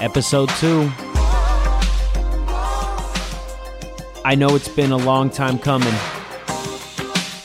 episode 0.00 0.48
two. 0.58 0.90
I 4.24 4.34
know 4.36 4.54
it's 4.54 4.68
been 4.68 4.92
a 4.92 4.96
long 4.96 5.30
time 5.30 5.58
coming. 5.58 5.94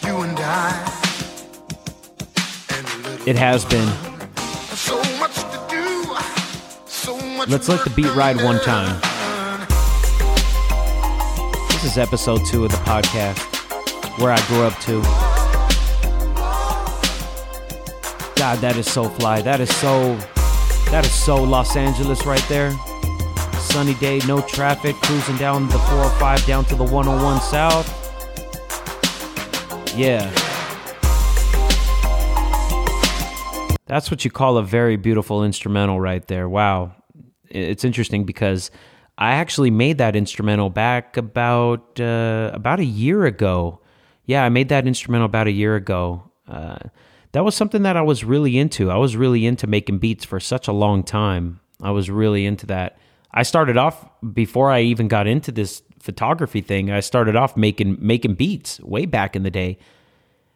You 0.03 0.17
and 0.21 0.37
I. 0.39 0.91
And 2.69 2.87
a 2.87 3.09
little 3.09 3.27
It 3.29 3.35
has 3.35 3.65
been. 3.65 3.87
so 4.75 4.97
much 5.19 5.35
to 5.35 5.65
do. 5.69 6.05
So 6.85 7.17
much 7.37 7.49
Let's 7.49 7.67
let 7.67 7.83
the 7.83 7.89
beat 7.91 8.13
ride 8.15 8.37
one 8.37 8.59
time. 8.61 9.01
This 11.71 11.83
is 11.83 11.97
episode 11.97 12.45
two 12.45 12.65
of 12.65 12.71
the 12.71 12.77
podcast, 12.77 13.39
where 14.19 14.31
I 14.31 14.41
grew 14.47 14.63
up 14.63 14.79
to. 14.81 15.01
God, 18.37 18.59
that 18.59 18.75
is 18.77 18.89
so 18.91 19.09
fly. 19.09 19.41
That 19.41 19.59
is 19.59 19.73
so. 19.77 20.17
That 20.91 21.05
is 21.05 21.13
so 21.13 21.43
Los 21.43 21.75
Angeles 21.75 22.25
right 22.25 22.43
there. 22.47 22.71
Sunny 23.59 23.95
day, 23.95 24.19
no 24.27 24.41
traffic, 24.41 24.95
cruising 24.97 25.37
down 25.37 25.67
the 25.67 25.79
405 25.79 26.45
down 26.45 26.65
to 26.65 26.75
the 26.75 26.83
101 26.83 27.41
South. 27.41 27.87
Yeah. 29.97 30.31
That's 33.87 34.09
what 34.09 34.25
you 34.25 34.31
call 34.31 34.57
a 34.57 34.63
very 34.63 34.95
beautiful 34.95 35.43
instrumental 35.43 35.99
right 35.99 36.25
there. 36.27 36.49
Wow. 36.49 36.95
It's 37.49 37.83
interesting 37.83 38.23
because 38.23 38.71
I 39.17 39.33
actually 39.33 39.71
made 39.71 39.97
that 39.99 40.15
instrumental 40.15 40.69
back 40.69 41.17
about 41.17 41.99
uh, 41.99 42.51
about 42.53 42.79
a 42.79 42.85
year 42.85 43.25
ago. 43.25 43.79
Yeah, 44.25 44.43
I 44.43 44.49
made 44.49 44.69
that 44.69 44.87
instrumental 44.87 45.25
about 45.25 45.47
a 45.47 45.51
year 45.51 45.75
ago. 45.75 46.29
Uh, 46.47 46.79
that 47.35 47.43
was 47.43 47.53
something 47.53 47.81
that 47.81 47.97
I 47.97 48.01
was 48.01 48.23
really 48.23 48.57
into. 48.57 48.89
I 48.89 48.95
was 48.95 49.17
really 49.17 49.45
into 49.45 49.67
making 49.67 49.97
beats 49.97 50.23
for 50.23 50.39
such 50.39 50.69
a 50.69 50.71
long 50.71 51.03
time. 51.03 51.59
I 51.81 51.91
was 51.91 52.09
really 52.09 52.45
into 52.45 52.65
that. 52.67 52.97
I 53.33 53.43
started 53.43 53.75
off 53.75 54.07
before 54.33 54.71
I 54.71 54.83
even 54.83 55.09
got 55.09 55.27
into 55.27 55.51
this 55.51 55.83
photography 55.99 56.61
thing. 56.61 56.91
I 56.91 57.01
started 57.01 57.35
off 57.35 57.57
making 57.57 57.97
making 57.99 58.35
beats 58.35 58.79
way 58.79 59.05
back 59.05 59.35
in 59.35 59.43
the 59.43 59.51
day. 59.51 59.77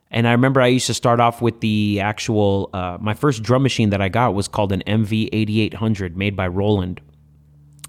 And 0.09 0.25
I 0.25 0.31
remember 0.31 0.61
I 0.61 0.67
used 0.67 0.87
to 0.87 0.93
start 0.93 1.19
off 1.19 1.41
with 1.41 1.59
the 1.59 1.99
actual, 1.99 2.69
uh, 2.71 2.97
my 3.01 3.13
first 3.13 3.43
drum 3.43 3.61
machine 3.61 3.89
that 3.89 3.99
I 3.99 4.07
got 4.07 4.33
was 4.33 4.47
called 4.47 4.71
an 4.71 4.81
MV8800 4.87 6.15
made 6.15 6.37
by 6.37 6.47
Roland. 6.47 7.01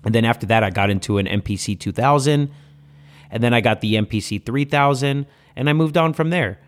And 0.05 0.13
then 0.13 0.25
after 0.25 0.47
that, 0.47 0.65
I 0.65 0.71
got 0.71 0.91
into 0.91 1.19
an 1.19 1.27
MPC 1.27 1.79
2000. 1.79 2.51
And 3.31 3.41
then 3.41 3.55
I 3.55 3.61
got 3.61 3.83
the 3.83 3.95
MPC 3.95 4.45
3000. 4.45 5.27
And 5.55 5.71
I 5.71 5.75
moved 5.75 5.97
on 5.97 6.13
from 6.13 6.31
there. 6.31 6.59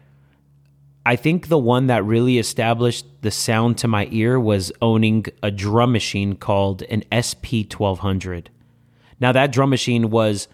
I 1.05 1.17
think 1.17 1.49
the 1.49 1.59
one 1.59 1.89
that 1.89 2.05
really 2.05 2.39
established 2.39 3.07
the 3.23 3.31
sound 3.31 3.79
to 3.79 3.89
my 3.89 4.09
ear 4.13 4.39
was 4.39 4.71
owning 4.81 5.27
a 5.43 5.51
drum 5.51 5.93
machine 5.93 6.37
called 6.37 6.83
an 6.83 7.03
SP 7.11 7.67
1200. 7.67 8.51
Now, 9.19 9.33
that 9.33 9.53
drum 9.53 9.71
machine 9.71 10.11
was 10.11 10.47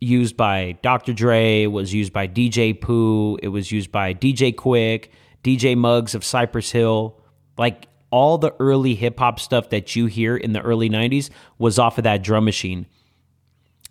used 0.00 0.36
by 0.36 0.78
Dr. 0.82 1.12
Dre, 1.12 1.66
was 1.66 1.92
used 1.92 2.12
by 2.12 2.28
DJ 2.28 2.80
Pooh, 2.80 3.36
it 3.42 3.48
was 3.48 3.70
used 3.70 3.90
by 3.90 4.14
DJ 4.14 4.54
Quik, 4.54 5.08
DJ 5.42 5.76
Muggs 5.76 6.14
of 6.14 6.24
Cypress 6.24 6.70
Hill. 6.70 7.20
Like 7.58 7.86
all 8.10 8.38
the 8.38 8.54
early 8.58 8.94
hip 8.94 9.18
hop 9.18 9.38
stuff 9.38 9.70
that 9.70 9.94
you 9.94 10.06
hear 10.06 10.36
in 10.36 10.52
the 10.52 10.60
early 10.60 10.88
90s 10.88 11.30
was 11.58 11.78
off 11.78 11.98
of 11.98 12.04
that 12.04 12.22
drum 12.22 12.44
machine. 12.44 12.86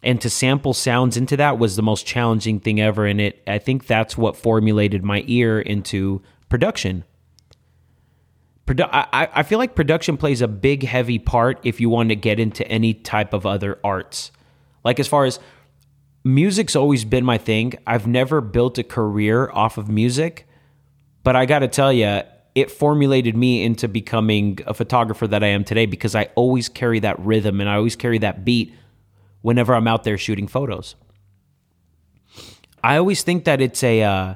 And 0.01 0.21
to 0.21 0.29
sample 0.29 0.73
sounds 0.73 1.17
into 1.17 1.35
that 1.37 1.59
was 1.59 1.75
the 1.75 1.81
most 1.81 2.05
challenging 2.05 2.59
thing 2.59 2.79
ever. 2.79 3.05
And 3.05 3.19
it 3.19 3.43
I 3.47 3.57
think 3.57 3.85
that's 3.85 4.17
what 4.17 4.37
formulated 4.37 5.03
my 5.03 5.23
ear 5.27 5.59
into 5.59 6.21
production. 6.47 7.03
Produ- 8.65 8.89
I, 8.91 9.29
I 9.33 9.43
feel 9.43 9.57
like 9.57 9.73
production 9.73 10.15
plays 10.15 10.41
a 10.41 10.47
big, 10.47 10.83
heavy 10.83 11.17
part 11.17 11.59
if 11.63 11.81
you 11.81 11.89
want 11.89 12.09
to 12.09 12.15
get 12.15 12.39
into 12.39 12.67
any 12.67 12.93
type 12.93 13.33
of 13.33 13.45
other 13.45 13.79
arts. 13.83 14.31
Like, 14.83 14.99
as 14.99 15.07
far 15.07 15.25
as 15.25 15.39
music's 16.23 16.75
always 16.75 17.03
been 17.03 17.25
my 17.25 17.39
thing, 17.39 17.73
I've 17.87 18.05
never 18.05 18.41
built 18.41 18.77
a 18.77 18.83
career 18.83 19.49
off 19.51 19.77
of 19.79 19.89
music, 19.89 20.47
but 21.23 21.35
I 21.35 21.47
got 21.47 21.59
to 21.59 21.67
tell 21.67 21.91
you, 21.91 22.21
it 22.53 22.69
formulated 22.69 23.35
me 23.35 23.63
into 23.63 23.87
becoming 23.87 24.59
a 24.67 24.73
photographer 24.73 25.25
that 25.27 25.43
I 25.43 25.47
am 25.47 25.63
today 25.63 25.85
because 25.85 26.13
I 26.13 26.25
always 26.35 26.69
carry 26.69 26.99
that 26.99 27.19
rhythm 27.19 27.61
and 27.61 27.69
I 27.69 27.75
always 27.75 27.95
carry 27.95 28.19
that 28.19 28.45
beat 28.45 28.73
whenever 29.41 29.73
I'm 29.73 29.87
out 29.87 30.03
there 30.03 30.17
shooting 30.17 30.47
photos. 30.47 30.95
I 32.83 32.97
always 32.97 33.23
think 33.23 33.45
that 33.45 33.61
it's 33.61 33.83
a 33.83 34.03
uh, 34.03 34.35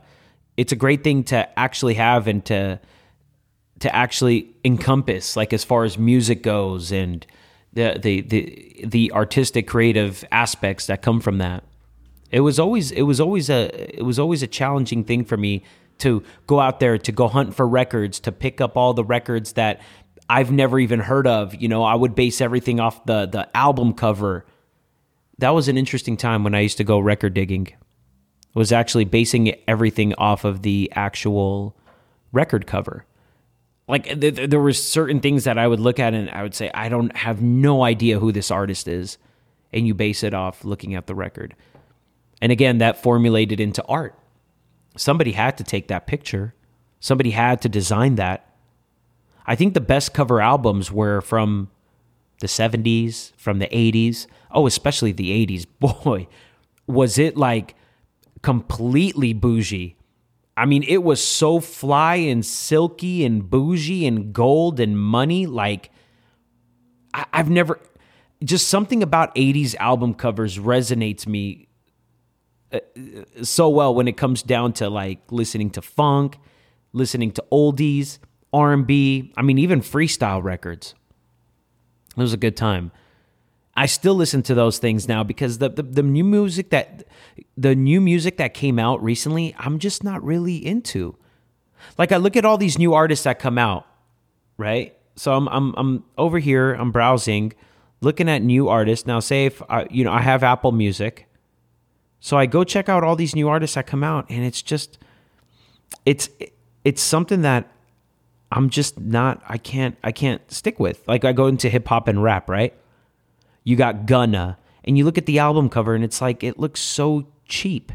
it's 0.57 0.71
a 0.71 0.75
great 0.75 1.03
thing 1.03 1.23
to 1.25 1.59
actually 1.59 1.95
have 1.95 2.27
and 2.27 2.43
to 2.45 2.79
to 3.79 3.95
actually 3.95 4.55
encompass, 4.63 5.35
like 5.35 5.53
as 5.53 5.63
far 5.63 5.83
as 5.83 5.97
music 5.97 6.43
goes 6.43 6.91
and 6.91 7.25
the 7.73 7.99
the 8.01 8.21
the 8.21 8.85
the 8.85 9.11
artistic 9.11 9.67
creative 9.67 10.23
aspects 10.31 10.87
that 10.87 11.01
come 11.01 11.19
from 11.19 11.37
that. 11.39 11.63
It 12.31 12.41
was 12.41 12.59
always 12.59 12.91
it 12.91 13.03
was 13.03 13.19
always 13.19 13.49
a 13.49 13.97
it 13.97 14.03
was 14.03 14.19
always 14.19 14.43
a 14.43 14.47
challenging 14.47 15.03
thing 15.03 15.25
for 15.25 15.37
me 15.37 15.63
to 15.99 16.23
go 16.47 16.59
out 16.59 16.79
there 16.79 16.97
to 16.97 17.11
go 17.11 17.27
hunt 17.27 17.55
for 17.55 17.67
records 17.67 18.19
to 18.21 18.31
pick 18.31 18.59
up 18.59 18.75
all 18.75 18.93
the 18.93 19.03
records 19.03 19.53
that 19.53 19.81
I've 20.29 20.51
never 20.51 20.79
even 20.79 20.99
heard 20.99 21.27
of. 21.27 21.53
You 21.55 21.67
know, 21.67 21.83
I 21.83 21.95
would 21.95 22.15
base 22.15 22.41
everything 22.41 22.79
off 22.79 23.05
the 23.05 23.25
the 23.25 23.55
album 23.55 23.93
cover. 23.93 24.45
That 25.43 25.53
was 25.53 25.67
an 25.67 25.77
interesting 25.77 26.15
time 26.15 26.43
when 26.43 26.55
I 26.55 26.61
used 26.61 26.77
to 26.77 26.83
go 26.83 26.99
record 26.99 27.33
digging. 27.33 27.67
Was 28.53 28.71
actually 28.71 29.03
basing 29.05 29.55
everything 29.67 30.13
off 30.15 30.45
of 30.45 30.61
the 30.61 30.89
actual 30.95 31.75
record 32.31 32.65
cover 32.65 33.05
like 33.87 34.05
th- 34.05 34.35
th- 34.35 34.49
there 34.49 34.59
were 34.59 34.73
certain 34.73 35.19
things 35.19 35.43
that 35.43 35.57
I 35.57 35.67
would 35.67 35.79
look 35.79 35.99
at 35.99 36.13
and 36.13 36.29
I 36.29 36.43
would 36.43 36.55
say 36.55 36.71
I 36.73 36.89
don't 36.89 37.15
have 37.15 37.41
no 37.41 37.83
idea 37.83 38.19
who 38.19 38.31
this 38.31 38.51
artist 38.51 38.87
is 38.87 39.17
and 39.71 39.85
you 39.87 39.93
base 39.93 40.23
it 40.23 40.33
off 40.33 40.63
looking 40.63 40.95
at 40.95 41.07
the 41.07 41.15
record. 41.15 41.55
And 42.41 42.51
again 42.51 42.77
that 42.77 43.01
formulated 43.01 43.59
into 43.59 43.83
art. 43.85 44.17
Somebody 44.95 45.33
had 45.33 45.57
to 45.57 45.63
take 45.63 45.87
that 45.87 46.07
picture. 46.07 46.53
Somebody 46.99 47.31
had 47.31 47.61
to 47.63 47.69
design 47.69 48.15
that. 48.15 48.49
I 49.45 49.55
think 49.55 49.73
the 49.73 49.81
best 49.81 50.13
cover 50.13 50.39
albums 50.39 50.91
were 50.91 51.19
from 51.19 51.69
the 52.43 52.47
70s, 52.47 53.33
from 53.35 53.57
the 53.57 53.67
80s. 53.67 54.27
Oh, 54.51 54.67
especially 54.67 55.11
the 55.11 55.31
80s. 55.45 55.65
Boy, 55.79 56.27
was 56.85 57.17
it 57.17 57.35
like 57.35 57.75
completely 58.41 59.33
bougie 59.33 59.95
I 60.55 60.65
mean, 60.65 60.83
it 60.87 61.03
was 61.03 61.23
so 61.23 61.59
fly 61.59 62.15
and 62.15 62.45
silky 62.45 63.25
and 63.25 63.49
bougie 63.49 64.05
and 64.05 64.33
gold 64.33 64.79
and 64.79 64.99
money. 64.99 65.47
Like, 65.47 65.89
I, 67.13 67.25
have 67.33 67.49
never, 67.49 67.79
just 68.43 68.67
something 68.67 69.01
about 69.01 69.33
80s 69.35 69.75
album 69.77 70.13
covers 70.13 70.59
resonates 70.59 71.25
me 71.25 71.67
uh, 72.71 72.79
so 73.41 73.69
well 73.69 73.95
when 73.95 74.07
it 74.07 74.15
comes 74.15 74.43
down 74.43 74.73
to 74.73 74.89
like 74.89 75.19
listening 75.31 75.71
to 75.71 75.81
funk, 75.81 76.37
listening 76.91 77.31
to 77.31 77.43
oldies, 77.51 78.19
R&B, 78.51 79.33
I 79.35 79.41
mean, 79.41 79.57
even 79.57 79.81
freestyle 79.81 80.43
records. 80.43 80.93
It 82.16 82.22
was 82.22 82.34
a 82.34 82.38
good 82.38 82.56
time. 82.56 82.91
I 83.75 83.88
still 83.88 84.13
listen 84.13 84.44
to 84.44 84.53
those 84.53 84.78
things 84.78 85.07
now 85.07 85.24
because 85.24 85.57
the, 85.57 85.69
the, 85.69 85.81
the 85.81 86.03
new 86.03 86.24
music 86.24 86.69
that 86.69 87.06
the 87.57 87.75
new 87.75 88.00
music 88.00 88.38
that 88.38 88.53
came 88.53 88.78
out 88.78 89.01
recently, 89.03 89.56
I'm 89.57 89.79
just 89.79 90.03
not 90.03 90.24
really 90.24 90.57
into. 90.57 91.16
Like 91.97 92.12
I 92.12 92.18
look 92.18 92.35
at 92.35 92.46
all 92.46 92.57
these 92.57 92.78
new 92.78 92.94
artists 92.94 93.24
that 93.24 93.40
come 93.40 93.57
out, 93.57 93.88
right? 94.57 94.96
So 95.16 95.34
I'm 95.34 95.47
I'm 95.47 95.74
I'm 95.75 96.03
over 96.18 96.38
here, 96.38 96.74
I'm 96.74 96.91
browsing, 96.91 97.53
looking 98.01 98.30
at 98.30 98.44
new 98.44 98.68
artists. 98.68 99.07
Now 99.07 99.19
say 99.19 99.45
if 99.47 99.62
I, 99.69 99.88
you 99.90 100.03
know, 100.03 100.12
I 100.12 100.22
have 100.22 100.44
Apple 100.44 100.72
Music. 100.72 101.28
So 102.19 102.38
I 102.38 102.45
go 102.45 102.63
check 102.63 102.88
out 102.88 103.03
all 103.03 103.16
these 103.16 103.35
new 103.35 103.50
artists 103.50 103.75
that 103.75 103.88
come 103.88 104.03
out 104.03 104.28
and 104.30 104.45
it's 104.45 104.62
just 104.62 104.97
it's 106.06 106.30
it's 106.85 107.01
something 107.01 107.41
that 107.41 107.69
I'm 108.53 108.69
just 108.69 108.99
not 108.99 109.41
I 109.49 109.57
can't 109.57 109.97
I 110.03 110.11
can't 110.11 110.50
stick 110.51 110.79
with. 110.79 111.05
Like 111.07 111.25
I 111.25 111.33
go 111.33 111.47
into 111.47 111.69
hip 111.69 111.88
hop 111.88 112.07
and 112.07 112.21
rap, 112.21 112.47
right? 112.47 112.73
You 113.63 113.75
got 113.75 114.05
Gunna, 114.05 114.59
and 114.83 114.95
you 114.97 115.05
look 115.05 115.17
at 115.17 115.25
the 115.25 115.39
album 115.39 115.69
cover, 115.69 115.95
and 115.95 116.03
it's 116.03 116.21
like 116.21 116.44
it 116.44 116.59
looks 116.59 116.79
so 116.79 117.27
cheap. 117.45 117.91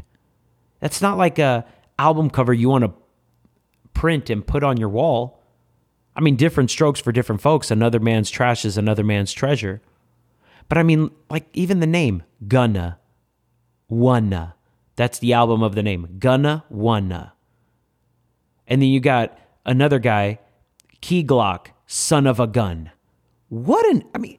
That's 0.81 1.01
not 1.01 1.17
like 1.17 1.39
a 1.39 1.65
album 1.97 2.29
cover 2.29 2.53
you 2.53 2.67
want 2.69 2.83
to 2.83 2.93
print 3.93 4.29
and 4.29 4.45
put 4.45 4.63
on 4.63 4.77
your 4.77 4.89
wall. 4.89 5.41
I 6.13 6.19
mean, 6.19 6.35
different 6.35 6.71
strokes 6.71 6.99
for 6.99 7.13
different 7.13 7.39
folks. 7.39 7.71
Another 7.71 7.99
man's 7.99 8.29
trash 8.29 8.65
is 8.65 8.77
another 8.77 9.03
man's 9.03 9.31
treasure. 9.31 9.81
But 10.67 10.77
I 10.77 10.83
mean, 10.83 11.11
like 11.29 11.45
even 11.53 11.79
the 11.79 11.87
name 11.87 12.23
Gunna, 12.47 12.99
Wunna. 13.89 14.53
That's 14.97 15.19
the 15.19 15.31
album 15.31 15.63
of 15.63 15.75
the 15.75 15.83
name 15.83 16.17
Gunna 16.19 16.65
Wunna. 16.69 17.31
And 18.67 18.81
then 18.81 18.89
you 18.89 18.99
got 18.99 19.37
another 19.65 19.99
guy, 19.99 20.39
Key 21.01 21.23
Glock, 21.23 21.67
son 21.87 22.27
of 22.27 22.39
a 22.39 22.47
gun. 22.47 22.91
What 23.49 23.85
an, 23.87 24.03
I 24.13 24.17
mean, 24.17 24.37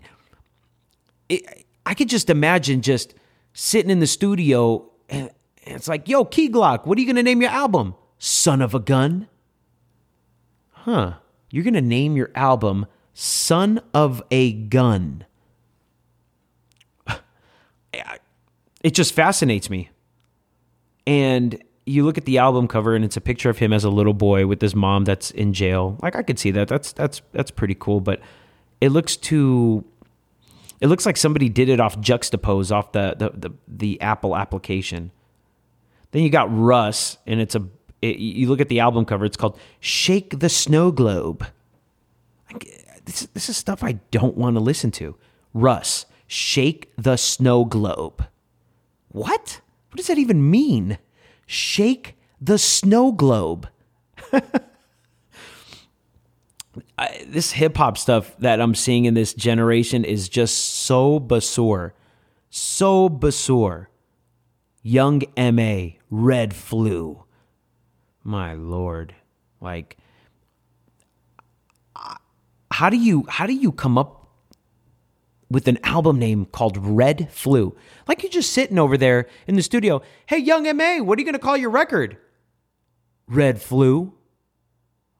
it, 1.28 1.66
I 1.84 1.94
could 1.94 2.08
just 2.08 2.30
imagine 2.30 2.82
just 2.82 3.14
sitting 3.52 3.90
in 3.90 4.00
the 4.00 4.06
studio 4.06 4.90
and, 5.08 5.30
and 5.66 5.76
it's 5.76 5.88
like, 5.88 6.08
yo, 6.08 6.24
Key 6.24 6.48
Glock, 6.48 6.86
what 6.86 6.96
are 6.96 7.00
you 7.00 7.06
going 7.06 7.16
to 7.16 7.22
name 7.22 7.40
your 7.40 7.50
album? 7.50 7.94
Son 8.18 8.62
of 8.62 8.74
a 8.74 8.80
gun? 8.80 9.28
Huh. 10.70 11.14
You're 11.50 11.64
going 11.64 11.74
to 11.74 11.80
name 11.80 12.16
your 12.16 12.30
album 12.34 12.86
Son 13.12 13.80
of 13.92 14.22
a 14.30 14.52
Gun. 14.52 15.24
It 18.82 18.94
just 18.94 19.12
fascinates 19.12 19.68
me. 19.68 19.90
And 21.06 21.62
you 21.90 22.04
look 22.04 22.16
at 22.16 22.24
the 22.24 22.38
album 22.38 22.68
cover 22.68 22.94
and 22.94 23.04
it's 23.04 23.16
a 23.16 23.20
picture 23.20 23.50
of 23.50 23.58
him 23.58 23.72
as 23.72 23.84
a 23.84 23.90
little 23.90 24.14
boy 24.14 24.46
with 24.46 24.62
his 24.62 24.74
mom 24.74 25.04
that's 25.04 25.30
in 25.30 25.52
jail. 25.52 25.98
Like 26.02 26.14
I 26.16 26.22
could 26.22 26.38
see 26.38 26.50
that. 26.52 26.68
That's 26.68 26.92
that's 26.92 27.22
that's 27.32 27.50
pretty 27.50 27.76
cool, 27.78 28.00
but 28.00 28.20
it 28.80 28.90
looks 28.90 29.16
too 29.16 29.84
it 30.80 30.86
looks 30.86 31.04
like 31.04 31.16
somebody 31.16 31.48
did 31.48 31.68
it 31.68 31.80
off 31.80 31.98
juxtapose 31.98 32.70
off 32.70 32.92
the 32.92 33.16
the 33.18 33.48
the, 33.48 33.54
the 33.66 34.00
Apple 34.00 34.36
application. 34.36 35.10
Then 36.12 36.22
you 36.22 36.30
got 36.30 36.48
Russ 36.56 37.18
and 37.26 37.40
it's 37.40 37.54
a 37.54 37.66
it, 38.00 38.18
you 38.18 38.48
look 38.48 38.60
at 38.60 38.68
the 38.68 38.80
album 38.80 39.04
cover 39.04 39.24
it's 39.24 39.36
called 39.36 39.58
Shake 39.80 40.38
the 40.38 40.48
Snow 40.48 40.90
Globe. 40.92 41.46
This 43.04 43.26
this 43.34 43.48
is 43.48 43.56
stuff 43.56 43.82
I 43.82 43.92
don't 44.10 44.36
want 44.36 44.56
to 44.56 44.60
listen 44.60 44.90
to. 44.92 45.16
Russ, 45.52 46.06
Shake 46.28 46.92
the 46.96 47.16
Snow 47.16 47.64
Globe. 47.64 48.26
What? 49.08 49.60
What 49.90 49.96
does 49.96 50.06
that 50.06 50.18
even 50.18 50.48
mean? 50.48 50.98
Shake 51.52 52.16
the 52.40 52.58
snow 52.58 53.10
globe. 53.10 53.68
I, 56.96 57.24
this 57.26 57.50
hip 57.50 57.76
hop 57.76 57.98
stuff 57.98 58.36
that 58.36 58.60
I'm 58.60 58.76
seeing 58.76 59.04
in 59.04 59.14
this 59.14 59.34
generation 59.34 60.04
is 60.04 60.28
just 60.28 60.56
so 60.56 61.18
basur. 61.18 61.90
So 62.50 63.08
basur. 63.08 63.86
Young 64.84 65.22
MA, 65.36 65.96
Red 66.08 66.54
Flu. 66.54 67.24
My 68.22 68.54
lord. 68.54 69.16
Like 69.60 69.98
how 72.70 72.88
do 72.88 72.96
you 72.96 73.26
how 73.28 73.46
do 73.46 73.54
you 73.54 73.72
come 73.72 73.98
up 73.98 74.19
with 75.50 75.66
an 75.66 75.78
album 75.82 76.18
name 76.18 76.46
called 76.46 76.76
Red 76.78 77.28
Flu. 77.30 77.76
Like 78.06 78.22
you're 78.22 78.30
just 78.30 78.52
sitting 78.52 78.78
over 78.78 78.96
there 78.96 79.26
in 79.46 79.56
the 79.56 79.62
studio. 79.62 80.00
Hey, 80.26 80.38
young 80.38 80.64
MA, 80.76 80.98
what 81.02 81.18
are 81.18 81.20
you 81.20 81.26
going 81.26 81.32
to 81.34 81.38
call 81.38 81.56
your 81.56 81.70
record? 81.70 82.16
Red 83.26 83.60
Flu. 83.60 84.14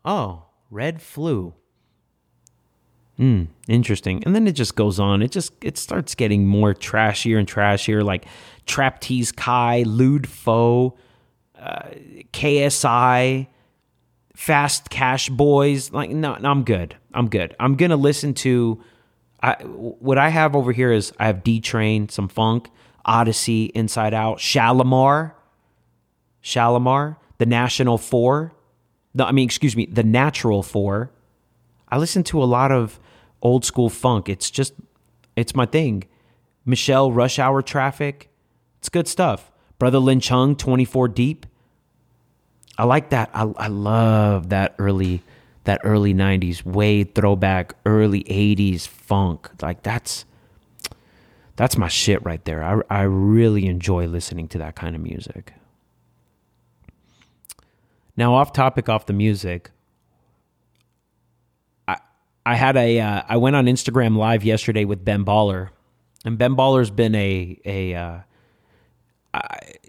Oh, 0.05 0.45
Red 0.71 1.03
Flu. 1.03 1.55
Hmm, 3.17 3.45
interesting. 3.69 4.23
And 4.25 4.35
then 4.35 4.47
it 4.47 4.53
just 4.53 4.77
goes 4.77 4.99
on. 4.99 5.21
It 5.21 5.31
just 5.31 5.53
it 5.63 5.77
starts 5.77 6.15
getting 6.15 6.47
more 6.47 6.73
trashier 6.73 7.39
and 7.39 7.47
trashier, 7.47 8.03
like 8.03 8.25
Trap 8.65 9.01
Tease 9.01 9.31
Kai, 9.31 9.83
Lud 9.87 10.27
Foe, 10.27 10.97
uh, 11.61 11.91
KSI, 12.33 13.47
Fast 14.35 14.89
Cash 14.89 15.29
Boys. 15.29 15.93
Like, 15.93 16.09
no, 16.09 16.37
no, 16.37 16.51
I'm 16.51 16.65
good. 16.65 16.97
I'm 17.13 17.29
good. 17.29 17.55
I'm 17.61 17.75
gonna 17.75 17.97
listen 17.97 18.33
to 18.35 18.83
I 19.43 19.55
what 19.65 20.19
I 20.19 20.29
have 20.29 20.55
over 20.55 20.73
here 20.73 20.93
is 20.93 21.13
I 21.19 21.27
have 21.27 21.43
D 21.43 21.61
Train, 21.61 22.09
some 22.09 22.29
funk, 22.29 22.71
Odyssey, 23.05 23.67
Inside 23.75 24.15
Out, 24.15 24.39
Shalamar, 24.39 25.33
Shalamar, 26.43 27.17
the 27.39 27.47
National 27.47 27.99
Four. 27.99 28.53
No, 29.15 29.25
I 29.25 29.33
mean, 29.33 29.45
excuse 29.45 29.77
me, 29.77 29.87
the 29.87 30.05
Natural 30.05 30.63
Four. 30.63 31.11
I 31.89 31.99
listen 31.99 32.23
to 32.25 32.43
a 32.43 32.45
lot 32.45 32.71
of 32.71 33.01
old 33.43 33.65
school 33.65 33.89
funk. 33.89 34.29
It's 34.29 34.51
just, 34.51 34.75
it's 35.35 35.55
my 35.55 35.67
thing. 35.67 36.05
Michelle, 36.65 37.11
Rush 37.11 37.39
Hour 37.39 37.63
Traffic. 37.63 38.29
It's 38.79 38.89
good 38.89 39.09
stuff. 39.09 39.51
Brother 39.79 39.99
Lin 39.99 40.21
Chung, 40.21 40.55
24 40.55 41.09
Deep. 41.09 41.47
I 42.79 42.85
like 42.85 43.11
that. 43.11 43.31
I, 43.35 43.43
I 43.57 43.67
love 43.67 44.51
that 44.51 44.75
early 44.79 45.23
that 45.65 45.81
early 45.85 46.15
90s 46.15 46.65
Wade 46.65 47.15
throwback, 47.15 47.75
early 47.85 48.25
80s 48.25 48.87
funk. 48.87 49.51
Like 49.63 49.83
that's 49.83 50.25
that's 51.57 51.77
my 51.77 51.89
shit 51.89 52.25
right 52.25 52.45
there. 52.45 52.63
I 52.63 52.81
I 52.91 53.03
really 53.03 53.67
enjoy 53.67 54.07
listening 54.07 54.49
to 54.49 54.59
that 54.59 54.77
kind 54.77 54.95
of 54.97 55.03
music. 55.03 55.55
Now 58.17 58.35
off 58.35 58.53
topic 58.53 58.89
off 58.89 59.07
the 59.07 59.13
music. 59.13 59.71
I 61.87 61.99
I 62.47 62.55
had 62.55 62.77
a 62.77 63.01
uh, 63.01 63.23
I 63.29 63.37
went 63.37 63.57
on 63.57 63.67
Instagram 63.67 64.17
live 64.17 64.45
yesterday 64.45 64.85
with 64.85 65.05
Ben 65.05 65.25
Baller. 65.25 65.71
And 66.25 66.37
Ben 66.37 66.55
Baller's 66.55 66.91
been 66.91 67.15
a 67.15 67.59
a 67.65 67.95
uh, 67.95 68.19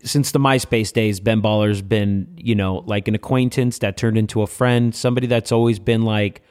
Since 0.03 0.31
the 0.31 0.39
MySpace 0.39 0.93
days, 0.93 1.19
Ben 1.19 1.41
Baller's 1.41 1.81
been, 1.81 2.33
you 2.37 2.55
know, 2.55 2.83
like 2.85 3.07
an 3.07 3.15
acquaintance 3.15 3.79
that 3.79 3.97
turned 3.97 4.17
into 4.17 4.41
a 4.41 4.47
friend, 4.47 4.93
somebody 4.93 5.27
that's 5.27 5.51
always 5.51 5.79
been 5.79 6.03
like 6.03 6.41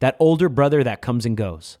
that 0.00 0.16
older 0.20 0.48
brother 0.48 0.84
that 0.84 1.02
comes 1.02 1.26
and 1.26 1.36
goes. 1.36 1.78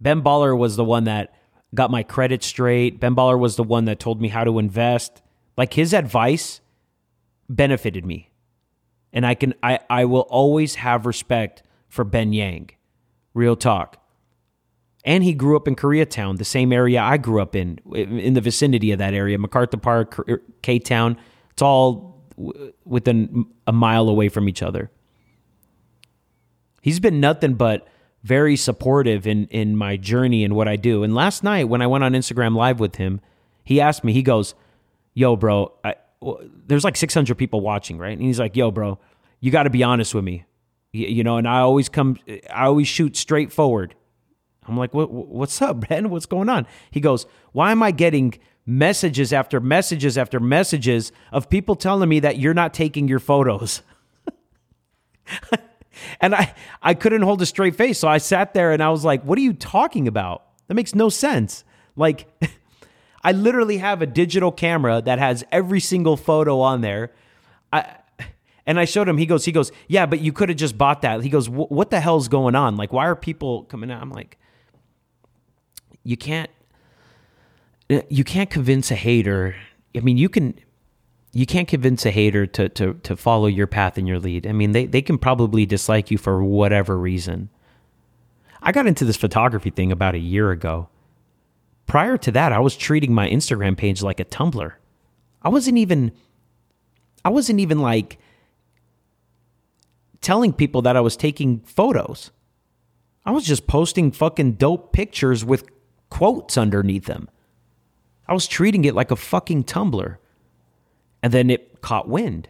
Ben 0.00 0.22
Baller 0.22 0.56
was 0.56 0.76
the 0.76 0.84
one 0.84 1.04
that 1.04 1.34
got 1.74 1.90
my 1.90 2.02
credit 2.02 2.42
straight. 2.42 3.00
Ben 3.00 3.14
Baller 3.14 3.38
was 3.38 3.56
the 3.56 3.62
one 3.62 3.84
that 3.86 3.98
told 3.98 4.20
me 4.20 4.28
how 4.28 4.44
to 4.44 4.58
invest. 4.58 5.22
Like 5.56 5.74
his 5.74 5.92
advice 5.92 6.60
benefited 7.48 8.04
me. 8.04 8.30
And 9.12 9.26
I 9.26 9.34
can 9.34 9.54
I 9.62 9.80
I 9.88 10.04
will 10.04 10.26
always 10.28 10.76
have 10.76 11.06
respect 11.06 11.62
for 11.88 12.04
Ben 12.04 12.32
Yang. 12.32 12.70
Real 13.34 13.56
talk 13.56 14.05
and 15.06 15.22
he 15.22 15.32
grew 15.32 15.56
up 15.56 15.68
in 15.68 15.76
Koreatown, 15.76 16.36
the 16.36 16.44
same 16.44 16.72
area 16.72 17.00
I 17.00 17.16
grew 17.16 17.40
up 17.40 17.54
in, 17.54 17.78
in 17.94 18.34
the 18.34 18.40
vicinity 18.40 18.90
of 18.90 18.98
that 18.98 19.14
area, 19.14 19.38
MacArthur 19.38 19.76
Park, 19.76 20.28
K 20.62 20.80
Town. 20.80 21.16
It's 21.52 21.62
all 21.62 22.20
within 22.84 23.46
a 23.66 23.72
mile 23.72 24.08
away 24.08 24.28
from 24.28 24.48
each 24.48 24.62
other. 24.62 24.90
He's 26.82 27.00
been 27.00 27.20
nothing 27.20 27.54
but 27.54 27.88
very 28.24 28.56
supportive 28.56 29.26
in 29.26 29.46
in 29.46 29.76
my 29.76 29.96
journey 29.96 30.42
and 30.44 30.56
what 30.56 30.66
I 30.66 30.74
do. 30.74 31.04
And 31.04 31.14
last 31.14 31.44
night 31.44 31.68
when 31.68 31.80
I 31.80 31.86
went 31.86 32.02
on 32.02 32.12
Instagram 32.12 32.56
live 32.56 32.80
with 32.80 32.96
him, 32.96 33.20
he 33.64 33.80
asked 33.80 34.02
me, 34.02 34.12
he 34.12 34.22
goes, 34.22 34.54
"Yo, 35.14 35.36
bro, 35.36 35.72
I, 35.84 35.94
well, 36.20 36.40
there's 36.66 36.84
like 36.84 36.96
600 36.96 37.36
people 37.36 37.60
watching, 37.60 37.96
right?" 37.96 38.12
And 38.12 38.22
he's 38.22 38.40
like, 38.40 38.56
"Yo, 38.56 38.72
bro, 38.72 38.98
you 39.40 39.52
got 39.52 39.62
to 39.62 39.70
be 39.70 39.84
honest 39.84 40.14
with 40.14 40.24
me." 40.24 40.44
You 40.92 41.22
know, 41.22 41.36
and 41.36 41.46
I 41.46 41.60
always 41.60 41.88
come 41.88 42.18
I 42.52 42.64
always 42.64 42.88
shoot 42.88 43.16
straight 43.16 43.52
forward. 43.52 43.94
I'm 44.68 44.76
like, 44.76 44.94
what, 44.94 45.10
what's 45.10 45.60
up, 45.62 45.80
Ben? 45.88 46.10
What's 46.10 46.26
going 46.26 46.48
on? 46.48 46.66
He 46.90 47.00
goes, 47.00 47.26
why 47.52 47.72
am 47.72 47.82
I 47.82 47.90
getting 47.90 48.34
messages 48.64 49.32
after 49.32 49.60
messages 49.60 50.18
after 50.18 50.40
messages 50.40 51.12
of 51.30 51.48
people 51.48 51.76
telling 51.76 52.08
me 52.08 52.20
that 52.20 52.38
you're 52.38 52.54
not 52.54 52.74
taking 52.74 53.08
your 53.08 53.20
photos? 53.20 53.82
and 56.20 56.34
I, 56.34 56.54
I 56.82 56.94
couldn't 56.94 57.22
hold 57.22 57.42
a 57.42 57.46
straight 57.46 57.76
face. 57.76 57.98
So 57.98 58.08
I 58.08 58.18
sat 58.18 58.54
there 58.54 58.72
and 58.72 58.82
I 58.82 58.90
was 58.90 59.04
like, 59.04 59.22
what 59.22 59.38
are 59.38 59.42
you 59.42 59.52
talking 59.52 60.08
about? 60.08 60.42
That 60.68 60.74
makes 60.74 60.94
no 60.94 61.08
sense. 61.08 61.64
Like, 61.94 62.26
I 63.22 63.32
literally 63.32 63.78
have 63.78 64.02
a 64.02 64.06
digital 64.06 64.52
camera 64.52 65.02
that 65.02 65.18
has 65.18 65.44
every 65.50 65.80
single 65.80 66.16
photo 66.16 66.60
on 66.60 66.80
there. 66.80 67.12
I, 67.72 67.96
and 68.66 68.80
I 68.80 68.84
showed 68.84 69.08
him. 69.08 69.16
He 69.16 69.26
goes, 69.26 69.44
he 69.44 69.52
goes, 69.52 69.70
yeah, 69.88 70.06
but 70.06 70.20
you 70.20 70.32
could 70.32 70.48
have 70.48 70.58
just 70.58 70.76
bought 70.76 71.02
that. 71.02 71.22
He 71.22 71.28
goes, 71.28 71.48
what 71.48 71.90
the 71.90 72.00
hell's 72.00 72.28
going 72.28 72.54
on? 72.54 72.76
Like, 72.76 72.92
why 72.92 73.06
are 73.06 73.16
people 73.16 73.64
coming 73.64 73.90
out? 73.90 74.02
I'm 74.02 74.10
like, 74.10 74.38
you 76.06 76.16
can't 76.16 76.50
you 77.88 78.24
can't 78.24 78.50
convince 78.50 78.90
a 78.90 78.94
hater. 78.94 79.56
I 79.94 80.00
mean, 80.00 80.16
you 80.16 80.28
can 80.28 80.58
you 81.32 81.46
can't 81.46 81.68
convince 81.68 82.06
a 82.06 82.10
hater 82.10 82.46
to 82.46 82.68
to 82.70 82.94
to 82.94 83.16
follow 83.16 83.46
your 83.46 83.66
path 83.66 83.98
and 83.98 84.06
your 84.06 84.18
lead. 84.18 84.46
I 84.46 84.52
mean, 84.52 84.72
they 84.72 84.86
they 84.86 85.02
can 85.02 85.18
probably 85.18 85.66
dislike 85.66 86.10
you 86.10 86.18
for 86.18 86.42
whatever 86.42 86.96
reason. 86.96 87.50
I 88.62 88.72
got 88.72 88.86
into 88.86 89.04
this 89.04 89.16
photography 89.16 89.70
thing 89.70 89.92
about 89.92 90.14
a 90.14 90.18
year 90.18 90.50
ago. 90.50 90.88
Prior 91.86 92.16
to 92.18 92.32
that, 92.32 92.52
I 92.52 92.58
was 92.58 92.76
treating 92.76 93.12
my 93.14 93.28
Instagram 93.28 93.76
page 93.76 94.02
like 94.02 94.18
a 94.18 94.24
Tumblr. 94.24 94.72
I 95.42 95.48
wasn't 95.48 95.78
even 95.78 96.12
I 97.24 97.28
wasn't 97.28 97.60
even 97.60 97.80
like 97.80 98.18
telling 100.20 100.52
people 100.52 100.82
that 100.82 100.96
I 100.96 101.00
was 101.00 101.16
taking 101.16 101.60
photos. 101.60 102.30
I 103.24 103.32
was 103.32 103.44
just 103.44 103.66
posting 103.66 104.12
fucking 104.12 104.52
dope 104.52 104.92
pictures 104.92 105.44
with 105.44 105.64
quotes 106.10 106.56
underneath 106.56 107.06
them. 107.06 107.28
I 108.28 108.34
was 108.34 108.46
treating 108.46 108.84
it 108.84 108.94
like 108.94 109.10
a 109.10 109.16
fucking 109.16 109.64
Tumblr. 109.64 110.16
And 111.22 111.32
then 111.32 111.50
it 111.50 111.80
caught 111.80 112.08
wind. 112.08 112.48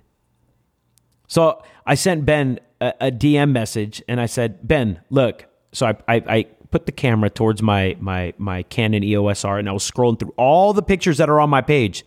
So 1.28 1.62
I 1.86 1.94
sent 1.94 2.26
Ben 2.26 2.60
a, 2.80 2.92
a 3.00 3.10
DM 3.10 3.52
message 3.52 4.02
and 4.08 4.20
I 4.20 4.26
said, 4.26 4.66
Ben, 4.66 5.00
look. 5.10 5.46
So 5.72 5.86
I, 5.86 5.96
I, 6.08 6.22
I 6.28 6.42
put 6.70 6.86
the 6.86 6.92
camera 6.92 7.30
towards 7.30 7.62
my, 7.62 7.96
my, 8.00 8.34
my 8.38 8.62
Canon 8.64 9.02
EOS 9.02 9.44
R 9.44 9.58
and 9.58 9.68
I 9.68 9.72
was 9.72 9.88
scrolling 9.88 10.18
through 10.18 10.34
all 10.36 10.72
the 10.72 10.82
pictures 10.82 11.18
that 11.18 11.30
are 11.30 11.40
on 11.40 11.50
my 11.50 11.62
page. 11.62 12.04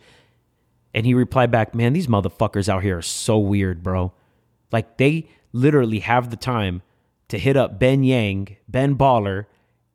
And 0.94 1.06
he 1.06 1.14
replied 1.14 1.50
back, 1.50 1.74
Man, 1.74 1.92
these 1.92 2.08
motherfuckers 2.08 2.68
out 2.68 2.82
here 2.82 2.98
are 2.98 3.02
so 3.02 3.38
weird, 3.38 3.82
bro. 3.82 4.12
Like 4.72 4.96
they 4.96 5.28
literally 5.52 6.00
have 6.00 6.30
the 6.30 6.36
time 6.36 6.82
to 7.28 7.38
hit 7.38 7.56
up 7.56 7.78
Ben 7.78 8.02
Yang, 8.02 8.56
Ben 8.68 8.96
Baller, 8.96 9.46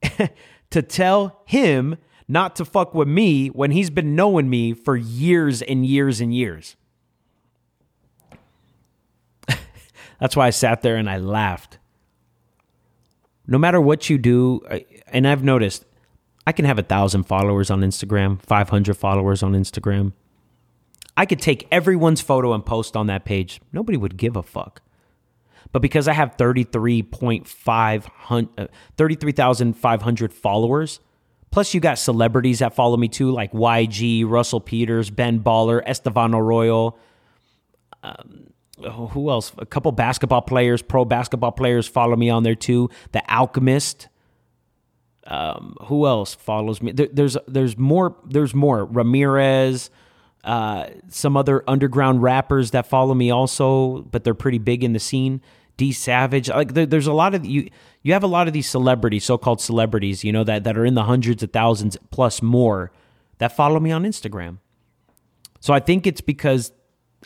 to 0.75 0.81
tell 0.81 1.41
him 1.45 1.95
not 2.27 2.57
to 2.57 2.65
fuck 2.65 2.93
with 2.93 3.07
me 3.07 3.47
when 3.47 3.71
he's 3.71 3.89
been 3.89 4.13
knowing 4.13 4.49
me 4.49 4.73
for 4.73 4.97
years 4.97 5.61
and 5.61 5.85
years 5.85 6.19
and 6.19 6.35
years. 6.35 6.75
That's 10.19 10.35
why 10.35 10.47
I 10.47 10.49
sat 10.49 10.81
there 10.81 10.97
and 10.97 11.09
I 11.09 11.17
laughed. 11.17 11.77
No 13.47 13.57
matter 13.57 13.79
what 13.79 14.09
you 14.09 14.17
do, 14.17 14.59
and 15.07 15.25
I've 15.25 15.45
noticed, 15.45 15.85
I 16.45 16.51
can 16.51 16.65
have 16.65 16.77
a 16.77 16.83
thousand 16.83 17.23
followers 17.23 17.71
on 17.71 17.79
Instagram, 17.79 18.41
500 18.41 18.97
followers 18.97 19.43
on 19.43 19.53
Instagram. 19.53 20.11
I 21.15 21.25
could 21.25 21.39
take 21.39 21.69
everyone's 21.71 22.19
photo 22.19 22.51
and 22.51 22.65
post 22.65 22.97
on 22.97 23.07
that 23.07 23.23
page. 23.23 23.61
Nobody 23.71 23.97
would 23.97 24.17
give 24.17 24.35
a 24.35 24.43
fuck. 24.43 24.81
But 25.71 25.81
because 25.81 26.07
I 26.07 26.13
have 26.13 26.37
33.500 26.37 28.49
uh, 28.57 28.67
33,500 28.97 30.33
followers, 30.33 30.99
plus 31.51 31.73
you 31.73 31.79
got 31.79 31.99
celebrities 31.99 32.59
that 32.59 32.75
follow 32.75 32.97
me 32.97 33.07
too 33.07 33.31
like 33.31 33.51
YG, 33.51 34.27
Russell 34.27 34.61
Peters, 34.61 35.09
Ben 35.09 35.39
Baller, 35.39 35.81
Esteban 35.85 36.33
Arroyo, 36.33 36.95
um, 38.03 38.47
who 39.11 39.29
else? 39.29 39.51
A 39.57 39.65
couple 39.65 39.91
basketball 39.91 40.41
players, 40.41 40.81
pro 40.81 41.05
basketball 41.05 41.51
players 41.51 41.87
follow 41.87 42.15
me 42.15 42.29
on 42.29 42.43
there 42.43 42.55
too. 42.55 42.89
The 43.11 43.23
Alchemist. 43.33 44.09
Um, 45.27 45.75
who 45.85 46.05
else 46.05 46.35
follows 46.35 46.83
me? 46.83 46.91
There, 46.91 47.07
there's 47.11 47.35
there's 47.47 47.77
more. 47.77 48.15
There's 48.25 48.53
more. 48.53 48.85
Ramirez. 48.85 49.89
Uh, 50.45 50.91
some 51.09 51.35
other 51.35 51.63
underground 51.67 52.21
rappers 52.21 52.69
that 52.69 52.85
follow 52.85 53.15
me 53.15 53.31
also, 53.31 54.03
but 54.11 54.23
they're 54.23 54.35
pretty 54.35 54.59
big 54.59 54.83
in 54.83 54.93
the 54.93 54.99
scene. 54.99 55.41
D 55.75 55.91
Savage, 55.91 56.49
like 56.49 56.75
there, 56.75 56.85
there's 56.85 57.07
a 57.07 57.13
lot 57.13 57.33
of 57.33 57.43
you. 57.45 57.67
You 58.03 58.13
have 58.13 58.23
a 58.23 58.27
lot 58.27 58.47
of 58.47 58.53
these 58.53 58.69
celebrities, 58.69 59.25
so-called 59.25 59.59
celebrities, 59.59 60.23
you 60.23 60.31
know 60.31 60.43
that 60.43 60.63
that 60.63 60.77
are 60.77 60.85
in 60.85 60.93
the 60.93 61.05
hundreds 61.05 61.41
of 61.41 61.51
thousands 61.51 61.97
plus 62.11 62.41
more 62.43 62.91
that 63.39 63.55
follow 63.55 63.79
me 63.79 63.91
on 63.91 64.03
Instagram. 64.03 64.59
So 65.59 65.73
I 65.73 65.79
think 65.79 66.05
it's 66.05 66.21
because 66.21 66.71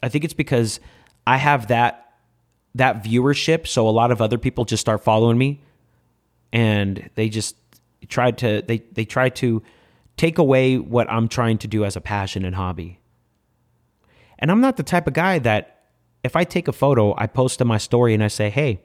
I 0.02 0.08
think 0.08 0.24
it's 0.24 0.34
because 0.34 0.80
I 1.28 1.38
have 1.38 1.68
that 1.68 2.14
that 2.76 3.04
viewership, 3.04 3.68
so 3.68 3.88
a 3.88 3.92
lot 3.92 4.12
of 4.12 4.22
other 4.22 4.38
people 4.38 4.64
just 4.64 4.82
start 4.82 5.04
following 5.04 5.38
me, 5.38 5.62
and 6.54 7.10
they 7.16 7.28
just 7.28 7.58
tried 8.08 8.38
to 8.38 8.64
they 8.66 8.78
they 8.94 9.04
try 9.04 9.30
to 9.30 9.62
take 10.16 10.38
away 10.38 10.78
what 10.78 11.12
I'm 11.12 11.28
trying 11.28 11.58
to 11.60 11.68
do 11.68 11.84
as 11.84 11.96
a 11.96 12.02
passion 12.02 12.46
and 12.46 12.56
hobby. 12.56 12.99
And 14.40 14.50
I'm 14.50 14.62
not 14.62 14.78
the 14.78 14.84
type 14.84 15.06
of 15.06 15.14
guy 15.14 15.38
that 15.40 15.82
if 16.24 16.36
I 16.36 16.44
take 16.44 16.68
a 16.68 16.74
photo, 16.74 17.14
I 17.18 17.28
post 17.28 17.60
to 17.60 17.66
my 17.66 17.78
story 17.78 18.14
and 18.14 18.24
I 18.24 18.28
say, 18.28 18.50
"Hey, 18.50 18.82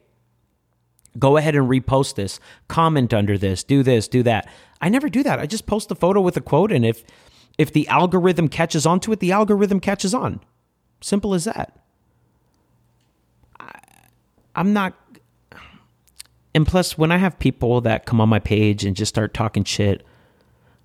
go 1.18 1.36
ahead 1.36 1.54
and 1.54 1.68
repost 1.68 2.16
this, 2.16 2.38
comment 2.68 3.14
under 3.14 3.38
this, 3.38 3.64
do 3.64 3.82
this, 3.82 4.08
do 4.08 4.22
that." 4.24 4.48
I 4.80 4.88
never 4.88 5.08
do 5.08 5.22
that. 5.22 5.38
I 5.38 5.46
just 5.46 5.66
post 5.66 5.88
the 5.88 5.94
photo 5.94 6.20
with 6.20 6.36
a 6.36 6.40
quote 6.40 6.70
and 6.70 6.84
if 6.84 7.02
if 7.56 7.72
the 7.72 7.86
algorithm 7.88 8.48
catches 8.48 8.84
on 8.84 8.98
to 9.00 9.12
it, 9.12 9.20
the 9.20 9.32
algorithm 9.32 9.80
catches 9.80 10.12
on. 10.12 10.40
Simple 11.00 11.34
as 11.34 11.44
that. 11.44 11.78
I, 13.60 13.78
I'm 14.56 14.72
not 14.72 14.94
and 16.54 16.66
plus 16.66 16.96
when 16.96 17.10
I 17.10 17.16
have 17.16 17.38
people 17.38 17.80
that 17.80 18.06
come 18.06 18.20
on 18.20 18.28
my 18.28 18.38
page 18.38 18.84
and 18.84 18.94
just 18.94 19.12
start 19.12 19.34
talking 19.34 19.64
shit, 19.64 20.06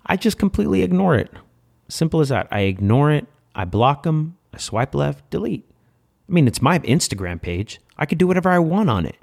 I 0.04 0.16
just 0.16 0.38
completely 0.38 0.82
ignore 0.82 1.14
it. 1.14 1.30
Simple 1.88 2.20
as 2.20 2.30
that. 2.30 2.48
I 2.50 2.60
ignore 2.62 3.12
it. 3.12 3.26
I 3.54 3.64
block 3.64 4.02
them. 4.02 4.36
I 4.52 4.58
swipe 4.58 4.94
left, 4.94 5.28
delete. 5.30 5.68
I 6.28 6.32
mean, 6.32 6.46
it's 6.46 6.62
my 6.62 6.78
Instagram 6.80 7.40
page. 7.40 7.80
I 7.96 8.06
could 8.06 8.18
do 8.18 8.26
whatever 8.26 8.50
I 8.50 8.58
want 8.58 8.90
on 8.90 9.06
it. 9.06 9.16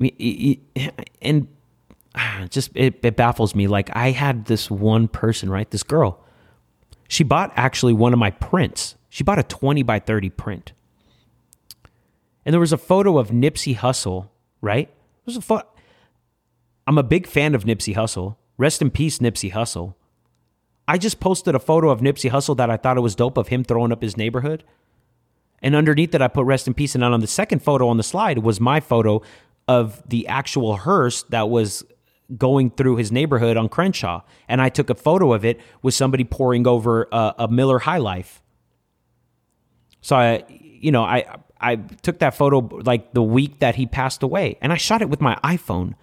I 0.00 0.10
mean, 0.18 0.60
and 1.22 1.48
just 2.50 2.70
it, 2.74 3.00
it 3.02 3.16
baffles 3.16 3.54
me. 3.54 3.66
Like 3.66 3.90
I 3.94 4.10
had 4.10 4.46
this 4.46 4.70
one 4.70 5.08
person, 5.08 5.50
right? 5.50 5.70
This 5.70 5.82
girl. 5.82 6.20
She 7.08 7.24
bought 7.24 7.52
actually 7.56 7.92
one 7.92 8.12
of 8.12 8.18
my 8.18 8.30
prints. 8.30 8.96
She 9.08 9.22
bought 9.22 9.38
a 9.38 9.42
20 9.42 9.82
by 9.82 9.98
30 9.98 10.30
print. 10.30 10.72
And 12.44 12.52
there 12.52 12.60
was 12.60 12.72
a 12.72 12.78
photo 12.78 13.18
of 13.18 13.28
Nipsey 13.28 13.76
Hussle, 13.76 14.28
right? 14.60 14.86
There 14.88 15.26
was 15.26 15.36
a 15.36 15.42
photo. 15.42 15.66
I'm 16.86 16.98
a 16.98 17.02
big 17.02 17.26
fan 17.26 17.54
of 17.54 17.64
Nipsey 17.64 17.94
Hussle. 17.94 18.36
Rest 18.56 18.80
in 18.80 18.90
peace, 18.90 19.18
Nipsey 19.18 19.52
Hussle. 19.52 19.94
I 20.92 20.98
just 20.98 21.20
posted 21.20 21.54
a 21.54 21.58
photo 21.58 21.88
of 21.88 22.00
Nipsey 22.00 22.30
Hussle 22.30 22.54
that 22.58 22.68
I 22.68 22.76
thought 22.76 22.98
it 22.98 23.00
was 23.00 23.14
dope 23.14 23.38
of 23.38 23.48
him 23.48 23.64
throwing 23.64 23.92
up 23.92 24.02
his 24.02 24.18
neighborhood. 24.18 24.62
And 25.62 25.74
underneath 25.74 26.12
that, 26.12 26.20
I 26.20 26.28
put 26.28 26.44
rest 26.44 26.66
in 26.66 26.74
peace. 26.74 26.94
And 26.94 27.02
on 27.02 27.18
the 27.20 27.26
second 27.26 27.62
photo 27.62 27.88
on 27.88 27.96
the 27.96 28.02
slide 28.02 28.40
was 28.40 28.60
my 28.60 28.78
photo 28.78 29.22
of 29.66 30.02
the 30.06 30.28
actual 30.28 30.76
hearse 30.76 31.22
that 31.30 31.48
was 31.48 31.82
going 32.36 32.72
through 32.72 32.96
his 32.96 33.10
neighborhood 33.10 33.56
on 33.56 33.70
Crenshaw. 33.70 34.20
And 34.48 34.60
I 34.60 34.68
took 34.68 34.90
a 34.90 34.94
photo 34.94 35.32
of 35.32 35.46
it 35.46 35.58
with 35.80 35.94
somebody 35.94 36.24
pouring 36.24 36.66
over 36.66 37.08
a, 37.10 37.36
a 37.38 37.48
Miller 37.48 37.78
High 37.78 37.96
Life. 37.96 38.42
So 40.02 40.16
I, 40.16 40.44
you 40.50 40.92
know, 40.92 41.04
I 41.04 41.38
I 41.58 41.76
took 41.76 42.18
that 42.18 42.34
photo 42.34 42.58
like 42.58 43.14
the 43.14 43.22
week 43.22 43.60
that 43.60 43.76
he 43.76 43.86
passed 43.86 44.22
away, 44.22 44.58
and 44.60 44.74
I 44.74 44.76
shot 44.76 45.00
it 45.00 45.08
with 45.08 45.22
my 45.22 45.36
iPhone. 45.42 45.94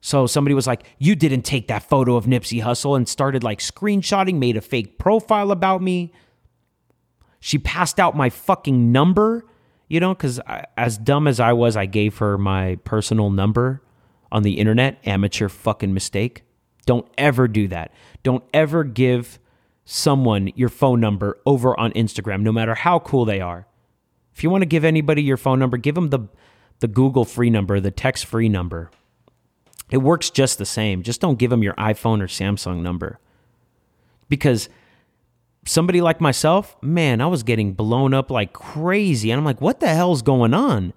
So 0.00 0.26
somebody 0.26 0.54
was 0.54 0.66
like, 0.66 0.84
"You 0.98 1.16
didn't 1.16 1.42
take 1.42 1.68
that 1.68 1.82
photo 1.82 2.16
of 2.16 2.26
Nipsey 2.26 2.62
Hussle," 2.62 2.96
and 2.96 3.08
started 3.08 3.42
like 3.42 3.58
screenshotting, 3.58 4.36
made 4.36 4.56
a 4.56 4.60
fake 4.60 4.98
profile 4.98 5.50
about 5.50 5.82
me. 5.82 6.12
She 7.40 7.58
passed 7.58 7.98
out 7.98 8.16
my 8.16 8.30
fucking 8.30 8.92
number, 8.92 9.44
you 9.88 10.00
know, 10.00 10.14
because 10.14 10.40
as 10.76 10.98
dumb 10.98 11.26
as 11.26 11.40
I 11.40 11.52
was, 11.52 11.76
I 11.76 11.86
gave 11.86 12.18
her 12.18 12.38
my 12.38 12.76
personal 12.84 13.30
number 13.30 13.82
on 14.30 14.42
the 14.42 14.58
internet. 14.58 14.98
Amateur 15.04 15.48
fucking 15.48 15.94
mistake. 15.94 16.42
Don't 16.86 17.06
ever 17.18 17.48
do 17.48 17.68
that. 17.68 17.92
Don't 18.22 18.44
ever 18.54 18.84
give 18.84 19.38
someone 19.84 20.50
your 20.54 20.68
phone 20.68 21.00
number 21.00 21.38
over 21.46 21.78
on 21.78 21.92
Instagram, 21.92 22.42
no 22.42 22.52
matter 22.52 22.74
how 22.74 22.98
cool 22.98 23.24
they 23.24 23.40
are. 23.40 23.66
If 24.34 24.42
you 24.42 24.50
want 24.50 24.62
to 24.62 24.66
give 24.66 24.84
anybody 24.84 25.22
your 25.22 25.36
phone 25.36 25.58
number, 25.58 25.76
give 25.76 25.94
them 25.94 26.10
the 26.10 26.28
the 26.80 26.88
Google 26.88 27.24
free 27.24 27.48
number, 27.48 27.80
the 27.80 27.90
text 27.90 28.26
free 28.26 28.48
number. 28.48 28.90
It 29.90 29.98
works 29.98 30.30
just 30.30 30.58
the 30.58 30.66
same. 30.66 31.02
Just 31.02 31.20
don't 31.20 31.38
give 31.38 31.50
them 31.50 31.62
your 31.62 31.74
iPhone 31.74 32.20
or 32.20 32.26
Samsung 32.26 32.82
number. 32.82 33.18
Because 34.28 34.68
somebody 35.64 36.00
like 36.00 36.20
myself, 36.20 36.76
man, 36.82 37.20
I 37.20 37.26
was 37.26 37.42
getting 37.42 37.72
blown 37.72 38.12
up 38.12 38.30
like 38.30 38.52
crazy. 38.52 39.30
And 39.30 39.38
I'm 39.38 39.44
like, 39.44 39.60
what 39.60 39.80
the 39.80 39.88
hell's 39.88 40.22
going 40.22 40.54
on? 40.54 40.92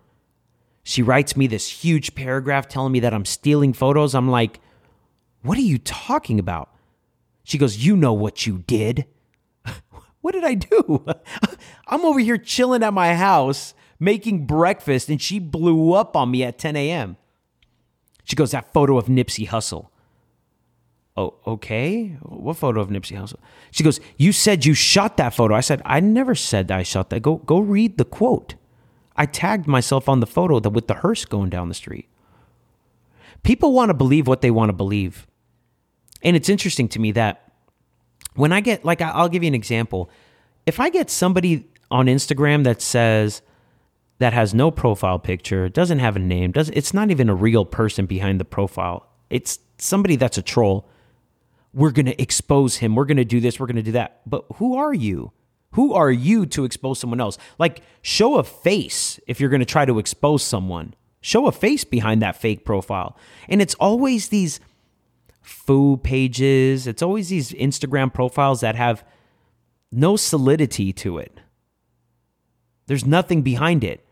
She 0.83 1.03
writes 1.03 1.37
me 1.37 1.45
this 1.45 1.83
huge 1.83 2.15
paragraph 2.15 2.67
telling 2.67 2.91
me 2.91 2.99
that 3.01 3.13
I'm 3.13 3.25
stealing 3.25 3.73
photos. 3.73 4.15
I'm 4.15 4.29
like, 4.29 4.59
what 5.43 5.57
are 5.57 5.61
you 5.61 5.77
talking 5.77 6.39
about? 6.39 6.73
She 7.43 7.57
goes, 7.57 7.77
You 7.85 7.95
know 7.95 8.13
what 8.13 8.45
you 8.45 8.63
did. 8.65 9.05
what 10.21 10.33
did 10.33 10.43
I 10.43 10.55
do? 10.55 11.05
I'm 11.87 12.05
over 12.05 12.19
here 12.19 12.37
chilling 12.37 12.83
at 12.83 12.93
my 12.93 13.15
house 13.15 13.73
making 13.99 14.45
breakfast 14.45 15.09
and 15.09 15.21
she 15.21 15.39
blew 15.39 15.93
up 15.93 16.15
on 16.15 16.31
me 16.31 16.43
at 16.43 16.57
10 16.57 16.75
a.m. 16.75 17.17
She 18.29 18.35
goes, 18.35 18.51
That 18.51 18.71
photo 18.71 18.97
of 18.97 19.07
Nipsey 19.07 19.47
Hussle. 19.47 19.87
Oh, 21.17 21.33
okay. 21.47 22.09
What 22.21 22.57
photo 22.57 22.79
of 22.79 22.89
Nipsey 22.89 23.17
Hussle? 23.17 23.39
She 23.71 23.83
goes, 23.83 23.99
You 24.17 24.31
said 24.31 24.65
you 24.65 24.75
shot 24.75 25.17
that 25.17 25.33
photo. 25.33 25.55
I 25.55 25.61
said, 25.61 25.81
I 25.83 25.99
never 25.99 26.35
said 26.35 26.69
I 26.69 26.83
shot 26.83 27.09
that. 27.09 27.21
Go, 27.21 27.37
go 27.37 27.59
read 27.59 27.97
the 27.97 28.05
quote. 28.05 28.53
I 29.15 29.25
tagged 29.25 29.67
myself 29.67 30.07
on 30.07 30.19
the 30.19 30.27
photo 30.27 30.59
that 30.59 30.69
with 30.69 30.87
the 30.87 30.93
hearse 30.93 31.25
going 31.25 31.49
down 31.49 31.69
the 31.69 31.73
street. 31.73 32.07
People 33.41 33.73
want 33.73 33.89
to 33.89 33.95
believe 33.95 34.27
what 34.27 34.41
they 34.41 34.51
want 34.51 34.69
to 34.69 34.73
believe. 34.73 35.25
And 36.21 36.35
it's 36.35 36.49
interesting 36.49 36.87
to 36.89 36.99
me 36.99 37.11
that 37.13 37.51
when 38.35 38.53
I 38.53 38.61
get, 38.61 38.85
like, 38.85 39.01
I'll 39.01 39.27
give 39.27 39.41
you 39.41 39.47
an 39.47 39.55
example. 39.55 40.11
If 40.67 40.79
I 40.79 40.89
get 40.89 41.09
somebody 41.09 41.67
on 41.89 42.05
Instagram 42.05 42.63
that 42.65 42.79
says, 42.81 43.41
that 44.19 44.33
has 44.33 44.53
no 44.53 44.69
profile 44.69 45.17
picture, 45.17 45.67
doesn't 45.69 45.99
have 45.99 46.15
a 46.15 46.19
name, 46.19 46.51
doesn't 46.51 46.75
it's 46.77 46.93
not 46.93 47.09
even 47.09 47.29
a 47.29 47.35
real 47.35 47.65
person 47.65 48.05
behind 48.05 48.39
the 48.39 48.45
profile. 48.45 49.07
It's 49.29 49.59
somebody 49.77 50.15
that's 50.15 50.37
a 50.37 50.41
troll. 50.41 50.87
We're 51.73 51.91
going 51.91 52.05
to 52.05 52.21
expose 52.21 52.77
him. 52.77 52.95
We're 52.95 53.05
going 53.05 53.17
to 53.17 53.25
do 53.25 53.39
this, 53.39 53.59
we're 53.59 53.67
going 53.67 53.77
to 53.77 53.81
do 53.81 53.93
that. 53.93 54.21
But 54.25 54.45
who 54.55 54.75
are 54.75 54.93
you? 54.93 55.31
Who 55.73 55.93
are 55.93 56.11
you 56.11 56.45
to 56.47 56.65
expose 56.65 56.99
someone 56.99 57.21
else? 57.21 57.37
Like 57.57 57.81
show 58.01 58.37
a 58.37 58.43
face 58.43 59.19
if 59.27 59.39
you're 59.39 59.49
going 59.49 59.59
to 59.61 59.65
try 59.65 59.85
to 59.85 59.99
expose 59.99 60.43
someone. 60.43 60.95
Show 61.21 61.47
a 61.47 61.51
face 61.51 61.83
behind 61.83 62.21
that 62.21 62.35
fake 62.35 62.65
profile. 62.65 63.17
And 63.47 63.61
it's 63.61 63.75
always 63.75 64.29
these 64.29 64.59
foo 65.41 65.97
pages, 65.97 66.87
it's 66.87 67.01
always 67.01 67.29
these 67.29 67.51
Instagram 67.51 68.13
profiles 68.13 68.61
that 68.61 68.75
have 68.75 69.03
no 69.91 70.15
solidity 70.15 70.91
to 70.93 71.17
it. 71.17 71.39
There's 72.87 73.05
nothing 73.05 73.41
behind 73.41 73.83
it. 73.83 74.03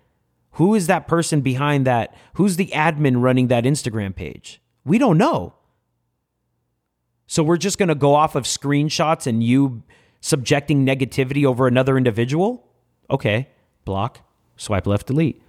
Who 0.58 0.74
is 0.74 0.88
that 0.88 1.08
person 1.08 1.42
behind 1.42 1.86
that? 1.86 2.16
Who's 2.34 2.56
the 2.56 2.68
admin 2.68 3.22
running 3.22 3.48
that 3.48 3.64
Instagram 3.64 4.16
page? 4.16 4.60
We 4.84 4.98
don't 4.98 5.18
know. 5.18 5.54
So 7.28 7.44
we're 7.44 7.58
just 7.58 7.78
going 7.78 7.90
to 7.90 7.96
go 7.96 8.16
off 8.16 8.36
of 8.36 8.46
screenshots 8.46 9.28
and 9.28 9.44
you 9.44 9.84
subjecting 10.20 10.84
negativity 10.84 11.46
over 11.46 11.68
another 11.68 11.96
individual? 11.96 12.66
Okay, 13.08 13.50
block, 13.86 14.22
swipe 14.56 14.88
left, 14.88 15.08
delete. 15.08 15.42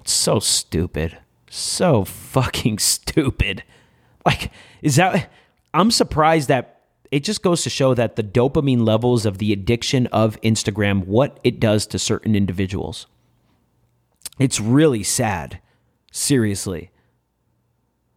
It's 0.00 0.12
so 0.12 0.38
stupid. 0.38 1.18
So 1.50 2.04
fucking 2.04 2.78
stupid. 2.78 3.64
Like, 4.24 4.52
is 4.82 4.96
that. 4.96 5.30
I'm 5.72 5.90
surprised 5.90 6.46
that 6.48 6.82
it 7.10 7.24
just 7.24 7.42
goes 7.42 7.64
to 7.64 7.70
show 7.70 7.94
that 7.94 8.14
the 8.14 8.22
dopamine 8.22 8.86
levels 8.86 9.26
of 9.26 9.38
the 9.38 9.52
addiction 9.52 10.06
of 10.08 10.40
Instagram, 10.42 11.06
what 11.06 11.40
it 11.42 11.58
does 11.58 11.88
to 11.88 11.98
certain 11.98 12.36
individuals. 12.36 13.08
It's 14.38 14.60
really 14.60 15.02
sad. 15.02 15.60
Seriously. 16.12 16.90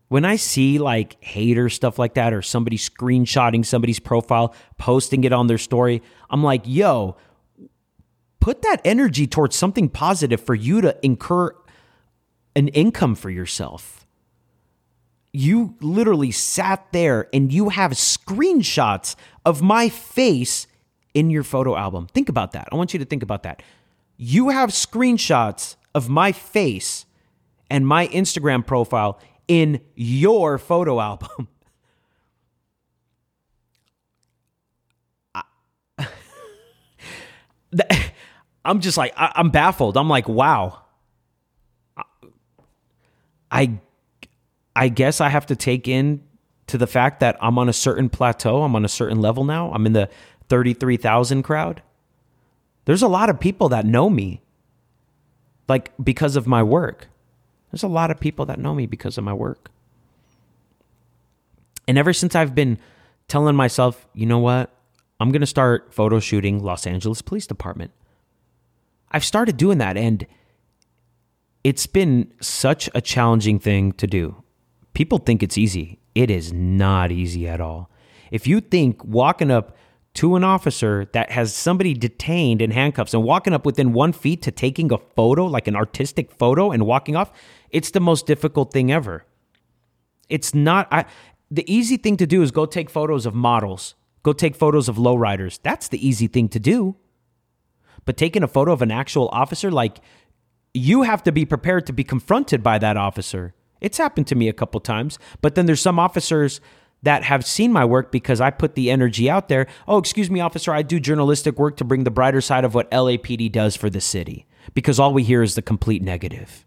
When 0.09 0.23
I 0.23 0.37
see 0.37 0.79
like 0.79 1.21
hater 1.21 1.67
stuff 1.69 1.99
like 1.99 2.13
that 2.13 2.33
or 2.33 2.41
somebody 2.41 2.77
screenshotting 2.77 3.65
somebody's 3.65 3.99
profile, 3.99 4.55
posting 4.77 5.23
it 5.25 5.33
on 5.33 5.47
their 5.47 5.57
story, 5.57 6.01
I'm 6.29 6.43
like, 6.43 6.61
yo, 6.65 7.17
put 8.39 8.61
that 8.61 8.79
energy 8.85 9.27
towards 9.27 9.55
something 9.55 9.89
positive 9.89 10.39
for 10.39 10.55
you 10.55 10.79
to 10.81 10.97
incur 11.03 11.53
an 12.55 12.69
income 12.69 13.15
for 13.15 13.29
yourself. 13.29 14.05
You 15.33 15.75
literally 15.81 16.31
sat 16.31 16.87
there 16.93 17.27
and 17.33 17.51
you 17.51 17.69
have 17.69 17.91
screenshots 17.91 19.15
of 19.45 19.61
my 19.61 19.89
face 19.89 20.67
in 21.13 21.29
your 21.29 21.43
photo 21.43 21.75
album. 21.75 22.07
Think 22.07 22.29
about 22.29 22.53
that. 22.53 22.69
I 22.71 22.75
want 22.75 22.93
you 22.93 22.99
to 22.99 23.05
think 23.05 23.23
about 23.23 23.43
that. 23.43 23.61
You 24.17 24.49
have 24.49 24.71
screenshots 24.71 25.75
of 25.93 26.09
my 26.09 26.31
face 26.31 27.05
and 27.69 27.87
my 27.87 28.07
Instagram 28.07 28.65
profile 28.65 29.19
in 29.47 29.81
your 29.95 30.57
photo 30.57 30.99
album. 30.99 31.47
I'm 38.65 38.79
just 38.81 38.97
like 38.97 39.13
I, 39.15 39.31
am 39.35 39.49
baffled. 39.49 39.97
I'm 39.97 40.09
like, 40.09 40.27
wow. 40.27 40.81
I 43.49 43.79
I 44.75 44.89
guess 44.89 45.21
I 45.21 45.29
have 45.29 45.45
to 45.47 45.55
take 45.55 45.87
in 45.87 46.21
to 46.67 46.77
the 46.77 46.87
fact 46.87 47.21
that 47.21 47.37
I'm 47.41 47.57
on 47.57 47.69
a 47.69 47.73
certain 47.73 48.09
plateau. 48.09 48.63
I'm 48.63 48.75
on 48.75 48.83
a 48.83 48.89
certain 48.89 49.21
level 49.21 49.45
now. 49.45 49.71
I'm 49.71 49.85
in 49.85 49.93
the 49.93 50.09
33,000 50.49 51.43
crowd. 51.43 51.81
There's 52.87 53.01
a 53.01 53.09
lot 53.09 53.29
of 53.29 53.37
people 53.37 53.67
that 53.69 53.85
know 53.85 54.09
me 54.09 54.41
like 55.67 55.91
because 56.01 56.37
of 56.37 56.47
my 56.47 56.63
work. 56.63 57.09
There's 57.69 57.83
a 57.83 57.89
lot 57.89 58.11
of 58.11 58.17
people 58.17 58.45
that 58.45 58.59
know 58.59 58.73
me 58.73 58.85
because 58.85 59.17
of 59.17 59.25
my 59.25 59.33
work. 59.33 59.69
And 61.85 61.97
ever 61.97 62.13
since 62.13 62.33
I've 62.33 62.55
been 62.55 62.79
telling 63.27 63.57
myself, 63.57 64.07
you 64.13 64.25
know 64.25 64.39
what? 64.39 64.73
I'm 65.19 65.33
going 65.33 65.41
to 65.41 65.45
start 65.45 65.93
photo 65.93 66.21
shooting 66.21 66.63
Los 66.63 66.87
Angeles 66.87 67.21
Police 67.21 67.45
Department. 67.45 67.91
I've 69.11 69.25
started 69.25 69.57
doing 69.57 69.79
that 69.79 69.97
and 69.97 70.25
it's 71.65 71.87
been 71.87 72.31
such 72.39 72.89
a 72.95 73.01
challenging 73.01 73.59
thing 73.59 73.91
to 73.93 74.07
do. 74.07 74.43
People 74.93 75.17
think 75.17 75.43
it's 75.43 75.57
easy. 75.57 75.99
It 76.15 76.31
is 76.31 76.53
not 76.53 77.11
easy 77.11 77.49
at 77.49 77.59
all. 77.59 77.91
If 78.31 78.47
you 78.47 78.61
think 78.61 79.03
walking 79.03 79.51
up 79.51 79.75
to 80.17 80.35
an 80.35 80.43
officer 80.43 81.05
that 81.11 81.29
has 81.29 81.53
somebody 81.53 81.93
detained 81.93 82.59
in 82.59 82.71
handcuffs 82.71 83.13
and 83.13 83.23
walking 83.23 83.53
up 83.53 83.67
within 83.67 83.93
one 83.93 84.11
feet 84.11 84.41
to 84.41 84.51
taking 84.51 84.91
a 84.91 84.97
photo, 84.97 85.45
like 85.45 85.67
an 85.67 85.75
artistic 85.75 86.31
photo, 86.31 86.71
and 86.71 86.87
walking 86.87 87.15
off, 87.15 87.31
it's 87.69 87.91
the 87.91 87.99
most 87.99 88.25
difficult 88.25 88.73
thing 88.73 88.91
ever. 88.91 89.25
It's 90.27 90.55
not, 90.55 90.87
I, 90.91 91.05
the 91.51 91.71
easy 91.71 91.97
thing 91.97 92.17
to 92.17 92.25
do 92.25 92.41
is 92.41 92.49
go 92.49 92.65
take 92.65 92.89
photos 92.89 93.27
of 93.27 93.35
models, 93.35 93.93
go 94.23 94.33
take 94.33 94.55
photos 94.55 94.89
of 94.89 94.95
lowriders. 94.95 95.59
That's 95.61 95.87
the 95.87 96.05
easy 96.05 96.25
thing 96.25 96.49
to 96.49 96.59
do. 96.59 96.95
But 98.03 98.17
taking 98.17 98.41
a 98.41 98.47
photo 98.47 98.71
of 98.71 98.81
an 98.81 98.89
actual 98.89 99.29
officer, 99.31 99.69
like 99.69 99.99
you 100.73 101.03
have 101.03 101.21
to 101.23 101.31
be 101.31 101.45
prepared 101.45 101.85
to 101.85 101.93
be 101.93 102.03
confronted 102.03 102.63
by 102.63 102.79
that 102.79 102.97
officer. 102.97 103.53
It's 103.81 103.99
happened 103.99 104.25
to 104.27 104.35
me 104.35 104.49
a 104.49 104.53
couple 104.53 104.79
times, 104.79 105.19
but 105.41 105.53
then 105.53 105.67
there's 105.67 105.81
some 105.81 105.99
officers 105.99 106.59
that 107.03 107.23
have 107.23 107.45
seen 107.45 107.71
my 107.71 107.85
work 107.85 108.11
because 108.11 108.41
I 108.41 108.49
put 108.49 108.75
the 108.75 108.89
energy 108.89 109.29
out 109.29 109.49
there. 109.49 109.67
Oh, 109.87 109.97
excuse 109.97 110.29
me, 110.29 110.39
officer, 110.39 110.73
I 110.73 110.81
do 110.81 110.99
journalistic 110.99 111.57
work 111.57 111.77
to 111.77 111.83
bring 111.83 112.03
the 112.03 112.11
brighter 112.11 112.41
side 112.41 112.65
of 112.65 112.73
what 112.73 112.89
LAPD 112.91 113.51
does 113.51 113.75
for 113.75 113.89
the 113.89 114.01
city 114.01 114.45
because 114.73 114.99
all 114.99 115.13
we 115.13 115.23
hear 115.23 115.43
is 115.43 115.55
the 115.55 115.61
complete 115.61 116.01
negative. 116.01 116.65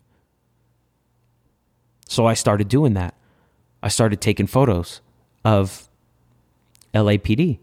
So 2.09 2.27
I 2.27 2.35
started 2.35 2.69
doing 2.69 2.95
that. 2.95 3.15
I 3.83 3.89
started 3.89 4.21
taking 4.21 4.47
photos 4.47 5.01
of 5.45 5.89
LAPD. 6.95 7.59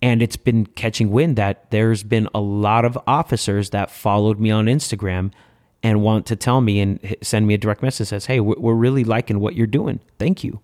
And 0.00 0.22
it's 0.22 0.36
been 0.36 0.66
catching 0.66 1.10
wind 1.10 1.36
that 1.36 1.70
there's 1.70 2.04
been 2.04 2.28
a 2.32 2.40
lot 2.40 2.84
of 2.84 2.96
officers 3.06 3.70
that 3.70 3.90
followed 3.90 4.38
me 4.38 4.50
on 4.50 4.66
Instagram 4.66 5.32
and 5.82 6.02
want 6.02 6.26
to 6.26 6.36
tell 6.36 6.60
me 6.60 6.80
and 6.80 7.16
send 7.22 7.46
me 7.46 7.54
a 7.54 7.58
direct 7.58 7.82
message 7.82 8.08
says, 8.08 8.26
Hey, 8.26 8.38
we're 8.40 8.74
really 8.74 9.04
liking 9.04 9.40
what 9.40 9.54
you're 9.54 9.66
doing. 9.66 10.00
Thank 10.18 10.44
you. 10.44 10.60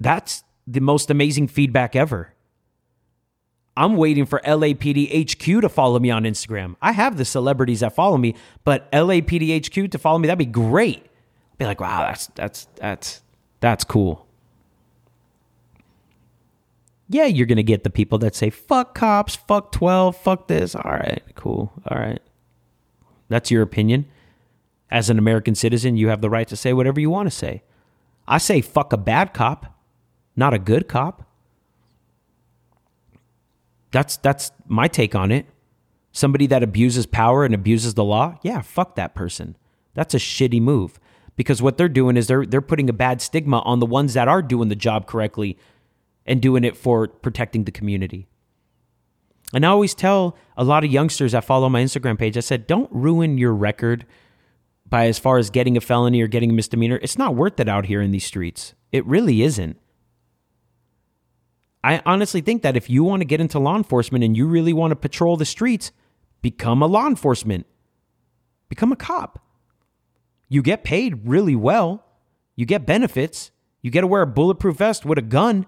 That's 0.00 0.44
the 0.66 0.80
most 0.80 1.10
amazing 1.10 1.48
feedback 1.48 1.96
ever. 1.96 2.34
I'm 3.76 3.96
waiting 3.96 4.26
for 4.26 4.40
LAPD 4.40 5.30
HQ 5.30 5.62
to 5.62 5.68
follow 5.68 6.00
me 6.00 6.10
on 6.10 6.24
Instagram. 6.24 6.74
I 6.82 6.92
have 6.92 7.16
the 7.16 7.24
celebrities 7.24 7.80
that 7.80 7.94
follow 7.94 8.16
me, 8.16 8.34
but 8.64 8.90
LAPD 8.90 9.64
HQ 9.64 9.92
to 9.92 9.98
follow 9.98 10.18
me, 10.18 10.26
that'd 10.26 10.38
be 10.38 10.46
great. 10.46 10.98
I'd 10.98 11.58
Be 11.58 11.64
like, 11.64 11.80
wow, 11.80 12.00
that's 12.08 12.26
that's 12.34 12.66
that's 12.74 13.22
that's 13.60 13.84
cool. 13.84 14.26
Yeah, 17.08 17.26
you're 17.26 17.46
gonna 17.46 17.62
get 17.62 17.84
the 17.84 17.90
people 17.90 18.18
that 18.18 18.34
say, 18.34 18.50
fuck 18.50 18.96
cops, 18.96 19.36
fuck 19.36 19.70
12, 19.72 20.16
fuck 20.16 20.48
this. 20.48 20.74
All 20.74 20.90
right, 20.90 21.22
cool. 21.36 21.72
All 21.88 21.98
right. 21.98 22.20
That's 23.28 23.50
your 23.50 23.62
opinion. 23.62 24.06
As 24.90 25.08
an 25.08 25.18
American 25.18 25.54
citizen, 25.54 25.96
you 25.96 26.08
have 26.08 26.20
the 26.20 26.30
right 26.30 26.48
to 26.48 26.56
say 26.56 26.72
whatever 26.72 26.98
you 26.98 27.10
want 27.10 27.26
to 27.30 27.34
say. 27.34 27.62
I 28.26 28.38
say 28.38 28.60
fuck 28.60 28.92
a 28.92 28.96
bad 28.96 29.32
cop 29.32 29.77
not 30.38 30.54
a 30.54 30.58
good 30.58 30.86
cop. 30.86 31.24
That's 33.90 34.16
that's 34.18 34.52
my 34.68 34.86
take 34.86 35.16
on 35.16 35.32
it. 35.32 35.46
Somebody 36.12 36.46
that 36.46 36.62
abuses 36.62 37.06
power 37.06 37.44
and 37.44 37.54
abuses 37.54 37.94
the 37.94 38.04
law, 38.04 38.38
yeah, 38.42 38.62
fuck 38.62 38.94
that 38.94 39.14
person. 39.16 39.56
That's 39.94 40.14
a 40.14 40.18
shitty 40.18 40.62
move 40.62 41.00
because 41.34 41.60
what 41.60 41.76
they're 41.76 41.88
doing 41.88 42.16
is 42.16 42.28
they're 42.28 42.46
they're 42.46 42.60
putting 42.60 42.88
a 42.88 42.92
bad 42.92 43.20
stigma 43.20 43.58
on 43.60 43.80
the 43.80 43.86
ones 43.86 44.14
that 44.14 44.28
are 44.28 44.40
doing 44.40 44.68
the 44.68 44.76
job 44.76 45.06
correctly 45.06 45.58
and 46.24 46.40
doing 46.40 46.62
it 46.62 46.76
for 46.76 47.08
protecting 47.08 47.64
the 47.64 47.72
community. 47.72 48.28
And 49.52 49.66
I 49.66 49.70
always 49.70 49.94
tell 49.94 50.36
a 50.56 50.62
lot 50.62 50.84
of 50.84 50.92
youngsters 50.92 51.32
that 51.32 51.44
follow 51.44 51.68
my 51.68 51.82
Instagram 51.82 52.18
page, 52.18 52.36
I 52.36 52.40
said, 52.40 52.66
don't 52.66 52.90
ruin 52.92 53.38
your 53.38 53.54
record 53.54 54.06
by 54.88 55.06
as 55.06 55.18
far 55.18 55.38
as 55.38 55.50
getting 55.50 55.76
a 55.76 55.80
felony 55.80 56.20
or 56.20 56.28
getting 56.28 56.50
a 56.50 56.52
misdemeanor. 56.52 57.00
It's 57.02 57.18
not 57.18 57.34
worth 57.34 57.58
it 57.58 57.68
out 57.68 57.86
here 57.86 58.02
in 58.02 58.10
these 58.10 58.26
streets. 58.26 58.74
It 58.92 59.04
really 59.06 59.42
isn't. 59.42 59.78
I 61.82 62.02
honestly 62.04 62.40
think 62.40 62.62
that 62.62 62.76
if 62.76 62.90
you 62.90 63.04
want 63.04 63.20
to 63.20 63.24
get 63.24 63.40
into 63.40 63.58
law 63.58 63.76
enforcement 63.76 64.24
and 64.24 64.36
you 64.36 64.46
really 64.46 64.72
want 64.72 64.90
to 64.90 64.96
patrol 64.96 65.36
the 65.36 65.44
streets, 65.44 65.92
become 66.42 66.82
a 66.82 66.86
law 66.86 67.06
enforcement, 67.06 67.66
become 68.68 68.92
a 68.92 68.96
cop. 68.96 69.38
You 70.48 70.62
get 70.62 70.82
paid 70.82 71.26
really 71.28 71.54
well, 71.54 72.04
you 72.56 72.66
get 72.66 72.86
benefits, 72.86 73.50
you 73.82 73.90
get 73.90 74.00
to 74.00 74.06
wear 74.06 74.22
a 74.22 74.26
bulletproof 74.26 74.78
vest 74.78 75.04
with 75.04 75.18
a 75.18 75.22
gun 75.22 75.66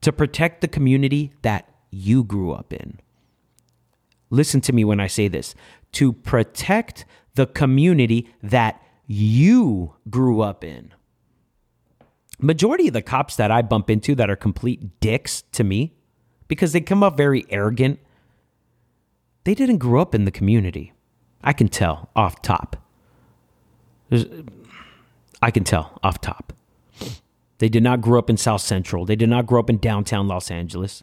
to 0.00 0.12
protect 0.12 0.60
the 0.60 0.68
community 0.68 1.32
that 1.42 1.68
you 1.90 2.24
grew 2.24 2.52
up 2.52 2.72
in. 2.72 3.00
Listen 4.30 4.60
to 4.62 4.72
me 4.72 4.84
when 4.84 5.00
I 5.00 5.06
say 5.06 5.28
this. 5.28 5.54
To 5.92 6.12
protect 6.12 7.04
the 7.34 7.46
community 7.46 8.28
that 8.42 8.82
you 9.06 9.94
grew 10.08 10.40
up 10.40 10.64
in 10.64 10.92
majority 12.38 12.88
of 12.88 12.94
the 12.94 13.02
cops 13.02 13.36
that 13.36 13.50
I 13.50 13.62
bump 13.62 13.90
into 13.90 14.14
that 14.14 14.30
are 14.30 14.36
complete 14.36 15.00
dicks 15.00 15.42
to 15.52 15.64
me 15.64 15.94
because 16.48 16.72
they 16.72 16.80
come 16.80 17.02
up 17.02 17.16
very 17.16 17.44
arrogant. 17.50 17.98
They 19.44 19.54
didn't 19.54 19.78
grow 19.78 20.00
up 20.02 20.14
in 20.14 20.24
the 20.24 20.30
community. 20.30 20.92
I 21.42 21.52
can 21.52 21.68
tell 21.68 22.10
off 22.16 22.42
top. 22.42 22.76
There's, 24.08 24.26
I 25.40 25.50
can 25.50 25.64
tell 25.64 25.98
off 26.02 26.20
top. 26.20 26.52
They 27.58 27.68
did 27.68 27.82
not 27.82 28.00
grow 28.00 28.18
up 28.18 28.28
in 28.28 28.36
South 28.36 28.60
Central. 28.60 29.04
They 29.04 29.16
did 29.16 29.28
not 29.28 29.46
grow 29.46 29.60
up 29.60 29.70
in 29.70 29.78
downtown 29.78 30.28
Los 30.28 30.50
Angeles. 30.50 31.02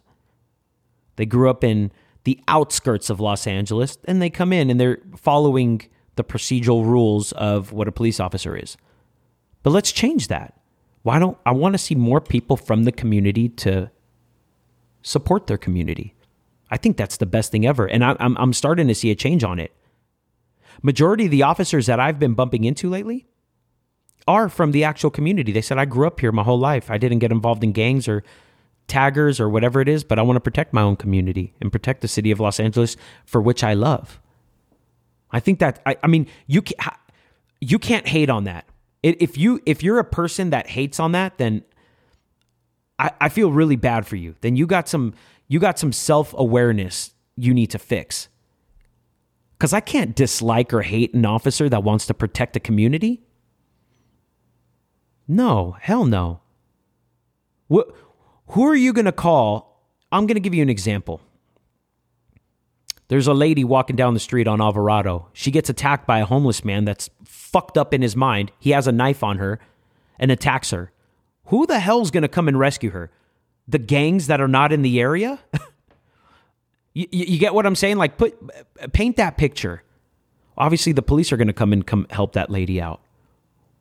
They 1.16 1.26
grew 1.26 1.50
up 1.50 1.64
in 1.64 1.90
the 2.24 2.40
outskirts 2.48 3.10
of 3.10 3.20
Los 3.20 3.46
Angeles 3.46 3.98
and 4.04 4.20
they 4.22 4.30
come 4.30 4.52
in 4.52 4.70
and 4.70 4.78
they're 4.78 4.98
following 5.16 5.82
the 6.16 6.24
procedural 6.24 6.84
rules 6.84 7.32
of 7.32 7.72
what 7.72 7.88
a 7.88 7.92
police 7.92 8.20
officer 8.20 8.56
is. 8.56 8.76
But 9.62 9.70
let's 9.70 9.92
change 9.92 10.28
that 10.28 10.54
why 11.04 11.18
don't 11.18 11.36
I 11.44 11.52
want 11.52 11.74
to 11.74 11.78
see 11.78 11.94
more 11.94 12.20
people 12.20 12.56
from 12.56 12.84
the 12.84 12.92
community 12.92 13.50
to 13.50 13.90
support 15.02 15.46
their 15.46 15.58
community? 15.58 16.14
I 16.70 16.78
think 16.78 16.96
that's 16.96 17.18
the 17.18 17.26
best 17.26 17.52
thing 17.52 17.66
ever. 17.66 17.86
And 17.86 18.02
I, 18.02 18.16
I'm, 18.18 18.36
I'm 18.38 18.54
starting 18.54 18.88
to 18.88 18.94
see 18.94 19.10
a 19.10 19.14
change 19.14 19.44
on 19.44 19.58
it. 19.58 19.70
Majority 20.82 21.26
of 21.26 21.30
the 21.30 21.42
officers 21.42 21.86
that 21.86 22.00
I've 22.00 22.18
been 22.18 22.32
bumping 22.32 22.64
into 22.64 22.88
lately 22.88 23.26
are 24.26 24.48
from 24.48 24.72
the 24.72 24.82
actual 24.82 25.10
community. 25.10 25.52
They 25.52 25.60
said, 25.60 25.76
I 25.76 25.84
grew 25.84 26.06
up 26.06 26.20
here 26.20 26.32
my 26.32 26.42
whole 26.42 26.58
life. 26.58 26.90
I 26.90 26.96
didn't 26.96 27.18
get 27.18 27.30
involved 27.30 27.62
in 27.62 27.72
gangs 27.72 28.08
or 28.08 28.24
taggers 28.88 29.38
or 29.38 29.50
whatever 29.50 29.82
it 29.82 29.88
is, 29.88 30.04
but 30.04 30.18
I 30.18 30.22
want 30.22 30.36
to 30.36 30.40
protect 30.40 30.72
my 30.72 30.80
own 30.80 30.96
community 30.96 31.52
and 31.60 31.70
protect 31.70 32.00
the 32.00 32.08
city 32.08 32.30
of 32.30 32.40
Los 32.40 32.58
Angeles 32.58 32.96
for 33.26 33.42
which 33.42 33.62
I 33.62 33.74
love. 33.74 34.22
I 35.30 35.38
think 35.38 35.58
that, 35.58 35.82
I, 35.84 35.98
I 36.02 36.06
mean, 36.06 36.28
you, 36.46 36.62
can, 36.62 36.76
you 37.60 37.78
can't 37.78 38.08
hate 38.08 38.30
on 38.30 38.44
that 38.44 38.66
if 39.04 39.36
you 39.36 39.60
if 39.66 39.82
you're 39.82 39.98
a 39.98 40.04
person 40.04 40.50
that 40.50 40.68
hates 40.68 40.98
on 40.98 41.12
that, 41.12 41.36
then 41.38 41.62
I, 42.98 43.10
I 43.20 43.28
feel 43.28 43.52
really 43.52 43.76
bad 43.76 44.06
for 44.06 44.16
you. 44.16 44.34
Then 44.40 44.56
you 44.56 44.66
got 44.66 44.88
some 44.88 45.14
you 45.46 45.60
got 45.60 45.78
some 45.78 45.92
self 45.92 46.34
awareness 46.36 47.10
you 47.36 47.52
need 47.52 47.70
to 47.70 47.78
fix. 47.78 48.28
Because 49.52 49.72
I 49.72 49.80
can't 49.80 50.16
dislike 50.16 50.72
or 50.72 50.82
hate 50.82 51.14
an 51.14 51.24
officer 51.24 51.68
that 51.68 51.84
wants 51.84 52.06
to 52.06 52.14
protect 52.14 52.54
the 52.54 52.60
community. 52.60 53.22
No, 55.28 55.76
hell 55.80 56.04
no. 56.04 56.40
What, 57.68 57.88
who 58.48 58.66
are 58.66 58.74
you 58.74 58.92
going 58.92 59.06
to 59.06 59.12
call? 59.12 59.88
I'm 60.12 60.26
going 60.26 60.34
to 60.34 60.40
give 60.40 60.54
you 60.54 60.62
an 60.62 60.68
example. 60.68 61.20
There's 63.14 63.28
a 63.28 63.32
lady 63.32 63.62
walking 63.62 63.94
down 63.94 64.14
the 64.14 64.18
street 64.18 64.48
on 64.48 64.60
Alvarado. 64.60 65.28
She 65.32 65.52
gets 65.52 65.70
attacked 65.70 66.04
by 66.04 66.18
a 66.18 66.24
homeless 66.24 66.64
man 66.64 66.84
that's 66.84 67.10
fucked 67.24 67.78
up 67.78 67.94
in 67.94 68.02
his 68.02 68.16
mind. 68.16 68.50
He 68.58 68.70
has 68.70 68.88
a 68.88 68.92
knife 68.92 69.22
on 69.22 69.38
her 69.38 69.60
and 70.18 70.32
attacks 70.32 70.72
her. 70.72 70.90
Who 71.44 71.64
the 71.64 71.78
hell's 71.78 72.10
going 72.10 72.22
to 72.22 72.28
come 72.28 72.48
and 72.48 72.58
rescue 72.58 72.90
her? 72.90 73.12
The 73.68 73.78
gangs 73.78 74.26
that 74.26 74.40
are 74.40 74.48
not 74.48 74.72
in 74.72 74.82
the 74.82 74.98
area? 74.98 75.38
you, 76.92 77.06
you 77.12 77.38
get 77.38 77.54
what 77.54 77.66
I'm 77.66 77.76
saying? 77.76 77.98
Like 77.98 78.18
put 78.18 78.36
paint 78.92 79.16
that 79.18 79.36
picture. 79.36 79.84
Obviously 80.58 80.92
the 80.92 81.00
police 81.00 81.30
are 81.30 81.36
going 81.36 81.46
to 81.46 81.52
come 81.52 81.72
and 81.72 81.86
come 81.86 82.08
help 82.10 82.32
that 82.32 82.50
lady 82.50 82.80
out 82.80 83.00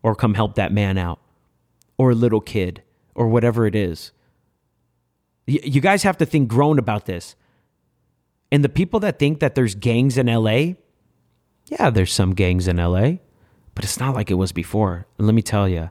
or 0.03 0.13
come 0.13 0.35
help 0.35 0.53
that 0.53 0.71
man 0.71 0.95
out 0.99 1.17
or 1.97 2.11
a 2.11 2.15
little 2.15 2.39
kid 2.39 2.83
or 3.15 3.27
whatever 3.29 3.65
it 3.65 3.73
is. 3.73 4.11
You 5.47 5.81
guys 5.81 6.03
have 6.03 6.19
to 6.19 6.25
think 6.27 6.49
grown 6.49 6.77
about 6.77 7.07
this. 7.07 7.35
And 8.53 8.63
the 8.63 8.69
people 8.69 8.99
that 8.99 9.17
think 9.17 9.39
that 9.39 9.55
there's 9.55 9.73
gangs 9.73 10.15
in 10.15 10.27
LA, 10.27 10.75
yeah, 11.65 11.89
there's 11.89 12.13
some 12.13 12.35
gangs 12.35 12.67
in 12.67 12.77
LA, 12.77 13.13
but 13.73 13.83
it's 13.83 13.99
not 13.99 14.13
like 14.13 14.29
it 14.29 14.35
was 14.35 14.51
before. 14.51 15.07
Let 15.17 15.33
me 15.33 15.41
tell 15.41 15.67
you, 15.67 15.89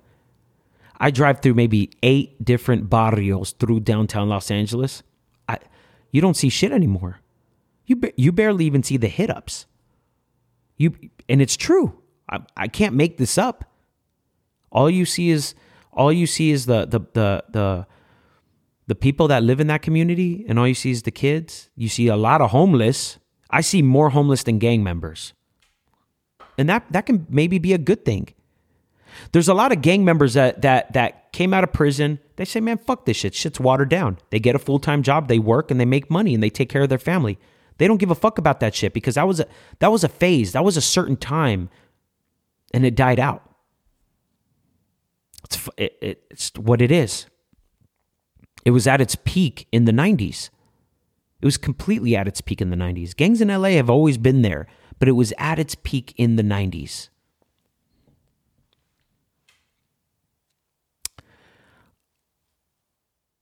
I 1.01 1.11
drive 1.11 1.40
through 1.40 1.55
maybe 1.55 1.90
eight 2.05 2.44
different 2.44 2.88
barrios 2.88 3.51
through 3.51 3.81
downtown 3.81 4.29
Los 4.29 4.48
Angeles. 4.48 5.03
I, 5.48 5.59
you 6.12 6.20
don't 6.20 6.37
see 6.37 6.48
shit 6.51 6.70
anymore. 6.70 7.18
You 7.85 8.01
you 8.14 8.31
barely 8.31 8.64
even 8.64 8.85
see 8.85 8.96
the 8.96 9.09
hit 9.09 9.29
ups. 9.29 9.66
You 10.77 10.94
and 11.29 11.42
it's 11.42 11.57
true. 11.57 12.01
I, 12.29 12.42
I 12.57 12.68
can't 12.68 12.94
make 12.94 13.16
this 13.16 13.37
up. 13.37 13.64
All 14.70 14.88
you 14.88 15.05
see 15.05 15.31
is 15.31 15.57
all 15.92 16.12
you 16.12 16.29
see 16.29 16.53
is 16.53 16.66
the 16.66 16.87
the 16.87 17.01
the 17.12 17.44
the 17.51 17.87
the 18.87 18.95
people 18.95 19.29
that 19.29 19.42
live 19.42 19.61
in 19.61 19.68
that 19.68 19.83
community, 19.83 20.45
and 20.49 20.59
all 20.59 20.66
you 20.66 20.75
see 20.75 20.90
is 20.90 21.03
the 21.03 21.11
kids. 21.11 21.71
You 21.77 21.88
see 21.88 22.09
a 22.09 22.16
lot 22.16 22.40
of 22.40 22.51
homeless. 22.51 23.18
I 23.51 23.61
see 23.61 23.83
more 23.83 24.11
homeless 24.11 24.42
than 24.42 24.59
gang 24.59 24.83
members, 24.83 25.35
and 26.59 26.68
that 26.68 26.90
that 26.90 27.07
can 27.07 27.27
maybe 27.29 27.59
be 27.59 27.73
a 27.73 27.79
good 27.79 28.05
thing. 28.05 28.29
There's 29.33 29.49
a 29.49 29.55
lot 29.55 29.73
of 29.73 29.83
gang 29.83 30.05
members 30.05 30.35
that 30.35 30.62
that 30.62 30.92
that 30.95 31.33
came 31.33 31.55
out 31.55 31.64
of 31.64 31.73
prison. 31.73 32.18
They 32.37 32.45
say, 32.45 32.61
"Man, 32.61 32.79
fuck 32.79 33.05
this 33.05 33.18
shit. 33.18 33.35
Shit's 33.35 33.61
watered 33.61 33.88
down." 33.88 34.18
They 34.31 34.40
get 34.40 34.57
a 34.57 34.59
full 34.59 34.79
time 34.79 35.03
job, 35.03 35.29
they 35.29 35.38
work, 35.38 35.71
and 35.71 35.79
they 35.79 35.85
make 35.85 36.11
money, 36.11 36.35
and 36.35 36.42
they 36.42 36.51
take 36.51 36.68
care 36.68 36.83
of 36.83 36.88
their 36.88 36.99
family. 36.99 37.38
They 37.79 37.87
don't 37.87 37.99
give 37.99 38.11
a 38.11 38.14
fuck 38.14 38.38
about 38.38 38.61
that 38.61 38.75
shit 38.75 38.92
because 38.92 39.14
that 39.14 39.27
was 39.27 39.40
a 39.40 39.47
that 39.79 39.92
was 39.92 40.05
a 40.05 40.09
phase. 40.09 40.53
That 40.53 40.64
was 40.64 40.77
a 40.77 40.83
certain 40.83 41.16
time, 41.16 41.71
and 42.75 42.85
it 42.85 42.95
died 42.95 43.21
out. 43.21 43.42
It's 45.45 45.68
it, 45.77 45.97
it, 46.01 46.25
it's 46.31 46.53
what 46.57 46.81
it 46.81 46.90
is. 46.90 47.27
It 48.64 48.70
was 48.70 48.87
at 48.87 49.01
its 49.01 49.16
peak 49.25 49.66
in 49.72 49.85
the 49.85 49.92
90s. 49.92 50.51
It 51.40 51.44
was 51.44 51.57
completely 51.57 52.14
at 52.14 52.29
its 52.29 52.40
peak 52.40 52.61
in 52.61 52.70
the 52.70 52.77
90s. 52.77 53.16
Gangs 53.16 53.40
in 53.40 53.48
LA 53.48 53.70
have 53.70 53.90
always 53.90 54.16
been 54.16 54.42
there, 54.42 54.66
but 54.98 55.09
it 55.09 55.12
was 55.12 55.33
at 55.38 55.59
its 55.59 55.75
peak 55.75 56.14
in 56.16 56.37
the 56.37 56.44
90s. 56.44 57.09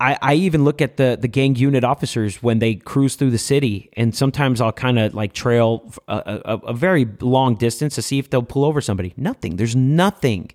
I, 0.00 0.18
I 0.22 0.34
even 0.34 0.64
look 0.64 0.80
at 0.80 0.96
the 0.96 1.18
the 1.20 1.28
gang 1.28 1.56
unit 1.56 1.84
officers 1.84 2.42
when 2.42 2.58
they 2.58 2.74
cruise 2.74 3.16
through 3.16 3.32
the 3.32 3.38
city, 3.38 3.90
and 3.98 4.14
sometimes 4.14 4.60
I'll 4.60 4.72
kind 4.72 4.98
of 4.98 5.14
like 5.14 5.34
trail 5.34 5.92
a, 6.08 6.40
a, 6.44 6.56
a 6.68 6.72
very 6.72 7.06
long 7.20 7.54
distance 7.54 7.96
to 7.96 8.02
see 8.02 8.18
if 8.18 8.30
they'll 8.30 8.42
pull 8.42 8.64
over 8.64 8.80
somebody. 8.80 9.12
Nothing. 9.18 9.56
There's 9.56 9.76
nothing. 9.76 10.52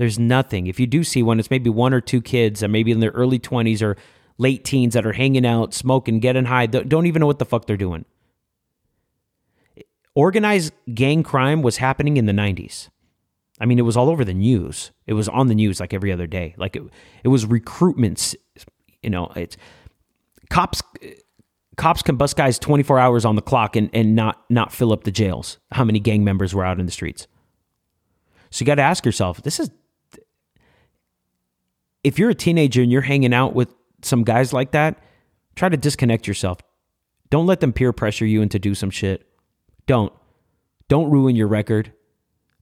There's 0.00 0.18
nothing. 0.18 0.66
If 0.66 0.80
you 0.80 0.86
do 0.86 1.04
see 1.04 1.22
one, 1.22 1.38
it's 1.38 1.50
maybe 1.50 1.68
one 1.68 1.92
or 1.92 2.00
two 2.00 2.22
kids, 2.22 2.62
and 2.62 2.72
maybe 2.72 2.90
in 2.90 3.00
their 3.00 3.10
early 3.10 3.38
20s 3.38 3.82
or 3.82 3.98
late 4.38 4.64
teens 4.64 4.94
that 4.94 5.04
are 5.04 5.12
hanging 5.12 5.44
out, 5.44 5.74
smoking, 5.74 6.20
getting 6.20 6.46
high, 6.46 6.64
don't 6.64 7.04
even 7.04 7.20
know 7.20 7.26
what 7.26 7.38
the 7.38 7.44
fuck 7.44 7.66
they're 7.66 7.76
doing. 7.76 8.06
Organized 10.14 10.72
gang 10.94 11.22
crime 11.22 11.60
was 11.60 11.76
happening 11.76 12.16
in 12.16 12.24
the 12.24 12.32
90s. 12.32 12.88
I 13.60 13.66
mean, 13.66 13.78
it 13.78 13.82
was 13.82 13.94
all 13.94 14.08
over 14.08 14.24
the 14.24 14.32
news. 14.32 14.90
It 15.06 15.12
was 15.12 15.28
on 15.28 15.48
the 15.48 15.54
news 15.54 15.80
like 15.80 15.92
every 15.92 16.10
other 16.10 16.26
day. 16.26 16.54
Like 16.56 16.76
it, 16.76 16.82
it 17.22 17.28
was 17.28 17.44
recruitments. 17.44 18.34
You 19.02 19.10
know, 19.10 19.30
it's 19.36 19.58
cops. 20.48 20.80
Cops 21.76 22.00
can 22.00 22.16
bust 22.16 22.38
guys 22.38 22.58
24 22.58 22.98
hours 22.98 23.26
on 23.26 23.36
the 23.36 23.42
clock 23.42 23.76
and, 23.76 23.90
and 23.92 24.14
not 24.16 24.46
not 24.48 24.72
fill 24.72 24.94
up 24.94 25.04
the 25.04 25.10
jails. 25.10 25.58
How 25.72 25.84
many 25.84 26.00
gang 26.00 26.24
members 26.24 26.54
were 26.54 26.64
out 26.64 26.80
in 26.80 26.86
the 26.86 26.92
streets? 26.92 27.26
So 28.50 28.62
you 28.62 28.66
got 28.66 28.76
to 28.76 28.82
ask 28.82 29.04
yourself: 29.04 29.42
This 29.42 29.60
is 29.60 29.70
if 32.04 32.18
you're 32.18 32.30
a 32.30 32.34
teenager 32.34 32.82
and 32.82 32.90
you're 32.90 33.02
hanging 33.02 33.34
out 33.34 33.54
with 33.54 33.74
some 34.02 34.24
guys 34.24 34.52
like 34.52 34.72
that, 34.72 34.98
try 35.56 35.68
to 35.68 35.76
disconnect 35.76 36.26
yourself. 36.26 36.58
Don't 37.28 37.46
let 37.46 37.60
them 37.60 37.72
peer 37.72 37.92
pressure 37.92 38.26
you 38.26 38.42
into 38.42 38.58
do 38.58 38.74
some 38.74 38.90
shit. 38.90 39.26
Don't. 39.86 40.12
Don't 40.88 41.10
ruin 41.10 41.36
your 41.36 41.46
record 41.46 41.92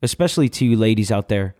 especially 0.03 0.49
to 0.49 0.65
you 0.65 0.77
ladies 0.77 1.11
out 1.11 1.29
there. 1.29 1.55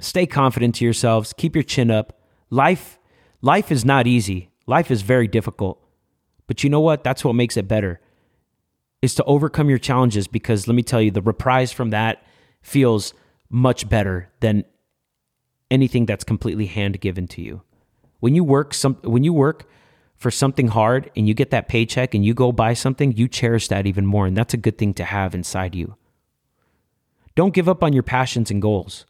Stay 0.00 0.26
confident 0.26 0.76
to 0.76 0.84
yourselves. 0.84 1.32
Keep 1.36 1.56
your 1.56 1.62
chin 1.62 1.90
up. 1.90 2.20
Life, 2.50 2.98
life 3.42 3.72
is 3.72 3.84
not 3.84 4.06
easy. 4.06 4.50
Life 4.66 4.90
is 4.90 5.02
very 5.02 5.26
difficult. 5.26 5.82
But 6.46 6.62
you 6.62 6.70
know 6.70 6.80
what? 6.80 7.04
That's 7.04 7.24
what 7.24 7.34
makes 7.34 7.56
it 7.56 7.68
better. 7.68 8.00
Is 9.02 9.14
to 9.16 9.24
overcome 9.24 9.68
your 9.68 9.78
challenges 9.78 10.26
because 10.26 10.66
let 10.66 10.74
me 10.74 10.82
tell 10.82 11.00
you, 11.00 11.10
the 11.10 11.22
reprise 11.22 11.72
from 11.72 11.90
that 11.90 12.22
feels 12.62 13.14
much 13.50 13.88
better 13.88 14.30
than 14.40 14.64
anything 15.70 16.06
that's 16.06 16.24
completely 16.24 16.66
hand 16.66 17.00
given 17.00 17.26
to 17.28 17.42
you. 17.42 17.62
When 18.20 18.34
you 18.34 18.44
work 18.44 18.74
some 18.74 18.94
when 19.02 19.24
you 19.24 19.32
work 19.32 19.68
for 20.16 20.30
something 20.30 20.68
hard 20.68 21.10
and 21.16 21.28
you 21.28 21.34
get 21.34 21.50
that 21.50 21.68
paycheck 21.68 22.14
and 22.14 22.24
you 22.24 22.34
go 22.34 22.50
buy 22.50 22.74
something, 22.74 23.12
you 23.12 23.28
cherish 23.28 23.68
that 23.68 23.86
even 23.86 24.04
more 24.04 24.26
and 24.26 24.36
that's 24.36 24.54
a 24.54 24.58
good 24.58 24.78
thing 24.78 24.94
to 24.94 25.04
have 25.04 25.34
inside 25.34 25.74
you. 25.74 25.96
Don't 27.36 27.54
give 27.54 27.68
up 27.68 27.84
on 27.84 27.92
your 27.92 28.02
passions 28.02 28.50
and 28.50 28.60
goals. 28.60 29.06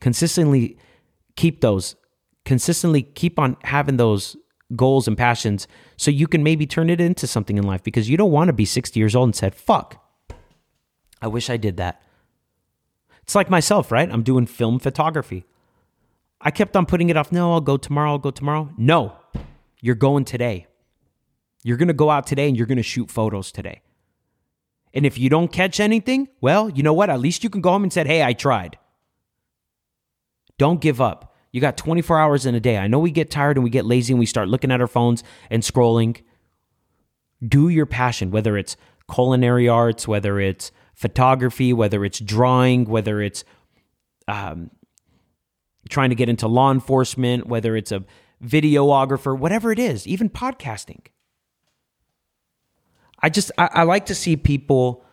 Consistently 0.00 0.76
keep 1.36 1.60
those. 1.60 1.94
Consistently 2.44 3.02
keep 3.02 3.38
on 3.38 3.56
having 3.62 3.96
those 3.96 4.36
goals 4.74 5.06
and 5.06 5.16
passions 5.16 5.68
so 5.96 6.10
you 6.10 6.26
can 6.26 6.42
maybe 6.42 6.66
turn 6.66 6.90
it 6.90 7.00
into 7.00 7.26
something 7.26 7.58
in 7.58 7.64
life 7.64 7.82
because 7.82 8.08
you 8.08 8.16
don't 8.16 8.30
want 8.30 8.48
to 8.48 8.52
be 8.52 8.64
60 8.64 8.98
years 8.98 9.14
old 9.14 9.28
and 9.28 9.36
said, 9.36 9.54
fuck, 9.54 10.02
I 11.22 11.28
wish 11.28 11.50
I 11.50 11.56
did 11.56 11.76
that. 11.76 12.02
It's 13.22 13.34
like 13.34 13.50
myself, 13.50 13.92
right? 13.92 14.10
I'm 14.10 14.22
doing 14.22 14.46
film 14.46 14.78
photography. 14.78 15.44
I 16.40 16.50
kept 16.50 16.76
on 16.76 16.86
putting 16.86 17.10
it 17.10 17.16
off. 17.16 17.32
No, 17.32 17.52
I'll 17.52 17.60
go 17.60 17.76
tomorrow. 17.76 18.12
I'll 18.12 18.18
go 18.18 18.30
tomorrow. 18.30 18.70
No, 18.78 19.16
you're 19.80 19.94
going 19.94 20.24
today. 20.24 20.66
You're 21.62 21.76
going 21.76 21.88
to 21.88 21.94
go 21.94 22.10
out 22.10 22.26
today 22.26 22.48
and 22.48 22.56
you're 22.56 22.66
going 22.66 22.76
to 22.76 22.82
shoot 22.82 23.10
photos 23.10 23.52
today. 23.52 23.82
And 24.94 25.04
if 25.04 25.18
you 25.18 25.28
don't 25.28 25.52
catch 25.52 25.78
anything, 25.78 26.28
well, 26.40 26.70
you 26.70 26.82
know 26.82 26.94
what? 26.94 27.10
At 27.10 27.20
least 27.20 27.44
you 27.44 27.50
can 27.50 27.60
go 27.60 27.70
home 27.70 27.82
and 27.82 27.92
say, 27.92 28.04
hey, 28.04 28.22
I 28.22 28.32
tried. 28.32 28.78
Don't 30.58 30.80
give 30.80 31.00
up. 31.00 31.34
You 31.52 31.60
got 31.60 31.76
24 31.76 32.18
hours 32.18 32.46
in 32.46 32.54
a 32.54 32.60
day. 32.60 32.78
I 32.78 32.86
know 32.86 32.98
we 32.98 33.10
get 33.10 33.30
tired 33.30 33.56
and 33.56 33.64
we 33.64 33.70
get 33.70 33.84
lazy 33.84 34.12
and 34.12 34.20
we 34.20 34.26
start 34.26 34.48
looking 34.48 34.70
at 34.70 34.80
our 34.80 34.86
phones 34.86 35.22
and 35.50 35.62
scrolling. 35.62 36.22
Do 37.46 37.68
your 37.68 37.86
passion, 37.86 38.30
whether 38.30 38.56
it's 38.56 38.76
culinary 39.12 39.68
arts, 39.68 40.06
whether 40.06 40.38
it's 40.40 40.70
photography, 40.94 41.72
whether 41.72 42.04
it's 42.04 42.20
drawing, 42.20 42.84
whether 42.84 43.20
it's 43.20 43.44
um, 44.28 44.70
trying 45.90 46.10
to 46.10 46.16
get 46.16 46.28
into 46.28 46.48
law 46.48 46.70
enforcement, 46.72 47.46
whether 47.46 47.76
it's 47.76 47.92
a 47.92 48.04
videographer, 48.42 49.36
whatever 49.38 49.70
it 49.72 49.78
is, 49.78 50.06
even 50.06 50.30
podcasting. 50.30 51.06
I 53.22 53.28
just 53.28 53.52
I, 53.58 53.68
I 53.72 53.82
like 53.82 54.06
to 54.06 54.14
see 54.14 54.36
people 54.36 55.04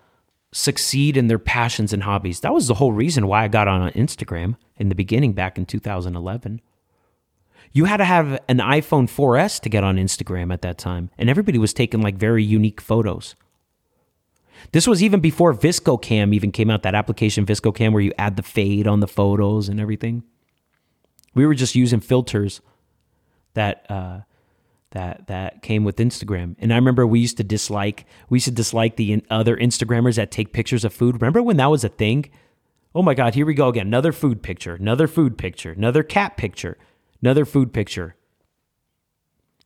succeed 0.54 1.18
in 1.18 1.28
their 1.28 1.40
passions 1.40 1.92
and 1.92 2.04
hobbies. 2.04 2.40
That 2.40 2.54
was 2.54 2.68
the 2.68 2.76
whole 2.76 2.94
reason 2.94 3.28
why 3.28 3.44
I 3.44 3.48
got 3.48 3.68
on 3.68 3.92
Instagram 3.92 4.56
in 4.78 4.90
the 4.90 4.96
beginning 4.96 5.34
back 5.34 5.58
in 5.58 5.66
2011. 5.66 6.62
You 7.74 7.86
had 7.86 7.98
to 7.98 8.06
have 8.06 8.40
an 8.48 8.60
iPhone 8.60 9.10
4S 9.10 9.60
to 9.62 9.70
get 9.70 9.84
on 9.84 9.98
Instagram 9.98 10.54
at 10.54 10.62
that 10.62 10.78
time, 10.78 11.10
and 11.18 11.30
everybody 11.30 11.58
was 11.58 11.74
taking 11.74 12.02
like 12.02 12.16
very 12.16 12.44
unique 12.44 12.80
photos. 12.80 13.36
This 14.72 14.88
was 14.88 15.04
even 15.04 15.20
before 15.20 15.54
VSCO 15.54 16.02
Cam 16.02 16.34
even 16.34 16.52
came 16.52 16.70
out, 16.70 16.84
that 16.84 16.96
application 16.96 17.46
VSCO 17.46 17.76
Cam 17.76 17.94
where 17.94 18.02
you 18.02 18.14
add 18.18 18.38
the 18.38 18.44
fade 18.44 18.88
on 18.88 19.02
the 19.02 19.08
photos 19.08 19.70
and 19.70 19.80
everything. 19.80 20.24
We 21.34 21.46
were 21.46 21.56
just 21.56 21.76
using 21.76 22.00
filters 22.00 22.62
that 23.54 23.86
uh, 23.90 24.22
that 24.92 25.28
that 25.28 25.62
came 25.62 25.84
with 25.84 25.98
Instagram. 25.98 26.56
And 26.60 26.72
I 26.72 26.76
remember 26.76 27.06
we 27.06 27.20
used 27.20 27.38
to 27.38 27.44
dislike 27.44 28.06
we 28.30 28.38
used 28.38 28.46
to 28.46 28.52
dislike 28.52 28.96
the 28.96 29.24
other 29.30 29.56
Instagrammers 29.58 30.16
that 30.16 30.32
take 30.32 30.54
pictures 30.54 30.86
of 30.86 30.94
food. 30.94 31.16
Remember 31.16 31.42
when 31.42 31.58
that 31.58 31.70
was 31.70 31.84
a 31.84 31.90
thing? 31.90 32.30
Oh 32.96 33.02
my 33.04 33.14
god, 33.14 33.36
here 33.36 33.46
we 33.46 33.54
go 33.54 33.68
again. 33.68 33.88
Another 33.88 34.12
food 34.12 34.42
picture, 34.42 34.76
another 34.76 35.08
food 35.08 35.38
picture, 35.38 35.72
another 35.72 36.04
cat 36.04 36.38
picture, 36.38 36.78
another 37.22 37.46
food 37.46 37.74
picture. 37.74 38.16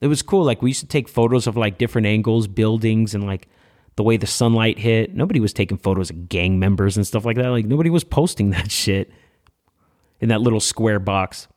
It 0.01 0.07
was 0.07 0.21
cool 0.23 0.43
like 0.43 0.61
we 0.61 0.71
used 0.71 0.81
to 0.81 0.87
take 0.87 1.07
photos 1.07 1.45
of 1.47 1.55
like 1.55 1.77
different 1.77 2.07
angles, 2.07 2.47
buildings 2.47 3.13
and 3.13 3.25
like 3.25 3.47
the 3.95 4.03
way 4.03 4.17
the 4.17 4.27
sunlight 4.27 4.79
hit. 4.79 5.13
Nobody 5.15 5.39
was 5.39 5.53
taking 5.53 5.77
photos 5.77 6.09
of 6.09 6.27
gang 6.27 6.57
members 6.59 6.97
and 6.97 7.05
stuff 7.05 7.23
like 7.23 7.37
that. 7.37 7.49
Like 7.49 7.65
nobody 7.65 7.89
was 7.89 8.03
posting 8.03 8.49
that 8.51 8.71
shit. 8.71 9.11
in 10.19 10.29
that 10.29 10.41
little 10.41 10.59
square 10.59 10.99
box. 10.99 11.47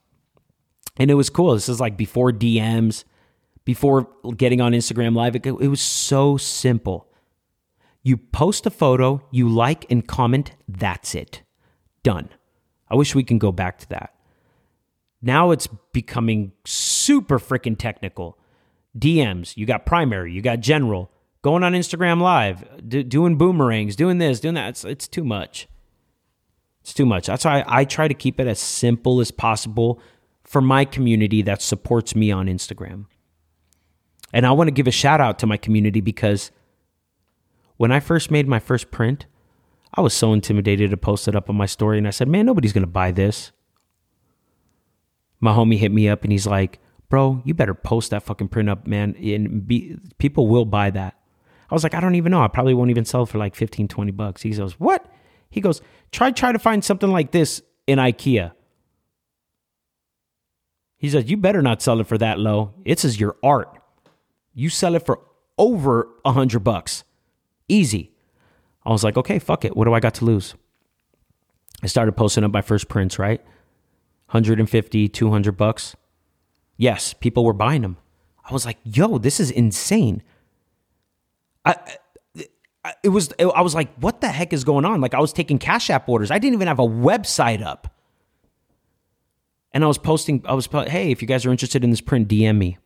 And 0.97 1.11
it 1.11 1.15
was 1.15 1.29
cool. 1.29 1.53
This 1.53 1.69
is 1.69 1.79
like 1.79 1.97
before 1.97 2.31
DMs, 2.31 3.03
before 3.65 4.07
getting 4.37 4.61
on 4.61 4.71
Instagram 4.71 5.15
Live. 5.15 5.35
It, 5.35 5.45
it 5.45 5.67
was 5.67 5.81
so 5.81 6.37
simple. 6.37 7.07
You 8.03 8.17
post 8.17 8.65
a 8.65 8.69
photo, 8.69 9.21
you 9.31 9.49
like 9.49 9.85
and 9.89 10.07
comment, 10.07 10.51
that's 10.67 11.15
it. 11.15 11.41
Done. 12.03 12.29
I 12.87 12.95
wish 12.95 13.15
we 13.15 13.23
can 13.23 13.39
go 13.39 13.51
back 13.51 13.79
to 13.79 13.89
that. 13.89 14.13
Now 15.21 15.49
it's 15.49 15.67
becoming 15.91 16.51
super 16.65 17.39
freaking 17.39 17.77
technical. 17.77 18.37
DMs, 18.97 19.57
you 19.57 19.65
got 19.65 19.85
primary, 19.87 20.31
you 20.31 20.41
got 20.41 20.59
general, 20.59 21.11
going 21.41 21.63
on 21.63 21.73
Instagram 21.73 22.21
Live, 22.21 22.63
doing 22.87 23.37
boomerangs, 23.37 23.95
doing 23.95 24.19
this, 24.19 24.39
doing 24.39 24.53
that. 24.53 24.69
It's, 24.69 24.85
it's 24.85 25.07
too 25.07 25.23
much. 25.23 25.67
It's 26.81 26.93
too 26.93 27.07
much. 27.07 27.25
That's 27.25 27.43
why 27.43 27.61
I, 27.61 27.79
I 27.79 27.85
try 27.85 28.07
to 28.07 28.13
keep 28.13 28.39
it 28.39 28.45
as 28.45 28.59
simple 28.59 29.19
as 29.19 29.31
possible 29.31 29.99
for 30.45 30.61
my 30.61 30.85
community 30.85 31.41
that 31.41 31.61
supports 31.61 32.15
me 32.15 32.31
on 32.31 32.47
Instagram. 32.47 33.07
And 34.31 34.45
I 34.45 34.51
want 34.51 34.67
to 34.67 34.71
give 34.71 34.87
a 34.87 34.91
shout 34.91 35.19
out 35.19 35.39
to 35.39 35.47
my 35.47 35.57
community 35.57 36.01
because 36.01 36.51
when 37.77 37.91
I 37.91 37.99
first 37.99 38.31
made 38.31 38.47
my 38.47 38.59
first 38.59 38.91
print, 38.91 39.25
I 39.93 40.01
was 40.01 40.13
so 40.13 40.33
intimidated 40.33 40.91
to 40.91 40.97
post 40.97 41.27
it 41.27 41.35
up 41.35 41.49
on 41.49 41.55
my 41.55 41.65
story. 41.65 41.97
And 41.97 42.07
I 42.07 42.11
said, 42.11 42.27
man, 42.27 42.45
nobody's 42.45 42.73
going 42.73 42.83
to 42.83 42.87
buy 42.87 43.11
this. 43.11 43.51
My 45.39 45.53
homie 45.53 45.77
hit 45.77 45.91
me 45.91 46.07
up 46.07 46.23
and 46.23 46.31
he's 46.31 46.47
like, 46.47 46.79
bro, 47.09 47.41
you 47.45 47.53
better 47.53 47.73
post 47.73 48.11
that 48.11 48.23
fucking 48.23 48.49
print 48.49 48.69
up, 48.69 48.87
man. 48.87 49.15
And 49.15 49.67
be, 49.67 49.97
people 50.17 50.47
will 50.47 50.65
buy 50.65 50.91
that. 50.91 51.15
I 51.69 51.73
was 51.73 51.83
like, 51.83 51.93
I 51.93 51.99
don't 51.99 52.15
even 52.15 52.31
know. 52.31 52.43
I 52.43 52.47
probably 52.47 52.73
won't 52.73 52.91
even 52.91 53.05
sell 53.05 53.25
for 53.25 53.37
like 53.37 53.55
15, 53.55 53.87
20 53.87 54.11
bucks. 54.11 54.41
He 54.43 54.51
goes, 54.51 54.79
what? 54.79 55.05
He 55.49 55.61
goes, 55.61 55.81
try, 56.11 56.31
try 56.31 56.51
to 56.51 56.59
find 56.59 56.83
something 56.83 57.11
like 57.11 57.31
this 57.31 57.61
in 57.87 57.99
Ikea. 57.99 58.51
He 61.05 61.11
says, 61.11 61.29
you 61.29 61.37
better 61.37 61.61
not 61.61 61.83
sell 61.83 61.99
it 61.99 62.07
for 62.07 62.17
that 62.17 62.39
low. 62.39 62.73
It's 62.83 63.05
as 63.05 63.19
your 63.19 63.35
art. 63.43 63.79
You 64.55 64.69
sell 64.69 64.95
it 64.95 65.05
for 65.05 65.19
over 65.55 66.09
a 66.25 66.31
hundred 66.31 66.61
bucks. 66.61 67.03
Easy. 67.69 68.11
I 68.83 68.89
was 68.89 69.03
like, 69.03 69.15
okay, 69.15 69.37
fuck 69.37 69.65
it. 69.65 69.77
What 69.77 69.85
do 69.85 69.93
I 69.93 69.99
got 69.99 70.15
to 70.15 70.25
lose? 70.25 70.55
I 71.83 71.85
started 71.85 72.13
posting 72.13 72.43
up 72.43 72.51
my 72.51 72.63
first 72.63 72.87
prints, 72.87 73.19
right? 73.19 73.39
150, 74.31 75.07
200 75.07 75.51
bucks. 75.51 75.95
Yes, 76.75 77.13
people 77.13 77.45
were 77.45 77.53
buying 77.53 77.83
them. 77.83 77.97
I 78.43 78.51
was 78.51 78.65
like, 78.65 78.79
yo, 78.83 79.19
this 79.19 79.39
is 79.39 79.51
insane. 79.51 80.23
I 81.63 81.75
it 83.03 83.09
was 83.09 83.31
I 83.39 83.61
was 83.61 83.75
like, 83.75 83.93
what 83.97 84.21
the 84.21 84.29
heck 84.29 84.53
is 84.53 84.63
going 84.63 84.85
on? 84.85 85.01
Like 85.01 85.13
I 85.13 85.19
was 85.19 85.33
taking 85.33 85.59
Cash 85.59 85.91
App 85.91 86.09
orders. 86.09 86.31
I 86.31 86.39
didn't 86.39 86.55
even 86.55 86.67
have 86.67 86.79
a 86.79 86.87
website 86.87 87.63
up. 87.63 87.94
And 89.75 89.83
I 89.83 89.87
was 89.87 89.97
posting, 89.97 90.41
I 90.45 90.53
was, 90.53 90.67
hey, 90.67 91.11
if 91.11 91.21
you 91.21 91.27
guys 91.27 91.45
are 91.45 91.51
interested 91.51 91.83
in 91.83 91.89
this 91.89 91.99
print, 91.99 92.29
DM 92.29 92.57
me. 92.57 92.77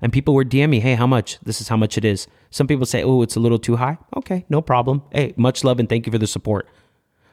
And 0.00 0.14
people 0.14 0.32
were 0.32 0.46
DM 0.46 0.70
me, 0.70 0.80
hey, 0.80 0.94
how 0.94 1.06
much? 1.06 1.38
This 1.40 1.60
is 1.60 1.68
how 1.68 1.76
much 1.76 1.98
it 1.98 2.06
is. 2.06 2.26
Some 2.48 2.66
people 2.66 2.86
say, 2.86 3.02
oh, 3.02 3.20
it's 3.20 3.36
a 3.36 3.40
little 3.40 3.58
too 3.58 3.76
high. 3.76 3.98
Okay, 4.16 4.46
no 4.48 4.62
problem. 4.62 5.02
Hey, 5.12 5.34
much 5.36 5.62
love 5.62 5.78
and 5.78 5.90
thank 5.90 6.06
you 6.06 6.10
for 6.10 6.18
the 6.18 6.26
support. 6.26 6.66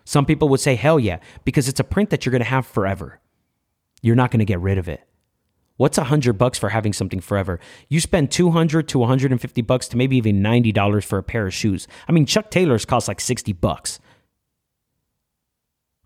Some 0.04 0.26
people 0.26 0.50
would 0.50 0.60
say, 0.60 0.76
hell 0.76 1.00
yeah, 1.00 1.20
because 1.46 1.70
it's 1.70 1.80
a 1.80 1.84
print 1.86 2.10
that 2.10 2.26
you're 2.26 2.32
going 2.32 2.44
to 2.44 2.50
have 2.50 2.68
forever. 2.68 3.22
You're 4.02 4.18
not 4.18 4.32
going 4.32 4.40
to 4.40 4.46
get 4.46 4.60
rid 4.60 4.78
of 4.78 4.90
it. 4.90 5.08
What's 5.78 5.98
a 5.98 6.04
hundred 6.04 6.34
bucks 6.34 6.60
for 6.60 6.68
having 6.68 6.92
something 6.92 7.22
forever? 7.22 7.62
You 7.88 8.02
spend 8.02 8.32
200 8.32 8.90
to 8.90 9.00
150 9.00 9.62
bucks 9.62 9.88
to 9.88 9.98
maybe 9.98 10.18
even 10.18 10.44
$90 10.44 11.06
for 11.06 11.18
a 11.18 11.24
pair 11.24 11.48
of 11.48 11.54
shoes. 11.54 11.88
I 12.10 12.12
mean, 12.12 12.26
Chuck 12.26 12.52
Taylor's 12.52 12.84
cost 12.84 13.08
like 13.08 13.22
60 13.22 13.54
bucks. 13.54 14.02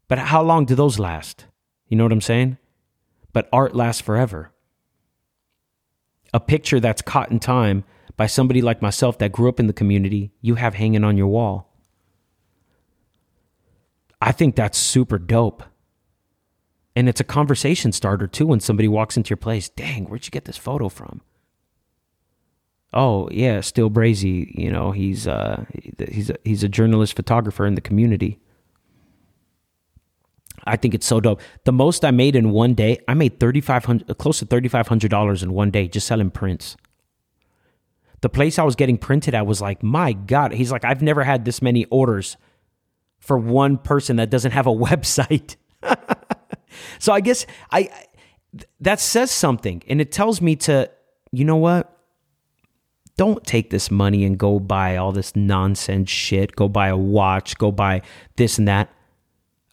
But 0.07 0.19
how 0.19 0.43
long 0.43 0.65
do 0.65 0.75
those 0.75 0.99
last? 0.99 1.47
You 1.87 1.97
know 1.97 2.03
what 2.03 2.13
I'm 2.13 2.21
saying? 2.21 2.59
But 3.33 3.49
art 3.51 3.75
lasts 3.75 4.01
forever 4.01 4.53
a 6.33 6.39
picture 6.39 6.79
that's 6.79 7.01
caught 7.01 7.31
in 7.31 7.39
time 7.39 7.83
by 8.17 8.27
somebody 8.27 8.61
like 8.61 8.81
myself 8.81 9.17
that 9.19 9.31
grew 9.31 9.47
up 9.47 9.59
in 9.59 9.67
the 9.67 9.73
community, 9.73 10.31
you 10.41 10.55
have 10.55 10.73
hanging 10.73 11.03
on 11.03 11.17
your 11.17 11.27
wall. 11.27 11.69
I 14.19 14.31
think 14.31 14.55
that's 14.55 14.77
super 14.77 15.19
dope. 15.19 15.63
And 16.95 17.09
it's 17.09 17.21
a 17.21 17.25
conversation 17.25 17.91
starter 17.91 18.27
too 18.27 18.47
when 18.47 18.59
somebody 18.59 18.87
walks 18.87 19.17
into 19.17 19.29
your 19.29 19.37
place. 19.37 19.69
Dang, 19.69 20.05
where'd 20.05 20.25
you 20.25 20.31
get 20.31 20.45
this 20.45 20.57
photo 20.57 20.89
from? 20.89 21.21
Oh 22.93 23.27
yeah, 23.31 23.61
Still 23.61 23.89
Brazy. 23.89 24.51
You 24.53 24.71
know 24.71 24.91
he's 24.91 25.27
uh, 25.27 25.65
he's 26.11 26.29
a, 26.29 26.35
he's 26.43 26.63
a 26.63 26.69
journalist 26.69 27.15
photographer 27.15 27.65
in 27.65 27.73
the 27.73 27.81
community. 27.81 28.39
I 30.65 30.77
think 30.77 30.93
it's 30.93 31.05
so 31.05 31.19
dope. 31.19 31.41
The 31.65 31.73
most 31.73 32.05
I 32.05 32.11
made 32.11 32.35
in 32.35 32.51
one 32.51 32.73
day, 32.73 32.99
I 33.07 33.13
made 33.13 33.39
thirty 33.39 33.61
five 33.61 33.85
hundred, 33.85 34.17
close 34.17 34.39
to 34.39 34.45
thirty 34.45 34.67
five 34.67 34.87
hundred 34.87 35.11
dollars 35.11 35.43
in 35.43 35.53
one 35.53 35.71
day 35.71 35.87
just 35.87 36.07
selling 36.07 36.31
prints. 36.31 36.77
The 38.21 38.29
place 38.29 38.57
I 38.57 38.63
was 38.63 38.75
getting 38.75 38.97
printed 38.97 39.35
at 39.35 39.45
was 39.45 39.61
like, 39.61 39.83
my 39.83 40.13
God. 40.13 40.53
He's 40.53 40.71
like, 40.71 40.85
I've 40.85 41.01
never 41.01 41.23
had 41.23 41.43
this 41.43 41.61
many 41.61 41.83
orders 41.85 42.37
for 43.19 43.37
one 43.37 43.77
person 43.77 44.15
that 44.15 44.29
doesn't 44.29 44.51
have 44.51 44.67
a 44.67 44.71
website. 44.73 45.57
so 46.99 47.11
I 47.11 47.19
guess 47.19 47.45
I 47.71 47.89
that 48.79 48.99
says 48.99 49.31
something, 49.31 49.83
and 49.87 49.99
it 49.99 50.11
tells 50.11 50.41
me 50.41 50.55
to, 50.57 50.89
you 51.31 51.43
know 51.43 51.57
what? 51.57 51.89
Don't 53.15 53.43
take 53.43 53.69
this 53.69 53.91
money 53.91 54.23
and 54.23 54.37
go 54.37 54.59
buy 54.59 54.97
all 54.97 55.11
this 55.11 55.35
nonsense 55.35 56.09
shit. 56.09 56.55
Go 56.55 56.67
buy 56.67 56.87
a 56.87 56.97
watch. 56.97 57.57
Go 57.57 57.71
buy 57.71 58.01
this 58.37 58.57
and 58.57 58.67
that 58.67 58.89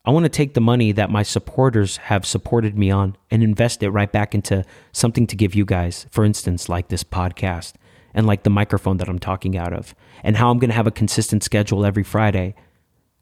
I 0.04 0.10
want 0.10 0.24
to 0.24 0.30
take 0.30 0.54
the 0.54 0.62
money 0.62 0.92
that 0.92 1.10
my 1.10 1.22
supporters 1.22 1.98
have 1.98 2.24
supported 2.24 2.78
me 2.78 2.90
on 2.90 3.16
and 3.30 3.42
invest 3.42 3.82
it 3.82 3.90
right 3.90 4.10
back 4.10 4.34
into 4.34 4.64
something 4.92 5.26
to 5.26 5.36
give 5.36 5.54
you 5.54 5.66
guys. 5.66 6.06
For 6.10 6.24
instance, 6.24 6.70
like 6.70 6.88
this 6.88 7.04
podcast 7.04 7.74
and 8.14 8.26
like 8.26 8.42
the 8.42 8.50
microphone 8.50 8.96
that 8.96 9.10
I'm 9.10 9.18
talking 9.18 9.58
out 9.58 9.74
of, 9.74 9.94
and 10.24 10.36
how 10.36 10.50
I'm 10.50 10.58
going 10.58 10.70
to 10.70 10.76
have 10.76 10.86
a 10.86 10.90
consistent 10.90 11.44
schedule 11.44 11.84
every 11.84 12.02
Friday 12.02 12.54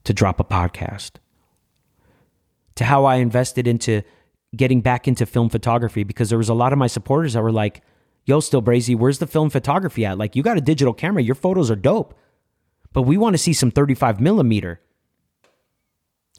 to 0.05 0.15
drop 0.15 0.39
a 0.39 0.45
podcast. 0.45 1.13
To 2.77 2.85
how 2.85 3.05
I 3.05 3.17
invested 3.17 3.67
into 3.67 4.03
getting 4.57 4.81
back 4.81 5.09
into 5.09 5.27
film 5.27 5.51
photography 5.51 6.05
because 6.05 6.31
there 6.31 6.39
was 6.39 6.49
a 6.49 6.55
lot 6.55 6.73
of 6.73 6.79
my 6.79 6.87
supporters 6.87 7.33
that 7.33 7.43
were 7.43 7.53
like, 7.53 7.83
"Yo, 8.25 8.39
still 8.41 8.63
Brazy, 8.63 8.97
where's 8.97 9.19
the 9.19 9.27
film 9.27 9.51
photography 9.51 10.07
at? 10.07 10.17
Like, 10.17 10.37
you 10.37 10.43
got 10.45 10.57
a 10.57 10.63
digital 10.63 10.95
camera, 10.95 11.23
your 11.23 11.35
photos 11.35 11.71
are 11.73 11.77
dope, 11.77 12.15
but 12.93 13.03
we 13.03 13.19
want 13.19 13.35
to 13.35 13.39
see 13.39 13.53
some 13.53 13.73
35 13.73 14.21
millimeter." 14.21 14.81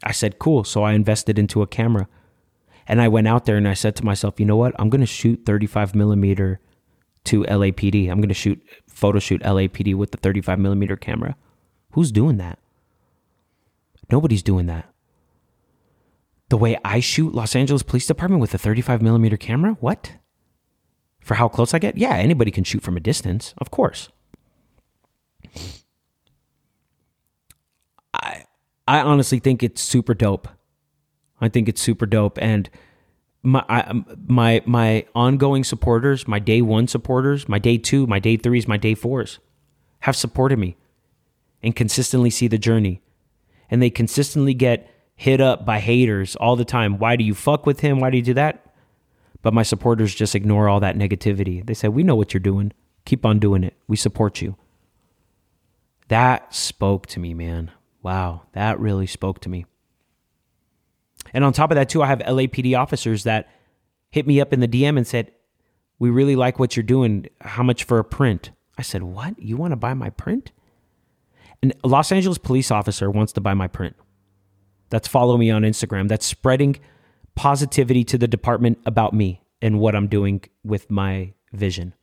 I 0.04 0.12
said, 0.12 0.38
cool. 0.38 0.64
So 0.64 0.82
I 0.82 0.92
invested 0.92 1.38
into 1.38 1.62
a 1.62 1.66
camera. 1.66 2.08
And 2.86 3.00
I 3.00 3.08
went 3.08 3.28
out 3.28 3.44
there 3.44 3.56
and 3.56 3.68
I 3.68 3.74
said 3.74 3.94
to 3.96 4.04
myself, 4.04 4.40
you 4.40 4.46
know 4.46 4.56
what? 4.56 4.74
I'm 4.78 4.90
going 4.90 5.00
to 5.00 5.06
shoot 5.06 5.42
35 5.46 5.94
millimeter 5.94 6.60
to 7.24 7.44
LAPD. 7.44 8.10
I'm 8.10 8.20
going 8.20 8.28
to 8.28 8.34
shoot 8.34 8.60
photo 8.88 9.18
shoot 9.18 9.40
LAPD 9.42 9.94
with 9.94 10.10
the 10.10 10.16
35 10.16 10.58
millimeter 10.58 10.96
camera. 10.96 11.36
Who's 11.92 12.10
doing 12.10 12.38
that? 12.38 12.58
Nobody's 14.10 14.42
doing 14.42 14.66
that. 14.66 14.86
The 16.48 16.56
way 16.56 16.76
I 16.84 16.98
shoot 16.98 17.32
Los 17.32 17.54
Angeles 17.54 17.84
Police 17.84 18.06
Department 18.06 18.40
with 18.40 18.52
a 18.54 18.58
35 18.58 19.02
millimeter 19.02 19.36
camera? 19.36 19.76
What? 19.80 20.14
For 21.20 21.34
how 21.34 21.48
close 21.48 21.74
I 21.74 21.78
get? 21.78 21.96
Yeah, 21.96 22.14
anybody 22.14 22.50
can 22.50 22.64
shoot 22.64 22.82
from 22.82 22.96
a 22.96 23.00
distance, 23.00 23.54
of 23.58 23.70
course. 23.70 24.08
I 28.90 29.02
honestly 29.02 29.38
think 29.38 29.62
it's 29.62 29.80
super 29.80 30.14
dope. 30.14 30.48
I 31.40 31.48
think 31.48 31.68
it's 31.68 31.80
super 31.80 32.06
dope, 32.06 32.38
and 32.42 32.68
my 33.44 33.64
I, 33.68 34.02
my 34.26 34.62
my 34.66 35.06
ongoing 35.14 35.62
supporters, 35.62 36.26
my 36.26 36.40
day 36.40 36.60
one 36.60 36.88
supporters, 36.88 37.48
my 37.48 37.60
day 37.60 37.78
two, 37.78 38.08
my 38.08 38.18
day 38.18 38.36
threes, 38.36 38.66
my 38.66 38.76
day 38.76 38.96
fours, 38.96 39.38
have 40.00 40.16
supported 40.16 40.58
me, 40.58 40.76
and 41.62 41.76
consistently 41.76 42.30
see 42.30 42.48
the 42.48 42.58
journey, 42.58 43.00
and 43.70 43.80
they 43.80 43.90
consistently 43.90 44.54
get 44.54 44.90
hit 45.14 45.40
up 45.40 45.64
by 45.64 45.78
haters 45.78 46.34
all 46.34 46.56
the 46.56 46.64
time. 46.64 46.98
Why 46.98 47.14
do 47.14 47.22
you 47.22 47.34
fuck 47.34 47.66
with 47.66 47.80
him? 47.80 48.00
Why 48.00 48.10
do 48.10 48.16
you 48.16 48.24
do 48.24 48.34
that? 48.34 48.74
But 49.40 49.54
my 49.54 49.62
supporters 49.62 50.16
just 50.16 50.34
ignore 50.34 50.68
all 50.68 50.80
that 50.80 50.96
negativity. 50.96 51.64
They 51.64 51.74
say, 51.74 51.86
"We 51.86 52.02
know 52.02 52.16
what 52.16 52.34
you're 52.34 52.40
doing. 52.40 52.72
Keep 53.04 53.24
on 53.24 53.38
doing 53.38 53.62
it. 53.62 53.74
We 53.86 53.96
support 53.96 54.42
you." 54.42 54.56
That 56.08 56.52
spoke 56.52 57.06
to 57.06 57.20
me, 57.20 57.34
man. 57.34 57.70
Wow, 58.02 58.42
that 58.52 58.80
really 58.80 59.06
spoke 59.06 59.40
to 59.40 59.48
me. 59.48 59.66
And 61.32 61.44
on 61.44 61.52
top 61.52 61.70
of 61.70 61.74
that, 61.76 61.88
too, 61.88 62.02
I 62.02 62.06
have 62.06 62.20
LAPD 62.20 62.78
officers 62.78 63.24
that 63.24 63.48
hit 64.10 64.26
me 64.26 64.40
up 64.40 64.52
in 64.52 64.60
the 64.60 64.68
DM 64.68 64.96
and 64.96 65.06
said, 65.06 65.32
We 65.98 66.10
really 66.10 66.36
like 66.36 66.58
what 66.58 66.76
you're 66.76 66.82
doing. 66.82 67.26
How 67.40 67.62
much 67.62 67.84
for 67.84 67.98
a 67.98 68.04
print? 68.04 68.50
I 68.78 68.82
said, 68.82 69.02
What? 69.02 69.38
You 69.38 69.56
want 69.56 69.72
to 69.72 69.76
buy 69.76 69.94
my 69.94 70.10
print? 70.10 70.52
And 71.62 71.74
a 71.84 71.88
Los 71.88 72.10
Angeles 72.10 72.38
police 72.38 72.70
officer 72.70 73.10
wants 73.10 73.32
to 73.34 73.40
buy 73.40 73.54
my 73.54 73.68
print. 73.68 73.96
That's 74.88 75.06
follow 75.06 75.36
me 75.36 75.50
on 75.50 75.62
Instagram. 75.62 76.08
That's 76.08 76.26
spreading 76.26 76.80
positivity 77.34 78.02
to 78.04 78.18
the 78.18 78.26
department 78.26 78.78
about 78.86 79.12
me 79.12 79.42
and 79.62 79.78
what 79.78 79.94
I'm 79.94 80.08
doing 80.08 80.42
with 80.64 80.90
my 80.90 81.34
vision. 81.52 81.94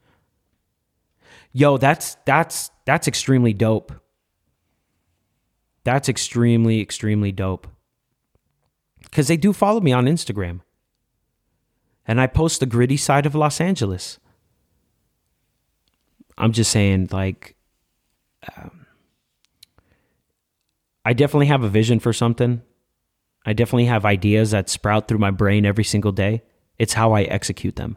Yo, 1.51 1.77
that's 1.77 2.17
that's 2.25 2.71
that's 2.85 3.07
extremely 3.07 3.53
dope. 3.53 3.91
That's 5.87 6.09
extremely, 6.09 6.81
extremely 6.81 7.31
dope. 7.31 7.65
Because 9.03 9.29
they 9.29 9.37
do 9.37 9.53
follow 9.53 9.79
me 9.79 9.93
on 9.93 10.03
Instagram. 10.03 10.59
And 12.05 12.19
I 12.19 12.27
post 12.27 12.59
the 12.59 12.65
gritty 12.65 12.97
side 12.97 13.25
of 13.25 13.35
Los 13.35 13.61
Angeles. 13.61 14.19
I'm 16.37 16.51
just 16.51 16.71
saying, 16.71 17.07
like, 17.13 17.55
um, 18.57 18.85
I 21.05 21.13
definitely 21.13 21.45
have 21.45 21.63
a 21.63 21.69
vision 21.69 22.01
for 22.01 22.11
something. 22.11 22.63
I 23.45 23.53
definitely 23.53 23.85
have 23.85 24.03
ideas 24.03 24.51
that 24.51 24.69
sprout 24.69 25.07
through 25.07 25.19
my 25.19 25.31
brain 25.31 25.65
every 25.65 25.85
single 25.85 26.11
day. 26.11 26.43
It's 26.77 26.95
how 26.95 27.13
I 27.13 27.21
execute 27.21 27.77
them. 27.77 27.95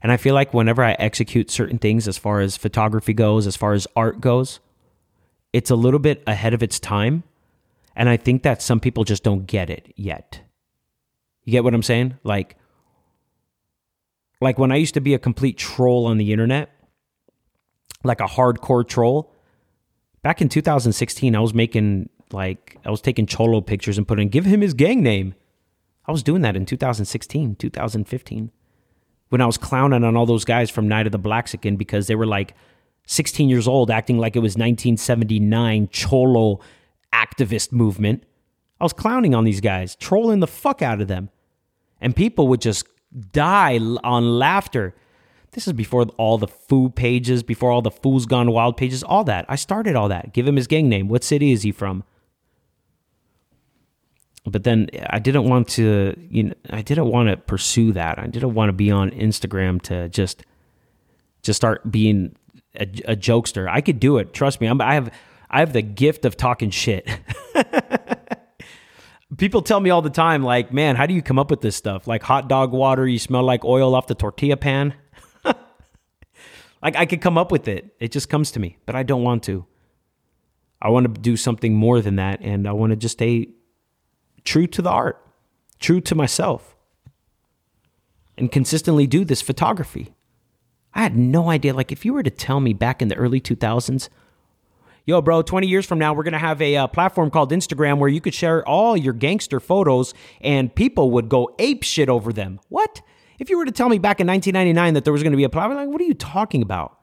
And 0.00 0.12
I 0.12 0.16
feel 0.16 0.32
like 0.32 0.54
whenever 0.54 0.84
I 0.84 0.92
execute 0.92 1.50
certain 1.50 1.78
things, 1.78 2.06
as 2.06 2.18
far 2.18 2.38
as 2.38 2.56
photography 2.56 3.14
goes, 3.14 3.48
as 3.48 3.56
far 3.56 3.72
as 3.72 3.88
art 3.96 4.20
goes, 4.20 4.60
it's 5.58 5.70
a 5.70 5.74
little 5.74 5.98
bit 5.98 6.22
ahead 6.24 6.54
of 6.54 6.62
its 6.62 6.78
time. 6.78 7.24
And 7.96 8.08
I 8.08 8.16
think 8.16 8.44
that 8.44 8.62
some 8.62 8.78
people 8.78 9.02
just 9.02 9.24
don't 9.24 9.44
get 9.44 9.70
it 9.70 9.92
yet. 9.96 10.40
You 11.42 11.50
get 11.50 11.64
what 11.64 11.74
I'm 11.74 11.82
saying? 11.82 12.16
Like, 12.22 12.54
like 14.40 14.56
when 14.56 14.70
I 14.70 14.76
used 14.76 14.94
to 14.94 15.00
be 15.00 15.14
a 15.14 15.18
complete 15.18 15.58
troll 15.58 16.06
on 16.06 16.16
the 16.16 16.32
internet, 16.32 16.70
like 18.04 18.20
a 18.20 18.26
hardcore 18.26 18.86
troll, 18.86 19.32
back 20.22 20.40
in 20.40 20.48
2016, 20.48 21.34
I 21.34 21.40
was 21.40 21.52
making 21.52 22.08
like 22.30 22.78
I 22.84 22.90
was 22.90 23.00
taking 23.00 23.26
cholo 23.26 23.60
pictures 23.60 23.98
and 23.98 24.06
putting 24.06 24.28
give 24.28 24.44
him 24.44 24.60
his 24.60 24.74
gang 24.74 25.02
name. 25.02 25.34
I 26.06 26.12
was 26.12 26.22
doing 26.22 26.42
that 26.42 26.54
in 26.54 26.66
2016, 26.66 27.56
2015 27.56 28.52
when 29.28 29.40
I 29.40 29.46
was 29.46 29.58
clowning 29.58 30.04
on 30.04 30.16
all 30.16 30.24
those 30.24 30.44
guys 30.44 30.70
from 30.70 30.88
Night 30.88 31.06
of 31.06 31.12
the 31.12 31.18
Blaxican 31.18 31.76
because 31.76 32.06
they 32.06 32.14
were 32.14 32.26
like 32.26 32.54
16 33.08 33.48
years 33.48 33.66
old 33.66 33.90
acting 33.90 34.18
like 34.18 34.36
it 34.36 34.40
was 34.40 34.52
1979 34.52 35.88
cholo 35.88 36.60
activist 37.12 37.72
movement. 37.72 38.22
I 38.80 38.84
was 38.84 38.92
clowning 38.92 39.34
on 39.34 39.44
these 39.44 39.60
guys, 39.60 39.96
trolling 39.96 40.40
the 40.40 40.46
fuck 40.46 40.82
out 40.82 41.00
of 41.00 41.08
them. 41.08 41.30
And 42.00 42.14
people 42.14 42.46
would 42.48 42.60
just 42.60 42.86
die 43.32 43.78
on 44.04 44.38
laughter. 44.38 44.94
This 45.52 45.66
is 45.66 45.72
before 45.72 46.04
all 46.18 46.38
the 46.38 46.46
foo 46.46 46.90
pages, 46.90 47.42
before 47.42 47.72
all 47.72 47.82
the 47.82 47.90
fools 47.90 48.26
gone 48.26 48.52
wild 48.52 48.76
pages, 48.76 49.02
all 49.02 49.24
that. 49.24 49.46
I 49.48 49.56
started 49.56 49.96
all 49.96 50.08
that. 50.08 50.32
Give 50.32 50.46
him 50.46 50.56
his 50.56 50.66
gang 50.66 50.88
name. 50.88 51.08
What 51.08 51.24
city 51.24 51.50
is 51.50 51.62
he 51.62 51.72
from? 51.72 52.04
but 54.50 54.64
then 54.64 54.88
I 55.10 55.18
didn't 55.18 55.44
want 55.44 55.68
to, 55.70 56.14
you 56.30 56.44
know, 56.44 56.54
I 56.70 56.82
didn't 56.82 57.08
want 57.08 57.28
to 57.28 57.36
pursue 57.36 57.92
that. 57.92 58.18
I 58.18 58.26
didn't 58.26 58.54
want 58.54 58.68
to 58.68 58.72
be 58.72 58.90
on 58.90 59.10
Instagram 59.10 59.80
to 59.82 60.08
just, 60.08 60.42
just 61.42 61.56
start 61.58 61.90
being 61.90 62.34
a, 62.78 63.12
a 63.12 63.16
jokester. 63.16 63.68
I 63.68 63.80
could 63.80 64.00
do 64.00 64.18
it. 64.18 64.32
Trust 64.32 64.60
me. 64.60 64.66
I'm, 64.66 64.80
I 64.80 64.94
have, 64.94 65.12
I 65.50 65.60
have 65.60 65.72
the 65.72 65.82
gift 65.82 66.24
of 66.24 66.36
talking 66.36 66.70
shit. 66.70 67.08
People 69.36 69.62
tell 69.62 69.80
me 69.80 69.90
all 69.90 70.00
the 70.00 70.10
time, 70.10 70.42
like, 70.42 70.72
man, 70.72 70.96
how 70.96 71.06
do 71.06 71.12
you 71.12 71.22
come 71.22 71.38
up 71.38 71.50
with 71.50 71.60
this 71.60 71.76
stuff? 71.76 72.06
Like 72.06 72.22
hot 72.22 72.48
dog 72.48 72.72
water, 72.72 73.06
you 73.06 73.18
smell 73.18 73.42
like 73.42 73.64
oil 73.64 73.94
off 73.94 74.06
the 74.06 74.14
tortilla 74.14 74.56
pan. 74.56 74.94
like 76.82 76.96
I 76.96 77.04
could 77.04 77.20
come 77.20 77.36
up 77.36 77.52
with 77.52 77.68
it. 77.68 77.94
It 78.00 78.10
just 78.10 78.28
comes 78.30 78.50
to 78.52 78.60
me, 78.60 78.78
but 78.86 78.94
I 78.94 79.02
don't 79.02 79.22
want 79.22 79.42
to. 79.44 79.66
I 80.80 80.88
want 80.90 81.12
to 81.12 81.20
do 81.20 81.36
something 81.36 81.74
more 81.74 82.00
than 82.00 82.16
that, 82.16 82.40
and 82.40 82.66
I 82.66 82.72
want 82.72 82.90
to 82.90 82.96
just 82.96 83.14
stay 83.18 83.48
true 84.44 84.66
to 84.68 84.80
the 84.80 84.90
art, 84.90 85.20
true 85.80 86.00
to 86.02 86.14
myself, 86.14 86.76
and 88.38 88.50
consistently 88.50 89.06
do 89.06 89.24
this 89.24 89.42
photography. 89.42 90.14
I 90.98 91.02
had 91.02 91.16
no 91.16 91.48
idea. 91.48 91.74
Like, 91.74 91.92
if 91.92 92.04
you 92.04 92.12
were 92.12 92.24
to 92.24 92.30
tell 92.30 92.58
me 92.58 92.72
back 92.72 93.00
in 93.00 93.06
the 93.06 93.14
early 93.14 93.40
2000s, 93.40 94.08
yo, 95.06 95.22
bro, 95.22 95.42
20 95.42 95.68
years 95.68 95.86
from 95.86 96.00
now, 96.00 96.12
we're 96.12 96.24
going 96.24 96.32
to 96.32 96.40
have 96.40 96.60
a 96.60 96.76
uh, 96.76 96.86
platform 96.88 97.30
called 97.30 97.52
Instagram 97.52 97.98
where 97.98 98.08
you 98.08 98.20
could 98.20 98.34
share 98.34 98.66
all 98.66 98.96
your 98.96 99.12
gangster 99.12 99.60
photos 99.60 100.12
and 100.40 100.74
people 100.74 101.12
would 101.12 101.28
go 101.28 101.54
ape 101.60 101.84
shit 101.84 102.08
over 102.08 102.32
them. 102.32 102.58
What? 102.68 103.00
If 103.38 103.48
you 103.48 103.58
were 103.58 103.64
to 103.64 103.70
tell 103.70 103.88
me 103.88 103.98
back 103.98 104.18
in 104.18 104.26
1999 104.26 104.94
that 104.94 105.04
there 105.04 105.12
was 105.12 105.22
going 105.22 105.30
to 105.30 105.36
be 105.36 105.44
a 105.44 105.48
platform, 105.48 105.78
like, 105.78 105.88
what 105.88 106.00
are 106.00 106.04
you 106.04 106.14
talking 106.14 106.62
about? 106.62 106.98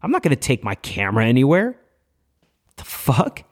I'm 0.00 0.10
not 0.10 0.22
going 0.22 0.34
to 0.34 0.40
take 0.40 0.64
my 0.64 0.76
camera 0.76 1.26
anywhere. 1.26 1.78
The 2.76 2.84
fuck? 2.84 3.44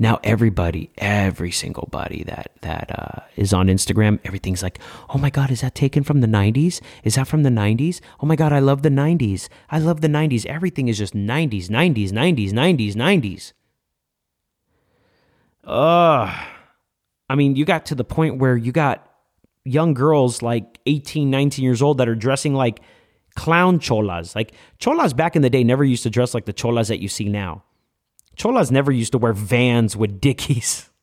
Now 0.00 0.18
everybody, 0.24 0.90
every 0.96 1.50
single 1.50 1.86
body 1.92 2.24
that 2.24 2.52
that 2.62 2.90
uh, 2.90 3.20
is 3.36 3.52
on 3.52 3.66
Instagram, 3.66 4.18
everything's 4.24 4.62
like, 4.62 4.78
oh 5.10 5.18
my 5.18 5.28
god, 5.28 5.50
is 5.50 5.60
that 5.60 5.74
taken 5.74 6.02
from 6.02 6.22
the 6.22 6.26
'90s? 6.26 6.80
Is 7.04 7.16
that 7.16 7.28
from 7.28 7.42
the 7.42 7.50
'90s? 7.50 8.00
Oh 8.20 8.26
my 8.26 8.34
god, 8.34 8.50
I 8.50 8.60
love 8.60 8.80
the 8.80 8.88
'90s. 8.88 9.50
I 9.68 9.78
love 9.78 10.00
the 10.00 10.08
'90s. 10.08 10.46
Everything 10.46 10.88
is 10.88 10.96
just 10.96 11.14
'90s, 11.14 11.68
'90s, 11.68 12.12
'90s, 12.12 12.50
'90s, 12.50 12.94
'90s. 12.94 13.52
Ugh. 15.64 16.46
I 17.28 17.34
mean, 17.34 17.54
you 17.54 17.66
got 17.66 17.84
to 17.86 17.94
the 17.94 18.02
point 18.02 18.38
where 18.38 18.56
you 18.56 18.72
got 18.72 19.06
young 19.64 19.92
girls 19.92 20.40
like 20.40 20.80
18, 20.86 21.28
19 21.28 21.62
years 21.62 21.82
old 21.82 21.98
that 21.98 22.08
are 22.08 22.14
dressing 22.14 22.54
like 22.54 22.80
clown 23.36 23.78
cholas. 23.78 24.34
Like 24.34 24.54
cholas 24.78 25.12
back 25.12 25.36
in 25.36 25.42
the 25.42 25.50
day 25.50 25.62
never 25.62 25.84
used 25.84 26.04
to 26.04 26.10
dress 26.10 26.32
like 26.32 26.46
the 26.46 26.54
cholas 26.54 26.88
that 26.88 27.00
you 27.00 27.08
see 27.08 27.28
now. 27.28 27.64
Cholas 28.40 28.70
never 28.70 28.90
used 28.90 29.12
to 29.12 29.18
wear 29.18 29.34
vans 29.34 29.96
with 29.96 30.20
dickies. 30.20 30.86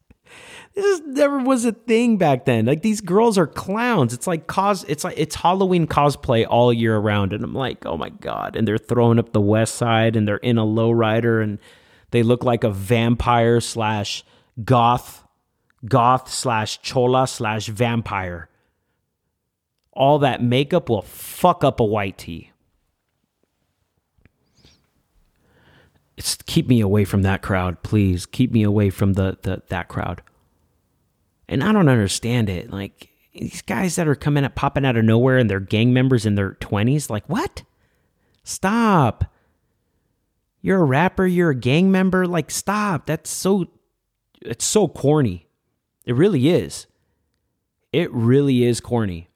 This 0.73 1.01
never 1.07 1.39
was 1.39 1.65
a 1.65 1.71
thing 1.71 2.17
back 2.17 2.45
then. 2.45 2.67
Like 2.67 2.83
these 2.83 3.01
girls 3.01 3.35
are 3.39 3.47
clowns. 3.47 4.13
It's 4.13 4.27
like 4.27 4.45
cos 4.45 4.83
it's 4.83 5.03
like 5.03 5.15
it's 5.17 5.33
Halloween 5.33 5.87
cosplay 5.87 6.45
all 6.47 6.71
year 6.71 6.97
around. 6.97 7.33
And 7.33 7.43
I'm 7.43 7.55
like, 7.55 7.83
oh 7.87 7.97
my 7.97 8.09
God. 8.09 8.55
And 8.55 8.67
they're 8.67 8.77
throwing 8.77 9.17
up 9.17 9.33
the 9.33 9.41
west 9.41 9.73
side 9.73 10.15
and 10.15 10.27
they're 10.27 10.37
in 10.37 10.59
a 10.59 10.63
lowrider 10.63 11.41
and 11.41 11.57
they 12.11 12.21
look 12.21 12.43
like 12.43 12.63
a 12.63 12.69
vampire 12.69 13.59
slash 13.59 14.23
goth, 14.63 15.25
goth 15.83 16.31
slash 16.31 16.79
chola 16.83 17.25
slash 17.25 17.65
vampire. 17.69 18.47
All 19.93 20.19
that 20.19 20.43
makeup 20.43 20.89
will 20.89 21.01
fuck 21.01 21.63
up 21.63 21.79
a 21.79 21.85
white 21.85 22.19
tee. 22.19 22.51
It's 26.17 26.35
keep 26.35 26.67
me 26.67 26.81
away 26.81 27.05
from 27.05 27.21
that 27.21 27.41
crowd, 27.41 27.83
please. 27.83 28.25
Keep 28.25 28.51
me 28.51 28.63
away 28.63 28.89
from 28.89 29.13
the, 29.13 29.37
the 29.43 29.61
that 29.69 29.87
crowd. 29.87 30.23
And 31.47 31.63
I 31.63 31.71
don't 31.71 31.87
understand 31.87 32.49
it. 32.49 32.71
Like 32.71 33.09
these 33.33 33.61
guys 33.61 33.95
that 33.95 34.07
are 34.07 34.15
coming 34.15 34.43
up 34.43 34.55
popping 34.55 34.83
out 34.83 34.97
of 34.97 35.05
nowhere 35.05 35.37
and 35.37 35.49
they're 35.49 35.59
gang 35.59 35.93
members 35.93 36.25
in 36.25 36.35
their 36.35 36.53
20s, 36.53 37.09
like 37.09 37.25
what? 37.27 37.63
Stop. 38.43 39.25
You're 40.61 40.81
a 40.81 40.85
rapper, 40.85 41.27
you're 41.27 41.51
a 41.51 41.55
gang 41.55 41.91
member, 41.91 42.25
like 42.25 42.49
stop. 42.49 43.05
That's 43.05 43.29
so 43.29 43.67
it's 44.41 44.65
so 44.65 44.87
corny. 44.87 45.47
It 46.05 46.15
really 46.15 46.49
is. 46.49 46.87
It 47.93 48.11
really 48.11 48.63
is 48.63 48.81
corny. 48.81 49.29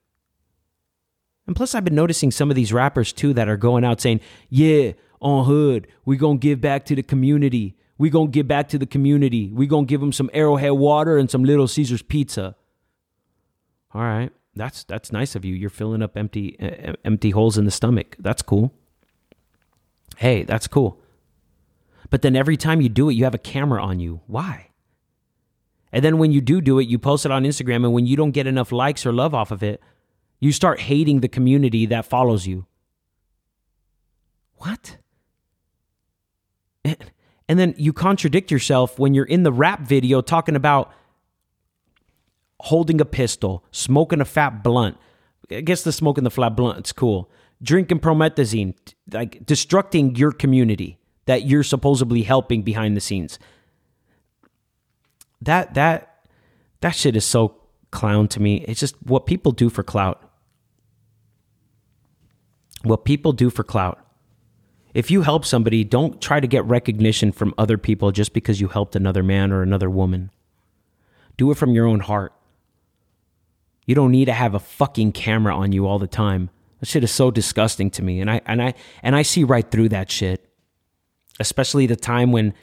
And 1.45 1.55
plus 1.55 1.75
I've 1.75 1.85
been 1.85 1.95
noticing 1.95 2.31
some 2.31 2.49
of 2.49 2.55
these 2.55 2.73
rappers 2.73 3.13
too 3.13 3.33
that 3.33 3.47
are 3.47 3.57
going 3.57 3.83
out 3.83 4.01
saying, 4.01 4.21
"Yeah, 4.49 4.93
on 5.21 5.45
hood. 5.45 5.87
We 6.05 6.17
gonna 6.17 6.37
give 6.37 6.61
back 6.61 6.85
to 6.85 6.95
the 6.95 7.03
community. 7.03 7.75
We 7.97 8.09
gonna 8.09 8.29
give 8.29 8.47
back 8.47 8.67
to 8.69 8.77
the 8.77 8.85
community. 8.85 9.51
We 9.53 9.67
gonna 9.67 9.85
give 9.85 10.01
them 10.01 10.11
some 10.11 10.29
Arrowhead 10.33 10.73
water 10.73 11.17
and 11.17 11.29
some 11.29 11.43
Little 11.43 11.67
Caesars 11.67 12.01
pizza. 12.01 12.55
All 13.93 14.01
right, 14.01 14.31
that's 14.55 14.83
that's 14.83 15.11
nice 15.11 15.35
of 15.35 15.45
you. 15.45 15.53
You're 15.53 15.69
filling 15.69 16.01
up 16.01 16.17
empty 16.17 16.57
uh, 16.59 16.93
empty 17.05 17.29
holes 17.29 17.57
in 17.57 17.65
the 17.65 17.71
stomach. 17.71 18.15
That's 18.19 18.41
cool. 18.41 18.73
Hey, 20.17 20.43
that's 20.43 20.67
cool. 20.67 20.99
But 22.09 22.21
then 22.21 22.35
every 22.35 22.57
time 22.57 22.81
you 22.81 22.89
do 22.89 23.09
it, 23.09 23.13
you 23.13 23.23
have 23.23 23.35
a 23.35 23.39
camera 23.39 23.81
on 23.81 23.99
you. 23.99 24.21
Why? 24.27 24.69
And 25.93 26.03
then 26.03 26.17
when 26.17 26.31
you 26.31 26.41
do 26.41 26.61
do 26.61 26.79
it, 26.79 26.87
you 26.87 26.97
post 26.97 27.25
it 27.25 27.31
on 27.31 27.43
Instagram, 27.43 27.83
and 27.83 27.93
when 27.93 28.05
you 28.05 28.15
don't 28.15 28.31
get 28.31 28.47
enough 28.47 28.71
likes 28.71 29.05
or 29.05 29.11
love 29.11 29.33
off 29.33 29.51
of 29.51 29.61
it, 29.61 29.81
you 30.39 30.51
start 30.51 30.81
hating 30.81 31.19
the 31.19 31.27
community 31.27 31.85
that 31.85 32.05
follows 32.05 32.47
you. 32.47 32.65
What? 34.55 34.97
And 36.83 37.59
then 37.59 37.75
you 37.77 37.91
contradict 37.91 38.49
yourself 38.49 38.97
when 38.97 39.13
you're 39.13 39.25
in 39.25 39.43
the 39.43 39.51
rap 39.51 39.81
video 39.81 40.21
talking 40.21 40.55
about 40.55 40.93
holding 42.61 43.01
a 43.01 43.05
pistol, 43.05 43.65
smoking 43.71 44.21
a 44.21 44.25
fat 44.25 44.63
blunt. 44.63 44.97
I 45.51 45.61
guess 45.61 45.83
the 45.83 45.91
smoking 45.91 46.23
the 46.23 46.31
flat 46.31 46.55
blunt 46.55 46.79
it's 46.79 46.93
cool. 46.93 47.29
Drinking 47.61 47.99
promethazine, 47.99 48.75
like 49.11 49.45
destructing 49.45 50.17
your 50.17 50.31
community 50.31 50.97
that 51.25 51.45
you're 51.45 51.63
supposedly 51.63 52.23
helping 52.23 52.61
behind 52.61 52.95
the 52.95 53.01
scenes. 53.01 53.37
That 55.41 55.73
that 55.73 56.27
that 56.79 56.91
shit 56.95 57.15
is 57.15 57.25
so 57.25 57.55
clown 57.91 58.27
to 58.29 58.41
me. 58.41 58.63
It's 58.67 58.79
just 58.79 58.95
what 59.03 59.25
people 59.25 59.51
do 59.51 59.69
for 59.69 59.83
clout. 59.83 60.23
What 62.83 63.05
people 63.05 63.33
do 63.33 63.49
for 63.49 63.63
clout. 63.63 63.99
If 64.93 65.09
you 65.09 65.21
help 65.21 65.45
somebody, 65.45 65.83
don't 65.83 66.21
try 66.21 66.39
to 66.39 66.47
get 66.47 66.65
recognition 66.65 67.31
from 67.31 67.53
other 67.57 67.77
people 67.77 68.11
just 68.11 68.33
because 68.33 68.59
you 68.59 68.67
helped 68.67 68.95
another 68.95 69.23
man 69.23 69.51
or 69.51 69.61
another 69.61 69.89
woman. 69.89 70.31
Do 71.37 71.49
it 71.51 71.57
from 71.57 71.73
your 71.73 71.85
own 71.85 72.01
heart. 72.01 72.33
You 73.85 73.95
don't 73.95 74.11
need 74.11 74.25
to 74.25 74.33
have 74.33 74.53
a 74.53 74.59
fucking 74.59 75.13
camera 75.13 75.55
on 75.55 75.71
you 75.71 75.87
all 75.87 75.99
the 75.99 76.07
time. 76.07 76.49
That 76.79 76.87
shit 76.87 77.03
is 77.03 77.11
so 77.11 77.31
disgusting 77.31 77.89
to 77.91 78.03
me. 78.03 78.19
And 78.19 78.29
I 78.29 78.41
and 78.45 78.61
I 78.61 78.73
and 79.01 79.15
I 79.15 79.21
see 79.21 79.43
right 79.43 79.69
through 79.69 79.89
that 79.89 80.11
shit. 80.11 80.47
Especially 81.39 81.87
the 81.87 81.95
time 81.95 82.31
when 82.31 82.53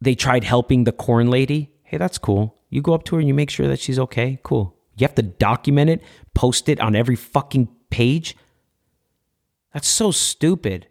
they 0.00 0.14
tried 0.14 0.44
helping 0.44 0.84
the 0.84 0.92
corn 0.92 1.30
lady. 1.30 1.72
Hey, 1.82 1.98
that's 1.98 2.18
cool. 2.18 2.56
You 2.70 2.82
go 2.82 2.94
up 2.94 3.04
to 3.04 3.16
her 3.16 3.20
and 3.20 3.28
you 3.28 3.34
make 3.34 3.50
sure 3.50 3.68
that 3.68 3.80
she's 3.80 3.98
okay. 3.98 4.38
Cool. 4.42 4.76
You 4.96 5.06
have 5.06 5.14
to 5.14 5.22
document 5.22 5.90
it, 5.90 6.02
post 6.34 6.68
it 6.68 6.80
on 6.80 6.94
every 6.96 7.16
fucking 7.16 7.68
page. 7.90 8.36
That's 9.72 9.88
so 9.88 10.10
stupid. 10.10 10.87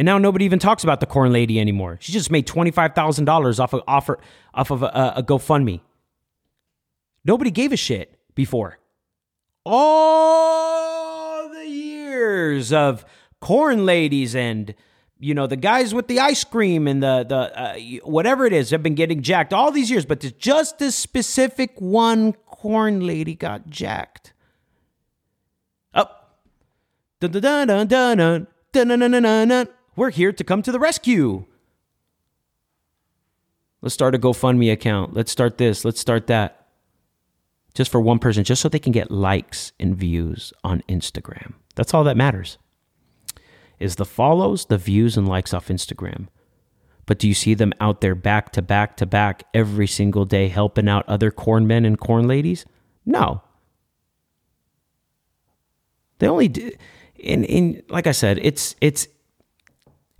And 0.00 0.06
now 0.06 0.16
nobody 0.16 0.46
even 0.46 0.58
talks 0.58 0.82
about 0.82 1.00
the 1.00 1.06
corn 1.06 1.30
lady 1.30 1.60
anymore. 1.60 1.98
She 2.00 2.10
just 2.10 2.30
made 2.30 2.46
twenty 2.46 2.70
five 2.70 2.94
thousand 2.94 3.26
dollars 3.26 3.60
off 3.60 3.74
of 3.74 3.82
off 3.86 4.70
of 4.70 4.82
a, 4.82 5.12
a 5.16 5.22
GoFundMe. 5.22 5.82
Nobody 7.22 7.50
gave 7.50 7.70
a 7.70 7.76
shit 7.76 8.18
before. 8.34 8.78
All 9.66 11.50
the 11.50 11.68
years 11.68 12.72
of 12.72 13.04
corn 13.40 13.84
ladies 13.84 14.34
and 14.34 14.74
you 15.18 15.34
know 15.34 15.46
the 15.46 15.56
guys 15.56 15.92
with 15.92 16.08
the 16.08 16.18
ice 16.18 16.44
cream 16.44 16.88
and 16.88 17.02
the 17.02 17.26
the 17.28 17.60
uh, 17.60 17.76
whatever 18.08 18.46
it 18.46 18.54
is 18.54 18.70
have 18.70 18.82
been 18.82 18.94
getting 18.94 19.20
jacked 19.20 19.52
all 19.52 19.70
these 19.70 19.90
years, 19.90 20.06
but 20.06 20.20
just 20.38 20.78
this 20.78 20.96
specific 20.96 21.78
one 21.78 22.32
corn 22.46 23.06
lady 23.06 23.34
got 23.34 23.68
jacked. 23.68 24.32
Up. 25.92 26.40
Dun 27.20 27.32
dun 27.32 27.42
dun 27.42 27.86
dun 27.86 27.86
dun 27.86 28.46
dun 28.72 28.88
dun 28.88 28.98
dun 28.98 29.22
dun 29.22 29.48
dun. 29.48 29.68
We're 29.96 30.10
here 30.10 30.32
to 30.32 30.44
come 30.44 30.62
to 30.62 30.72
the 30.72 30.78
rescue. 30.78 31.44
Let's 33.82 33.94
start 33.94 34.14
a 34.14 34.18
GoFundMe 34.18 34.72
account. 34.72 35.14
Let's 35.14 35.32
start 35.32 35.58
this. 35.58 35.84
Let's 35.84 36.00
start 36.00 36.26
that. 36.26 36.68
Just 37.74 37.90
for 37.90 38.00
one 38.00 38.18
person, 38.18 38.44
just 38.44 38.60
so 38.62 38.68
they 38.68 38.78
can 38.78 38.92
get 38.92 39.10
likes 39.10 39.72
and 39.78 39.96
views 39.96 40.52
on 40.64 40.82
Instagram. 40.88 41.54
That's 41.76 41.94
all 41.94 42.04
that 42.04 42.16
matters. 42.16 42.58
Is 43.78 43.96
the 43.96 44.04
follows, 44.04 44.66
the 44.66 44.76
views, 44.76 45.16
and 45.16 45.26
likes 45.26 45.54
off 45.54 45.68
Instagram. 45.68 46.28
But 47.06 47.18
do 47.18 47.26
you 47.26 47.34
see 47.34 47.54
them 47.54 47.72
out 47.80 48.02
there 48.02 48.14
back 48.14 48.52
to 48.52 48.62
back 48.62 48.96
to 48.98 49.06
back 49.06 49.44
every 49.54 49.86
single 49.86 50.24
day 50.24 50.48
helping 50.48 50.88
out 50.88 51.08
other 51.08 51.30
corn 51.30 51.66
men 51.66 51.84
and 51.84 51.98
corn 51.98 52.28
ladies? 52.28 52.66
No. 53.06 53.42
They 56.18 56.28
only 56.28 56.48
do, 56.48 56.70
in 57.16 57.44
in 57.44 57.82
like 57.88 58.06
I 58.06 58.12
said, 58.12 58.38
it's 58.42 58.76
it's 58.80 59.08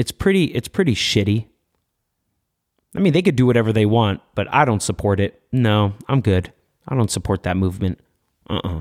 it's 0.01 0.13
pretty 0.13 0.45
it's 0.45 0.67
pretty 0.67 0.95
shitty. 0.95 1.47
I 2.97 3.01
mean, 3.01 3.13
they 3.13 3.21
could 3.21 3.37
do 3.37 3.45
whatever 3.45 3.71
they 3.71 3.85
want, 3.85 4.23
but 4.35 4.49
I 4.51 4.65
don't 4.65 4.83
support 4.83 5.21
it. 5.21 5.43
No, 5.53 5.93
I'm 6.09 6.23
good. 6.23 6.55
I 6.89 6.95
don't 6.97 7.11
support 7.11 7.43
that 7.43 7.59
movement. 7.59 8.01
Uh-uh. 8.49 8.81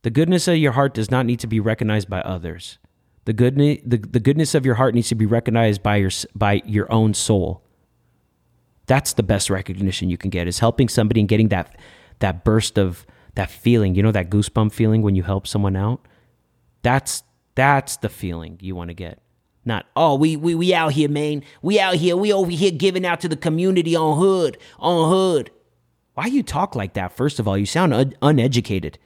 The 0.00 0.08
goodness 0.08 0.48
of 0.48 0.56
your 0.56 0.72
heart 0.72 0.94
does 0.94 1.10
not 1.10 1.26
need 1.26 1.40
to 1.40 1.46
be 1.46 1.60
recognized 1.60 2.08
by 2.08 2.22
others. 2.22 2.78
The 3.26 3.34
goodness 3.34 3.80
the, 3.84 3.98
the 3.98 4.18
goodness 4.18 4.54
of 4.54 4.64
your 4.64 4.76
heart 4.76 4.94
needs 4.94 5.10
to 5.10 5.14
be 5.14 5.26
recognized 5.26 5.82
by 5.82 5.96
your 5.96 6.10
by 6.34 6.62
your 6.64 6.90
own 6.90 7.12
soul. 7.12 7.62
That's 8.86 9.12
the 9.12 9.22
best 9.22 9.50
recognition 9.50 10.08
you 10.08 10.16
can 10.16 10.30
get 10.30 10.48
is 10.48 10.58
helping 10.60 10.88
somebody 10.88 11.20
and 11.20 11.28
getting 11.28 11.48
that 11.48 11.78
that 12.20 12.44
burst 12.44 12.78
of 12.78 13.06
that 13.34 13.50
feeling, 13.50 13.94
you 13.94 14.02
know 14.02 14.12
that 14.12 14.30
goosebump 14.30 14.72
feeling 14.72 15.02
when 15.02 15.14
you 15.14 15.22
help 15.22 15.46
someone 15.46 15.76
out? 15.76 16.08
That's 16.80 17.22
that's 17.54 17.98
the 17.98 18.08
feeling 18.08 18.58
you 18.62 18.74
want 18.74 18.88
to 18.88 18.94
get. 18.94 19.20
Not, 19.64 19.86
oh, 19.96 20.14
we, 20.16 20.36
we 20.36 20.54
we 20.54 20.74
out 20.74 20.92
here, 20.92 21.08
man. 21.08 21.42
We 21.62 21.80
out 21.80 21.94
here. 21.94 22.16
We 22.16 22.32
over 22.32 22.50
here 22.50 22.70
giving 22.70 23.06
out 23.06 23.20
to 23.20 23.28
the 23.28 23.36
community 23.36 23.96
on 23.96 24.18
hood, 24.18 24.58
on 24.78 25.08
hood. 25.08 25.50
Why 26.12 26.26
you 26.26 26.42
talk 26.42 26.74
like 26.76 26.92
that? 26.94 27.16
First 27.16 27.38
of 27.38 27.48
all, 27.48 27.56
you 27.56 27.66
sound 27.66 27.94
un- 27.94 28.14
uneducated. 28.20 28.98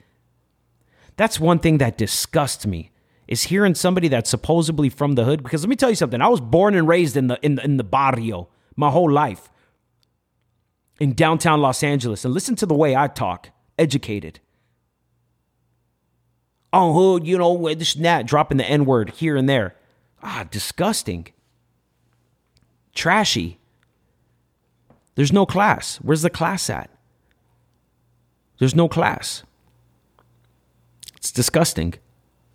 That's 1.16 1.38
one 1.38 1.58
thing 1.58 1.78
that 1.78 1.96
disgusts 1.96 2.66
me 2.66 2.90
is 3.28 3.44
hearing 3.44 3.74
somebody 3.74 4.08
that's 4.08 4.30
supposedly 4.30 4.88
from 4.88 5.14
the 5.14 5.24
hood. 5.24 5.42
Because 5.42 5.62
let 5.62 5.68
me 5.68 5.76
tell 5.76 5.90
you 5.90 5.96
something. 5.96 6.20
I 6.20 6.28
was 6.28 6.40
born 6.40 6.74
and 6.74 6.88
raised 6.88 7.16
in 7.16 7.28
the 7.28 7.38
in 7.42 7.54
the, 7.54 7.64
in 7.64 7.76
the 7.76 7.84
barrio 7.84 8.48
my 8.74 8.90
whole 8.90 9.10
life 9.10 9.50
in 11.00 11.14
downtown 11.14 11.60
Los 11.60 11.82
Angeles, 11.82 12.24
and 12.24 12.34
listen 12.34 12.56
to 12.56 12.66
the 12.66 12.74
way 12.74 12.96
I 12.96 13.06
talk. 13.06 13.50
Educated. 13.78 14.40
On 16.72 16.92
hood, 16.92 17.26
you 17.26 17.38
know, 17.38 17.72
this 17.74 17.94
and 17.94 18.04
that, 18.04 18.26
dropping 18.26 18.58
the 18.58 18.64
N 18.64 18.84
word 18.84 19.10
here 19.10 19.36
and 19.36 19.48
there. 19.48 19.76
Ah, 20.22 20.46
disgusting. 20.50 21.28
Trashy. 22.94 23.58
There's 25.14 25.32
no 25.32 25.46
class. 25.46 25.96
Where's 25.96 26.22
the 26.22 26.30
class 26.30 26.70
at? 26.70 26.90
There's 28.58 28.74
no 28.74 28.88
class. 28.88 29.42
It's 31.16 31.30
disgusting. 31.32 31.94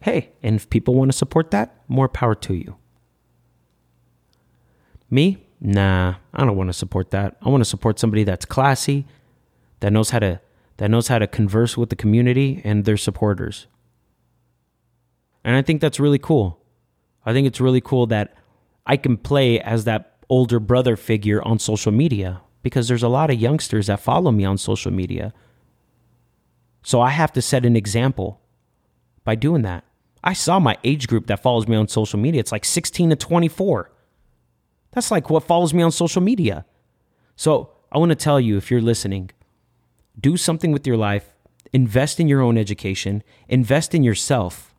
Hey, 0.02 0.32
and 0.42 0.56
if 0.56 0.70
people 0.70 0.96
want 0.96 1.12
to 1.12 1.18
support 1.18 1.52
that, 1.52 1.76
more 1.88 2.10
power 2.10 2.36
to 2.36 2.54
you. 2.54 2.76
Me? 5.10 5.46
Nah, 5.62 6.16
I 6.34 6.46
don't 6.46 6.58
want 6.58 6.70
to 6.70 6.74
support 6.74 7.12
that. 7.12 7.38
I 7.42 7.50
want 7.50 7.62
to 7.62 7.70
support 7.70 8.00
somebody 8.00 8.26
that's 8.26 8.46
classy, 8.46 9.06
that 9.80 9.94
knows 9.94 10.10
how 10.10 10.20
to 10.20 10.42
that 10.78 10.90
knows 10.90 11.08
how 11.08 11.20
to 11.20 11.28
converse 11.28 11.78
with 11.78 11.90
the 11.90 11.96
community 11.96 12.62
and 12.64 12.84
their 12.84 12.98
supporters. 12.98 13.68
And 15.44 15.56
I 15.56 15.62
think 15.62 15.82
that's 15.82 16.00
really 16.00 16.18
cool. 16.18 16.60
I 17.26 17.34
think 17.34 17.48
it's 17.48 17.62
really 17.62 17.82
cool 17.82 18.08
that 18.08 18.36
I 18.86 18.98
can 18.98 19.18
play 19.18 19.60
as 19.60 19.86
that 19.86 20.18
older 20.30 20.60
brother 20.60 20.96
figure 20.96 21.42
on 21.44 21.60
social 21.60 21.92
media 21.92 22.42
because 22.62 22.88
there's 22.88 23.04
a 23.04 23.10
lot 23.10 23.30
of 23.30 23.40
youngsters 23.40 23.88
that 23.88 24.00
follow 24.00 24.32
me 24.32 24.46
on 24.46 24.58
social 24.58 24.92
media. 24.92 25.34
So 26.82 27.02
I 27.02 27.12
have 27.12 27.32
to 27.34 27.42
set 27.42 27.66
an 27.66 27.76
example 27.76 28.42
by 29.24 29.36
doing 29.36 29.62
that. 29.62 29.84
I 30.24 30.34
saw 30.34 30.60
my 30.60 30.78
age 30.84 31.08
group 31.08 31.28
that 31.28 31.42
follows 31.42 31.68
me 31.68 31.76
on 31.76 31.88
social 31.88 32.20
media. 32.20 32.40
It's 32.40 32.52
like 32.52 32.66
16 32.66 33.12
to 33.12 33.16
24. 33.16 33.92
That's 34.92 35.12
like 35.12 35.30
what 35.30 35.44
follows 35.44 35.74
me 35.74 35.84
on 35.84 35.92
social 35.92 36.22
media. 36.22 36.66
So 37.36 37.72
I 37.92 37.98
want 37.98 38.10
to 38.10 38.16
tell 38.16 38.40
you 38.40 38.58
if 38.58 38.72
you're 38.72 38.82
listening, 38.82 39.32
do 40.20 40.38
something 40.38 40.72
with 40.72 40.88
your 40.88 40.98
life, 40.98 41.34
invest 41.74 42.20
in 42.20 42.28
your 42.28 42.42
own 42.42 42.58
education, 42.58 43.24
invest 43.50 43.94
in 43.94 44.04
yourself. 44.04 44.73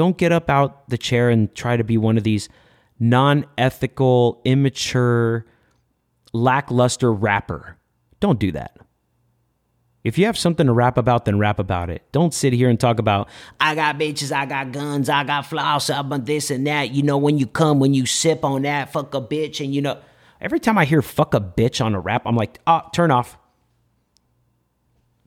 Don't 0.00 0.16
get 0.16 0.32
up 0.32 0.48
out 0.48 0.88
the 0.88 0.96
chair 0.96 1.28
and 1.28 1.54
try 1.54 1.76
to 1.76 1.84
be 1.84 1.98
one 1.98 2.16
of 2.16 2.24
these 2.24 2.48
non 2.98 3.44
ethical, 3.58 4.40
immature, 4.46 5.44
lackluster 6.32 7.12
rapper. 7.12 7.76
Don't 8.18 8.38
do 8.38 8.50
that. 8.52 8.78
If 10.02 10.16
you 10.16 10.24
have 10.24 10.38
something 10.38 10.66
to 10.66 10.72
rap 10.72 10.96
about, 10.96 11.26
then 11.26 11.38
rap 11.38 11.58
about 11.58 11.90
it. 11.90 12.02
Don't 12.12 12.32
sit 12.32 12.54
here 12.54 12.70
and 12.70 12.80
talk 12.80 12.98
about, 12.98 13.28
I 13.60 13.74
got 13.74 13.98
bitches, 13.98 14.32
I 14.32 14.46
got 14.46 14.72
guns, 14.72 15.10
I 15.10 15.22
got 15.22 15.44
flouse, 15.44 15.90
I 15.90 16.02
got 16.02 16.24
this 16.24 16.50
and 16.50 16.66
that. 16.66 16.92
You 16.92 17.02
know, 17.02 17.18
when 17.18 17.36
you 17.36 17.46
come, 17.46 17.78
when 17.78 17.92
you 17.92 18.06
sip 18.06 18.42
on 18.42 18.62
that, 18.62 18.94
fuck 18.94 19.12
a 19.12 19.20
bitch. 19.20 19.62
And 19.62 19.74
you 19.74 19.82
know, 19.82 19.98
every 20.40 20.60
time 20.60 20.78
I 20.78 20.86
hear 20.86 21.02
fuck 21.02 21.34
a 21.34 21.40
bitch 21.42 21.84
on 21.84 21.94
a 21.94 22.00
rap, 22.00 22.22
I'm 22.24 22.36
like, 22.36 22.58
oh, 22.66 22.80
turn 22.94 23.10
off. 23.10 23.36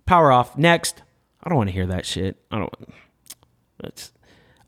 Power 0.07 0.31
off. 0.31 0.57
Next. 0.57 1.03
I 1.43 1.49
don't 1.49 1.59
want 1.59 1.67
to 1.67 1.73
hear 1.75 1.85
that 1.85 2.07
shit. 2.07 2.37
I 2.49 2.57
don't. 2.57 2.73
It's 3.83 4.13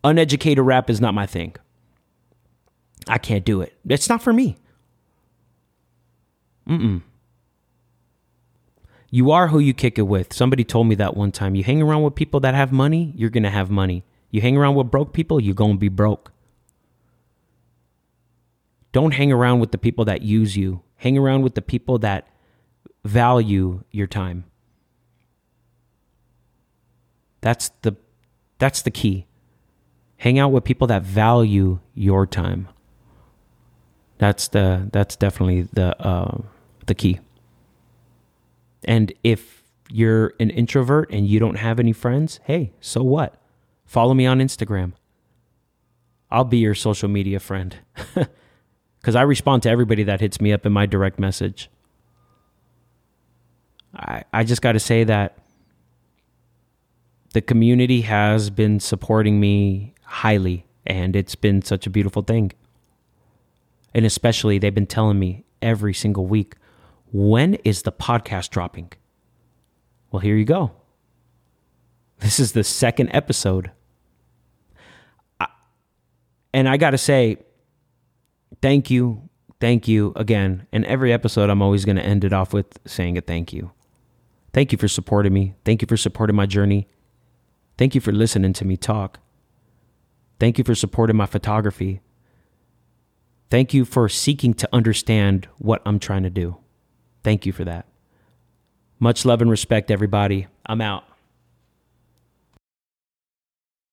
uneducated 0.05 0.63
rap 0.63 0.89
is 0.89 1.01
not 1.01 1.13
my 1.13 1.25
thing. 1.25 1.55
I 3.07 3.17
can't 3.17 3.43
do 3.43 3.61
it. 3.61 3.73
It's 3.87 4.07
not 4.07 4.21
for 4.21 4.31
me. 4.31 4.57
Mm-mm. 6.67 7.01
You 9.11 9.31
are 9.31 9.47
who 9.47 9.59
you 9.59 9.73
kick 9.73 9.97
it 9.97 10.03
with. 10.03 10.33
Somebody 10.33 10.63
told 10.63 10.87
me 10.87 10.95
that 10.95 11.15
one 11.15 11.31
time. 11.31 11.55
You 11.55 11.63
hang 11.63 11.81
around 11.81 12.03
with 12.03 12.15
people 12.15 12.39
that 12.41 12.53
have 12.53 12.71
money, 12.71 13.13
you're 13.15 13.29
going 13.29 13.43
to 13.43 13.49
have 13.49 13.69
money. 13.69 14.03
You 14.31 14.41
hang 14.41 14.57
around 14.57 14.75
with 14.75 14.91
broke 14.91 15.13
people, 15.13 15.39
you're 15.39 15.53
going 15.53 15.73
to 15.73 15.79
be 15.79 15.89
broke. 15.89 16.31
Don't 18.91 19.13
hang 19.13 19.31
around 19.31 19.59
with 19.59 19.71
the 19.71 19.77
people 19.77 20.05
that 20.05 20.21
use 20.21 20.55
you. 20.55 20.81
Hang 20.97 21.17
around 21.17 21.43
with 21.43 21.55
the 21.55 21.61
people 21.61 21.99
that 21.99 22.27
value 23.03 23.83
your 23.91 24.07
time. 24.07 24.45
That's 27.41 27.69
the 27.81 27.95
that's 28.57 28.81
the 28.81 28.91
key. 28.91 29.27
Hang 30.25 30.39
out 30.39 30.51
with 30.51 30.63
people 30.63 30.87
that 30.87 31.03
value 31.03 31.77
your 31.93 32.25
time. 32.25 32.67
That's 34.17 34.47
the 34.47 34.89
that's 34.91 35.15
definitely 35.15 35.67
the 35.71 35.95
uh, 36.03 36.39
the 36.87 36.95
key. 36.95 37.19
And 38.85 39.13
if 39.23 39.61
you're 39.91 40.33
an 40.39 40.49
introvert 40.49 41.11
and 41.11 41.27
you 41.27 41.37
don't 41.37 41.57
have 41.57 41.79
any 41.79 41.93
friends, 41.93 42.39
hey, 42.45 42.73
so 42.81 43.03
what? 43.03 43.39
Follow 43.85 44.15
me 44.15 44.25
on 44.25 44.39
Instagram. 44.39 44.93
I'll 46.31 46.43
be 46.43 46.57
your 46.57 46.73
social 46.75 47.07
media 47.07 47.39
friend. 47.39 47.77
Because 48.99 49.15
I 49.15 49.21
respond 49.21 49.61
to 49.61 49.69
everybody 49.69 50.01
that 50.01 50.19
hits 50.19 50.41
me 50.41 50.51
up 50.51 50.65
in 50.65 50.73
my 50.73 50.87
direct 50.87 51.19
message. 51.19 51.69
I, 53.95 54.23
I 54.33 54.43
just 54.43 54.63
got 54.63 54.71
to 54.71 54.79
say 54.79 55.03
that 55.03 55.37
the 57.33 57.41
community 57.41 58.01
has 58.01 58.49
been 58.49 58.79
supporting 58.79 59.39
me 59.39 59.94
highly, 60.05 60.65
and 60.85 61.15
it's 61.15 61.35
been 61.35 61.61
such 61.61 61.85
a 61.85 61.89
beautiful 61.89 62.21
thing. 62.21 62.51
And 63.93 64.05
especially, 64.05 64.59
they've 64.59 64.73
been 64.73 64.87
telling 64.87 65.19
me 65.19 65.45
every 65.61 65.93
single 65.93 66.25
week 66.25 66.55
when 67.11 67.55
is 67.63 67.83
the 67.83 67.91
podcast 67.91 68.49
dropping? 68.49 68.91
Well, 70.11 70.19
here 70.19 70.35
you 70.35 70.45
go. 70.45 70.71
This 72.19 72.39
is 72.39 72.51
the 72.53 72.63
second 72.63 73.09
episode. 73.13 73.71
I, 75.39 75.47
and 76.53 76.67
I 76.67 76.77
got 76.77 76.91
to 76.91 76.97
say, 76.97 77.37
thank 78.61 78.89
you. 78.89 79.29
thank 79.59 79.87
you 79.87 80.13
again. 80.15 80.67
And 80.71 80.85
every 80.85 81.11
episode, 81.11 81.49
I'm 81.49 81.61
always 81.61 81.85
going 81.85 81.95
to 81.95 82.05
end 82.05 82.23
it 82.23 82.33
off 82.33 82.53
with 82.53 82.77
saying 82.85 83.17
a 83.17 83.21
thank 83.21 83.53
you. 83.53 83.71
Thank 84.53 84.71
you 84.71 84.77
for 84.77 84.87
supporting 84.87 85.33
me. 85.33 85.55
Thank 85.65 85.81
you 85.81 85.87
for 85.87 85.97
supporting 85.97 86.35
my 86.35 86.45
journey. 86.45 86.87
Thank 87.77 87.95
you 87.95 88.01
for 88.01 88.11
listening 88.11 88.53
to 88.53 88.65
me 88.65 88.77
talk. 88.77 89.19
Thank 90.39 90.57
you 90.57 90.63
for 90.63 90.75
supporting 90.75 91.15
my 91.15 91.25
photography. 91.25 92.01
Thank 93.49 93.73
you 93.73 93.85
for 93.85 94.09
seeking 94.09 94.53
to 94.55 94.69
understand 94.73 95.47
what 95.57 95.81
I'm 95.85 95.99
trying 95.99 96.23
to 96.23 96.29
do. 96.29 96.57
Thank 97.23 97.45
you 97.45 97.53
for 97.53 97.63
that. 97.63 97.85
Much 98.99 99.25
love 99.25 99.41
and 99.41 99.51
respect, 99.51 99.91
everybody. 99.91 100.47
I'm 100.65 100.81
out. 100.81 101.03